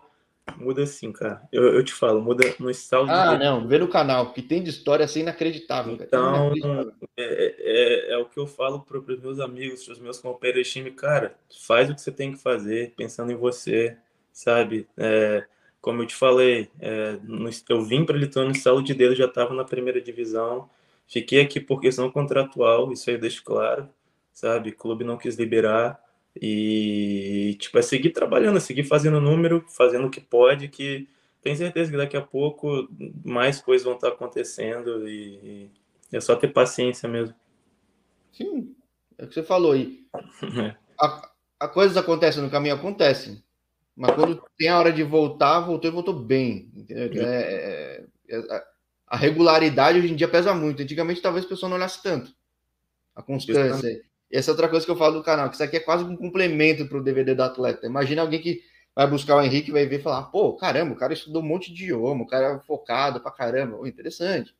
muda 0.56 0.82
assim, 0.82 1.12
cara. 1.12 1.42
Eu, 1.52 1.74
eu 1.74 1.84
te 1.84 1.92
falo, 1.92 2.20
muda 2.20 2.44
no 2.58 2.70
estalo. 2.70 3.08
Ah, 3.10 3.34
de... 3.34 3.44
não, 3.44 3.66
vê 3.66 3.78
no 3.78 3.88
canal, 3.88 4.32
que 4.32 4.42
tem 4.42 4.62
de 4.62 4.70
história 4.70 5.04
assim 5.04 5.20
inacreditável. 5.20 5.94
Então, 5.94 6.52
é, 7.16 7.54
é, 7.58 8.12
é, 8.12 8.18
o 8.18 8.26
que 8.26 8.38
eu 8.38 8.46
falo 8.46 8.80
para 8.80 8.98
os 8.98 9.20
meus 9.20 9.40
amigos, 9.40 9.84
para 9.84 9.92
os 9.92 9.98
meus 9.98 10.18
companheiros 10.18 10.66
de 10.66 10.72
time, 10.72 10.90
cara, 10.90 11.36
faz 11.66 11.90
o 11.90 11.94
que 11.94 12.00
você 12.00 12.12
tem 12.12 12.32
que 12.32 12.38
fazer, 12.38 12.94
pensando 12.96 13.32
em 13.32 13.36
você, 13.36 13.96
sabe? 14.32 14.88
É, 14.96 15.44
como 15.80 16.02
eu 16.02 16.06
te 16.06 16.14
falei, 16.14 16.70
é, 16.80 17.18
no, 17.22 17.50
eu 17.68 17.82
vim 17.82 18.04
para 18.04 18.16
Lituânia 18.16 18.50
no 18.50 18.56
estalo 18.56 18.82
de 18.82 18.94
dedo, 18.94 19.14
já 19.14 19.26
estava 19.26 19.54
na 19.54 19.64
primeira 19.64 20.00
divisão, 20.00 20.68
fiquei 21.06 21.40
aqui 21.40 21.60
por 21.60 21.80
questão 21.80 22.10
contratual, 22.10 22.92
isso 22.92 23.08
aí 23.08 23.16
eu 23.16 23.20
deixo 23.20 23.42
claro, 23.44 23.88
sabe? 24.32 24.70
O 24.70 24.76
clube 24.76 25.04
não 25.04 25.16
quis 25.16 25.36
liberar, 25.36 26.00
e, 26.40 27.56
tipo, 27.58 27.78
é 27.78 27.82
seguir 27.82 28.10
trabalhando, 28.10 28.56
é 28.56 28.60
seguir 28.60 28.84
fazendo 28.84 29.20
número, 29.20 29.64
fazendo 29.68 30.06
o 30.06 30.10
que 30.10 30.20
pode, 30.20 30.68
que 30.68 31.08
tenho 31.42 31.56
certeza 31.56 31.90
que 31.90 31.96
daqui 31.96 32.16
a 32.16 32.22
pouco 32.22 32.88
mais 33.24 33.60
coisas 33.60 33.84
vão 33.84 33.94
estar 33.94 34.08
acontecendo 34.08 35.08
e, 35.08 35.70
e 36.12 36.16
é 36.16 36.20
só 36.20 36.36
ter 36.36 36.48
paciência 36.48 37.08
mesmo. 37.08 37.34
Sim, 38.32 38.74
é 39.16 39.24
o 39.24 39.28
que 39.28 39.34
você 39.34 39.42
falou 39.42 39.72
aí. 39.72 40.06
É. 40.60 40.76
A, 41.00 41.30
a 41.60 41.68
coisas 41.68 41.96
acontecem 41.96 42.42
no 42.42 42.50
caminho, 42.50 42.74
acontecem. 42.74 43.42
Mas 43.94 44.12
quando 44.14 44.42
tem 44.56 44.68
a 44.68 44.78
hora 44.78 44.92
de 44.92 45.02
voltar, 45.02 45.60
voltou 45.60 45.90
e 45.90 45.94
voltou 45.94 46.14
bem. 46.14 46.70
Entendeu? 46.74 47.26
É, 47.26 48.04
é, 48.28 48.36
é, 48.36 48.64
a 49.06 49.16
regularidade 49.16 49.98
hoje 49.98 50.12
em 50.12 50.16
dia 50.16 50.28
pesa 50.28 50.54
muito. 50.54 50.82
Antigamente 50.82 51.22
talvez 51.22 51.44
a 51.44 51.48
pessoa 51.48 51.68
não 51.68 51.76
olhasse 51.76 52.02
tanto. 52.02 52.32
A 53.14 53.22
constância. 53.22 54.00
Essa 54.30 54.50
é 54.50 54.52
outra 54.52 54.68
coisa 54.68 54.84
que 54.84 54.90
eu 54.90 54.96
falo 54.96 55.18
do 55.18 55.24
canal, 55.24 55.48
que 55.48 55.54
isso 55.54 55.62
aqui 55.62 55.76
é 55.76 55.80
quase 55.80 56.04
um 56.04 56.16
complemento 56.16 56.86
para 56.86 56.98
o 56.98 57.02
DVD 57.02 57.34
do 57.34 57.42
atleta. 57.42 57.86
Imagina 57.86 58.22
alguém 58.22 58.40
que 58.40 58.60
vai 58.94 59.06
buscar 59.06 59.36
o 59.36 59.42
Henrique 59.42 59.70
e 59.70 59.72
vai 59.72 59.86
ver 59.86 60.00
e 60.00 60.02
falar, 60.02 60.24
pô, 60.24 60.54
caramba, 60.54 60.92
o 60.92 60.96
cara 60.96 61.12
estudou 61.12 61.40
um 61.40 61.46
monte 61.46 61.72
de 61.72 61.84
idioma, 61.84 62.24
o 62.24 62.26
cara 62.26 62.56
é 62.56 62.66
focado 62.66 63.20
pra 63.20 63.30
caramba, 63.30 63.78
oh, 63.78 63.86
interessante. 63.86 64.54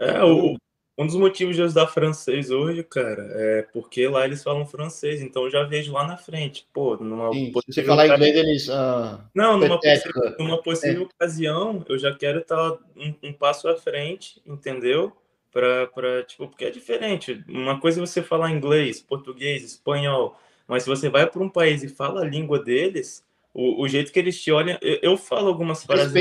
É, 0.00 0.24
o, 0.24 0.56
um 0.98 1.06
dos 1.06 1.14
motivos 1.14 1.56
de 1.56 1.62
eu 1.62 1.66
estudar 1.66 1.86
francês 1.86 2.50
hoje, 2.50 2.82
cara, 2.84 3.26
é 3.34 3.62
porque 3.72 4.06
lá 4.08 4.24
eles 4.24 4.42
falam 4.42 4.66
francês, 4.66 5.22
então 5.22 5.44
eu 5.44 5.50
já 5.50 5.62
vejo 5.64 5.92
lá 5.92 6.06
na 6.06 6.16
frente. 6.16 6.66
Pô, 6.72 6.96
numa 6.96 7.32
Sim, 7.32 7.52
se 7.66 7.72
você 7.72 7.84
falar 7.84 8.08
inglês, 8.08 8.36
eles. 8.36 8.68
Uh, 8.68 9.22
não, 9.34 9.56
numa 9.56 9.80
possível, 9.80 10.34
numa 10.38 10.62
possível 10.62 11.02
é. 11.02 11.04
ocasião, 11.04 11.84
eu 11.88 11.98
já 11.98 12.14
quero 12.14 12.40
estar 12.40 12.72
um, 12.96 13.14
um 13.22 13.32
passo 13.32 13.68
à 13.68 13.76
frente, 13.76 14.42
entendeu? 14.46 15.16
Para 15.52 16.22
tipo, 16.24 16.48
porque 16.48 16.64
é 16.64 16.70
diferente. 16.70 17.44
Uma 17.46 17.78
coisa 17.78 18.00
é 18.00 18.06
você 18.06 18.22
falar 18.22 18.50
inglês, 18.50 19.00
português, 19.00 19.62
espanhol, 19.62 20.38
mas 20.66 20.84
se 20.84 20.88
você 20.88 21.08
vai 21.08 21.26
para 21.28 21.42
um 21.42 21.48
país 21.48 21.82
e 21.82 21.88
fala 21.88 22.22
a 22.22 22.26
língua 22.26 22.58
deles, 22.58 23.24
o, 23.52 23.82
o 23.82 23.88
jeito 23.88 24.10
que 24.10 24.18
eles 24.18 24.40
te 24.40 24.50
olham, 24.50 24.78
eu, 24.80 24.98
eu 25.02 25.16
falo 25.16 25.48
algumas 25.48 25.84
frases, 25.84 26.12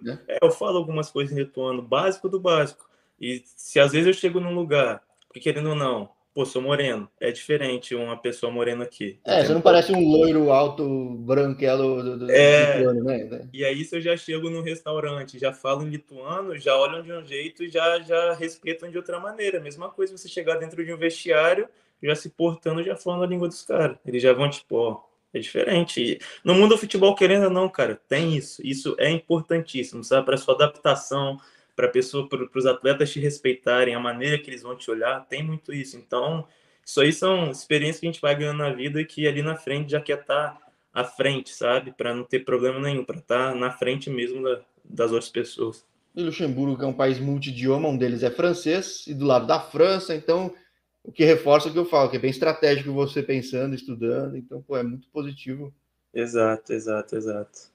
né? 0.00 0.18
é, 0.28 0.38
eu 0.40 0.50
falo 0.50 0.78
algumas 0.78 1.10
coisas 1.10 1.36
em 1.36 1.82
básico 1.82 2.28
do 2.28 2.38
básico. 2.38 2.88
E 3.20 3.42
se 3.44 3.80
às 3.80 3.92
vezes 3.92 4.06
eu 4.06 4.14
chego 4.14 4.40
num 4.40 4.54
lugar, 4.54 5.02
porque 5.26 5.40
querendo 5.40 5.70
ou 5.70 5.74
não, 5.74 6.10
pô, 6.34 6.44
sou 6.44 6.62
moreno. 6.62 7.08
É 7.20 7.30
diferente 7.30 7.94
uma 7.94 8.16
pessoa 8.16 8.50
morena 8.50 8.84
aqui. 8.84 9.18
É, 9.24 9.44
você 9.44 9.52
não 9.52 9.60
parece 9.60 9.92
um 9.92 10.00
loiro 10.00 10.50
alto, 10.50 11.14
branquelo 11.20 12.02
do, 12.02 12.18
do, 12.20 12.30
é, 12.30 12.78
lituano, 12.78 13.04
né? 13.04 13.48
E 13.52 13.64
aí, 13.64 13.84
se 13.84 13.96
eu 13.96 14.00
já 14.00 14.16
chego 14.16 14.50
num 14.50 14.62
restaurante, 14.62 15.38
já 15.38 15.52
falo 15.52 15.86
em 15.86 15.90
lituano, 15.90 16.56
já 16.58 16.76
olham 16.76 17.02
de 17.02 17.12
um 17.12 17.24
jeito 17.24 17.62
e 17.62 17.68
já, 17.68 18.00
já 18.00 18.32
respeitam 18.34 18.90
de 18.90 18.96
outra 18.96 19.20
maneira. 19.20 19.60
Mesma 19.60 19.90
coisa 19.90 20.16
você 20.16 20.28
chegar 20.28 20.56
dentro 20.56 20.84
de 20.84 20.92
um 20.92 20.96
vestiário, 20.96 21.68
já 22.02 22.14
se 22.14 22.30
portando, 22.30 22.82
já 22.82 22.96
falando 22.96 23.24
a 23.24 23.26
língua 23.26 23.48
dos 23.48 23.62
caras. 23.62 23.96
Eles 24.04 24.22
já 24.22 24.32
vão, 24.32 24.48
tipo, 24.48 24.76
ó, 24.76 25.00
é 25.32 25.38
diferente. 25.38 26.02
E 26.02 26.20
no 26.44 26.54
mundo 26.54 26.70
do 26.70 26.78
futebol, 26.78 27.14
querendo 27.14 27.44
ou 27.44 27.50
não, 27.50 27.68
cara, 27.68 28.00
tem 28.08 28.36
isso. 28.36 28.60
Isso 28.64 28.94
é 28.98 29.10
importantíssimo, 29.10 30.02
sabe? 30.02 30.26
Para 30.26 30.36
sua 30.36 30.54
adaptação, 30.54 31.38
para 31.74 31.88
pessoa, 31.88 32.28
para 32.28 32.48
os 32.54 32.66
atletas 32.66 33.10
te 33.10 33.20
respeitarem, 33.20 33.94
a 33.94 34.00
maneira 34.00 34.38
que 34.38 34.50
eles 34.50 34.62
vão 34.62 34.76
te 34.76 34.90
olhar, 34.90 35.26
tem 35.26 35.42
muito 35.42 35.72
isso. 35.72 35.96
Então, 35.96 36.46
isso 36.84 37.00
aí 37.00 37.12
são 37.12 37.50
experiências 37.50 38.00
que 38.00 38.06
a 38.06 38.10
gente 38.12 38.20
vai 38.20 38.34
ganhando 38.34 38.58
na 38.58 38.72
vida 38.72 39.00
e 39.00 39.04
que 39.04 39.26
ali 39.26 39.42
na 39.42 39.56
frente 39.56 39.92
já 39.92 40.00
quer 40.00 40.20
estar 40.20 40.50
tá 40.50 40.66
à 40.92 41.04
frente, 41.04 41.50
sabe? 41.50 41.92
Para 41.92 42.14
não 42.14 42.24
ter 42.24 42.40
problema 42.40 42.78
nenhum, 42.80 43.04
para 43.04 43.18
estar 43.18 43.52
tá 43.52 43.54
na 43.54 43.70
frente 43.70 44.10
mesmo 44.10 44.42
da, 44.42 44.60
das 44.84 45.10
outras 45.12 45.30
pessoas. 45.30 45.86
E 46.14 46.22
Luxemburgo, 46.22 46.76
que 46.76 46.84
é 46.84 46.86
um 46.86 46.92
país 46.92 47.18
multidioma, 47.18 47.88
um 47.88 47.96
deles 47.96 48.22
é 48.22 48.30
francês, 48.30 49.06
e 49.06 49.14
do 49.14 49.24
lado 49.24 49.46
da 49.46 49.58
França, 49.58 50.14
então, 50.14 50.54
o 51.02 51.10
que 51.10 51.24
reforça 51.24 51.68
o 51.68 51.72
que 51.72 51.78
eu 51.78 51.86
falo, 51.86 52.10
que 52.10 52.16
é 52.16 52.20
bem 52.20 52.30
estratégico 52.30 52.92
você 52.92 53.22
pensando, 53.22 53.74
estudando, 53.74 54.36
então, 54.36 54.60
pô, 54.60 54.76
é 54.76 54.82
muito 54.82 55.08
positivo. 55.08 55.72
Exato, 56.12 56.74
exato, 56.74 57.16
exato. 57.16 57.72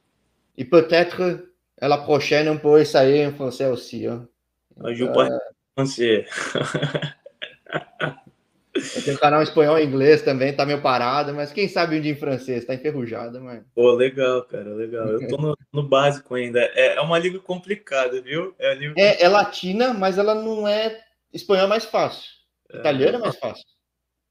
E 0.55 0.63
peut-être 0.63 1.47
la 1.81 1.97
prochaine, 1.97 2.49
on 2.49 2.57
pourrait 2.57 2.81
essayer 2.81 3.25
en 3.25 3.33
français 3.33 3.67
aussi. 3.67 4.07
Hein. 4.07 4.27
Je 4.93 5.05
parle 5.05 5.39
français. 5.75 6.25
Tem 9.03 9.13
um 9.13 9.17
canal 9.17 9.41
espanhol 9.41 9.79
e 9.79 9.85
inglês 9.85 10.21
também, 10.21 10.53
tá 10.53 10.65
meio 10.65 10.81
parado, 10.81 11.33
mas 11.33 11.51
quem 11.51 11.67
sabe 11.67 11.97
um 11.97 12.01
dia 12.01 12.11
em 12.11 12.15
francês, 12.15 12.65
tá 12.65 12.75
enferrujado, 12.75 13.41
mas. 13.41 13.63
Pô, 13.73 13.91
legal, 13.91 14.43
cara, 14.43 14.73
legal. 14.73 15.07
Eu 15.07 15.27
tô 15.27 15.37
no, 15.37 15.57
no 15.73 15.83
básico 15.83 16.35
ainda. 16.35 16.59
É, 16.75 16.95
é, 16.95 17.01
uma 17.01 17.17
língua 17.17 17.39
complicada, 17.39 18.21
viu? 18.21 18.53
É, 18.59 18.75
língua... 18.75 18.95
é, 18.97 19.23
é, 19.23 19.27
latina, 19.27 19.93
mas 19.93 20.17
ela 20.17 20.35
não 20.35 20.67
é. 20.67 21.03
Espanhol 21.33 21.65
é 21.65 21.69
mais 21.69 21.85
fácil. 21.85 22.29
É. 22.71 22.77
Italiano 22.77 23.17
é 23.17 23.21
mais 23.21 23.35
fácil. 23.37 23.65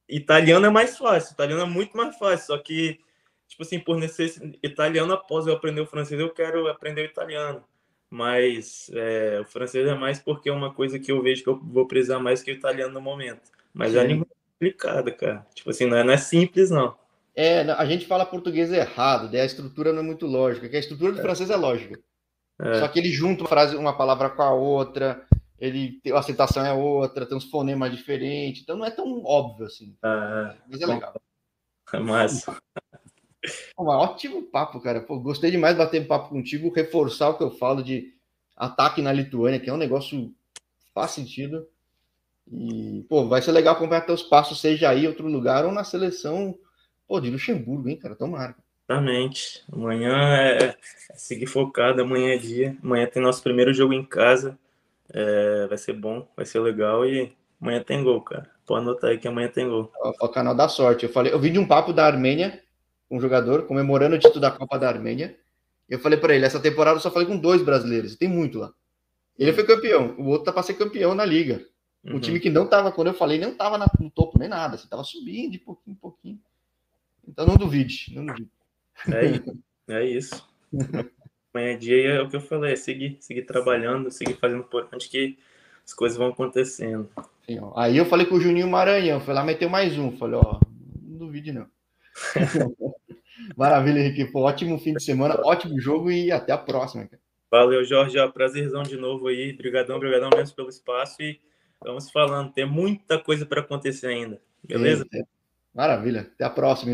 Italiano 0.09 0.66
é 0.66 0.70
mais 0.70 0.97
fácil, 0.97 1.32
italiano 1.32 1.62
é 1.62 1.66
muito 1.66 1.97
mais 1.97 2.16
fácil, 2.16 2.47
só 2.47 2.59
que 2.59 3.01
tipo 3.49 3.62
assim, 3.62 3.78
por 3.78 3.97
necessidade, 3.97 4.59
italiano 4.62 5.12
após 5.12 5.47
eu 5.47 5.55
aprender 5.55 5.80
o 5.80 5.86
francês, 5.86 6.20
eu 6.20 6.30
quero 6.30 6.68
aprender 6.68 7.03
o 7.03 7.05
italiano. 7.05 7.62
Mas 8.09 8.90
é, 8.94 9.40
o 9.40 9.44
francês 9.44 9.86
é 9.86 9.94
mais 9.94 10.18
porque 10.18 10.49
é 10.49 10.53
uma 10.53 10.72
coisa 10.72 10.99
que 10.99 11.11
eu 11.11 11.20
vejo 11.22 11.42
que 11.42 11.49
eu 11.49 11.59
vou 11.59 11.86
precisar 11.86 12.18
mais 12.18 12.42
que 12.42 12.51
o 12.51 12.55
italiano 12.55 12.94
no 12.94 13.01
momento. 13.01 13.51
Mas 13.74 13.92
Sim. 13.92 13.99
a 13.99 14.05
língua 14.05 14.26
é 14.30 14.53
complicada, 14.53 15.11
cara. 15.11 15.47
Tipo 15.55 15.70
assim, 15.70 15.86
não 15.86 15.97
é, 15.97 16.05
não 16.05 16.12
é 16.12 16.16
simples, 16.16 16.70
não. 16.70 16.97
É, 17.34 17.61
a 17.72 17.84
gente 17.84 18.07
fala 18.07 18.24
português 18.24 18.72
errado, 18.72 19.30
daí 19.30 19.42
a 19.42 19.47
estrutura 19.47 19.92
não 19.92 20.01
é 20.01 20.03
muito 20.03 20.26
lógica, 20.26 20.68
que 20.68 20.76
a 20.76 20.80
estrutura 20.80 21.12
do 21.12 21.18
é. 21.18 21.22
francês 21.22 21.51
é 21.51 21.57
lógica. 21.57 22.01
É. 22.59 22.80
Só 22.80 22.88
que 22.88 22.99
ele 22.99 23.11
junta 23.11 23.42
uma 23.42 23.49
frase, 23.49 23.76
uma 23.76 23.97
palavra 23.97 24.30
com 24.30 24.42
a 24.42 24.55
outra, 24.55 25.22
ele 25.59 26.01
a 26.12 26.18
aceitação 26.18 26.64
é 26.64 26.72
outra, 26.72 27.26
tem 27.26 27.36
uns 27.36 27.44
fonemas 27.44 27.94
diferentes, 27.94 28.62
então 28.62 28.78
não 28.78 28.86
é 28.86 28.90
tão 28.90 29.22
óbvio 29.24 29.66
assim. 29.66 29.94
É, 30.03 30.57
mas 30.66 30.80
é 30.80 30.86
legal. 30.86 31.20
É 31.92 31.99
massa. 31.99 32.57
Um 33.87 33.91
ótimo 33.91 34.43
papo, 34.43 34.80
cara. 34.80 35.01
Pô, 35.01 35.16
gostei 35.20 35.49
demais 35.49 35.74
de 35.74 35.78
bater 35.78 36.05
papo 36.09 36.30
contigo, 36.30 36.74
reforçar 36.74 37.28
o 37.28 37.39
que 37.39 37.45
eu 37.45 37.53
falo 37.53 37.84
de 37.84 38.12
ataque 38.57 39.01
na 39.01 39.12
Lituânia, 39.12 39.61
que 39.61 39.70
é 39.70 39.72
um 39.72 39.76
negócio 39.76 40.34
faz 40.93 41.12
sentido. 41.12 41.68
E, 42.51 43.05
pô, 43.09 43.28
vai 43.28 43.41
ser 43.41 43.53
legal 43.53 43.76
acompanhar 43.76 44.01
teus 44.01 44.24
passos, 44.24 44.61
seja 44.61 44.91
aí 44.91 45.05
em 45.05 45.07
outro 45.07 45.28
lugar 45.28 45.64
ou 45.64 45.70
na 45.70 45.84
seleção, 45.84 46.59
pô, 47.07 47.20
de 47.20 47.30
Luxemburgo, 47.30 47.89
hein, 47.89 47.97
cara? 47.97 48.16
Tomara. 48.16 48.57
Exatamente. 48.89 49.62
Amanhã 49.72 50.37
é, 50.37 50.64
é 50.64 50.76
seguir 51.14 51.47
focado, 51.47 52.03
amanhã 52.03 52.34
é 52.34 52.39
dia. 52.39 52.76
Amanhã 52.82 53.07
tem 53.07 53.22
nosso 53.22 53.41
primeiro 53.41 53.72
jogo 53.72 53.93
em 53.93 54.05
casa. 54.05 54.59
É, 55.11 55.68
vai 55.68 55.78
ser 55.78 55.93
bom, 55.93 56.26
vai 56.37 56.45
ser 56.45 56.59
legal 56.59 57.07
e 57.07 57.32
amanhã 57.61 57.80
tem 57.84 58.03
gol, 58.03 58.20
cara. 58.20 58.51
Pode 58.66 58.82
anotar 58.82 59.11
aí 59.11 59.18
que 59.18 59.28
amanhã 59.28 59.49
tem 59.49 59.68
gol. 59.68 59.93
O 60.20 60.28
canal 60.28 60.57
da 60.57 60.68
sorte. 60.68 61.05
Eu 61.05 61.12
falei, 61.12 61.32
eu 61.32 61.39
vi 61.39 61.51
de 61.51 61.59
um 61.61 61.66
papo 61.68 61.93
da 61.93 62.05
Armênia 62.05 62.65
um 63.11 63.20
jogador 63.20 63.66
comemorando 63.66 64.16
o 64.16 64.18
título 64.18 64.40
da 64.40 64.50
Copa 64.50 64.78
da 64.78 64.88
Armênia. 64.88 65.36
Eu 65.88 65.98
falei 65.98 66.18
para 66.18 66.34
ele, 66.34 66.44
essa 66.44 66.61
temporada 66.61 66.96
eu 66.96 67.00
só 67.00 67.11
falei 67.11 67.28
com 67.28 67.38
dois 67.38 67.62
brasileiros, 67.62 68.16
tem 68.16 68.28
muito 68.28 68.59
lá. 68.59 68.72
Ele 69.38 69.52
foi 69.52 69.64
campeão, 69.64 70.14
o 70.18 70.26
outro 70.26 70.46
tá 70.46 70.52
para 70.52 70.62
ser 70.62 70.74
campeão 70.74 71.14
na 71.14 71.24
liga. 71.24 71.64
Uhum. 72.04 72.16
Um 72.16 72.20
time 72.20 72.40
que 72.40 72.50
não 72.50 72.66
tava, 72.66 72.90
quando 72.90 73.09
eu 73.09 73.14
falei, 73.14 73.38
não 73.38 73.54
tava 73.54 73.78
no 73.78 74.11
topo 74.11 74.38
nem 74.38 74.48
nada, 74.48 74.76
você 74.76 74.88
tava 74.88 75.04
subindo 75.04 75.52
de 75.52 75.59
pouquinho 75.59 75.94
em 75.94 75.98
pouquinho. 75.98 76.40
Então 77.26 77.46
não 77.46 77.57
duvide, 77.57 78.12
não 78.14 78.26
duvide. 78.26 78.50
É 79.12 79.24
isso. 79.26 79.59
É 79.88 80.04
isso. 80.04 80.48
Amanhã 81.54 81.72
é 81.72 81.76
dia 81.76 82.12
é 82.14 82.20
o 82.20 82.28
que 82.28 82.36
eu 82.36 82.40
falei, 82.40 82.72
é 82.72 82.76
seguir, 82.76 83.16
seguir 83.20 83.42
trabalhando, 83.42 84.11
seguir 84.11 84.34
fazendo 84.34 84.64
por 84.64 84.88
onde 84.92 85.09
que 85.09 85.38
as 85.84 85.94
coisas 85.94 86.18
vão 86.18 86.28
acontecendo. 86.28 87.09
Sim, 87.46 87.59
Aí 87.76 87.96
eu 87.96 88.04
falei 88.04 88.26
com 88.26 88.34
o 88.34 88.40
Juninho 88.40 88.68
Maranhão, 88.68 89.20
foi 89.20 89.32
lá 89.32 89.44
meter 89.44 89.68
mais 89.68 89.96
um, 89.96 90.16
falei, 90.16 90.38
ó, 90.38 90.61
não 91.02 91.18
duvide 91.18 91.52
não. 91.52 91.66
Maravilha, 93.56 94.00
Henrique. 94.00 94.30
Pô, 94.32 94.42
ótimo 94.42 94.78
fim 94.78 94.94
de 94.94 95.02
semana, 95.02 95.38
ótimo 95.44 95.80
jogo 95.80 96.10
e 96.10 96.32
até 96.32 96.52
a 96.52 96.58
próxima. 96.58 97.06
Cara. 97.06 97.20
Valeu, 97.50 97.84
Jorge. 97.84 98.16
Prazerzão 98.32 98.82
de 98.82 98.96
novo 98.96 99.28
aí. 99.28 99.52
Obrigadão, 99.52 99.96
obrigadão 99.96 100.30
mesmo 100.34 100.56
pelo 100.56 100.68
espaço 100.68 101.22
e 101.22 101.40
vamos 101.82 102.10
falando. 102.10 102.52
Tem 102.52 102.66
muita 102.66 103.18
coisa 103.18 103.46
para 103.46 103.60
acontecer 103.60 104.08
ainda. 104.08 104.40
Beleza? 104.64 105.06
Maravilha. 105.74 106.22
Até 106.22 106.44
a 106.44 106.50
próxima. 106.50 106.92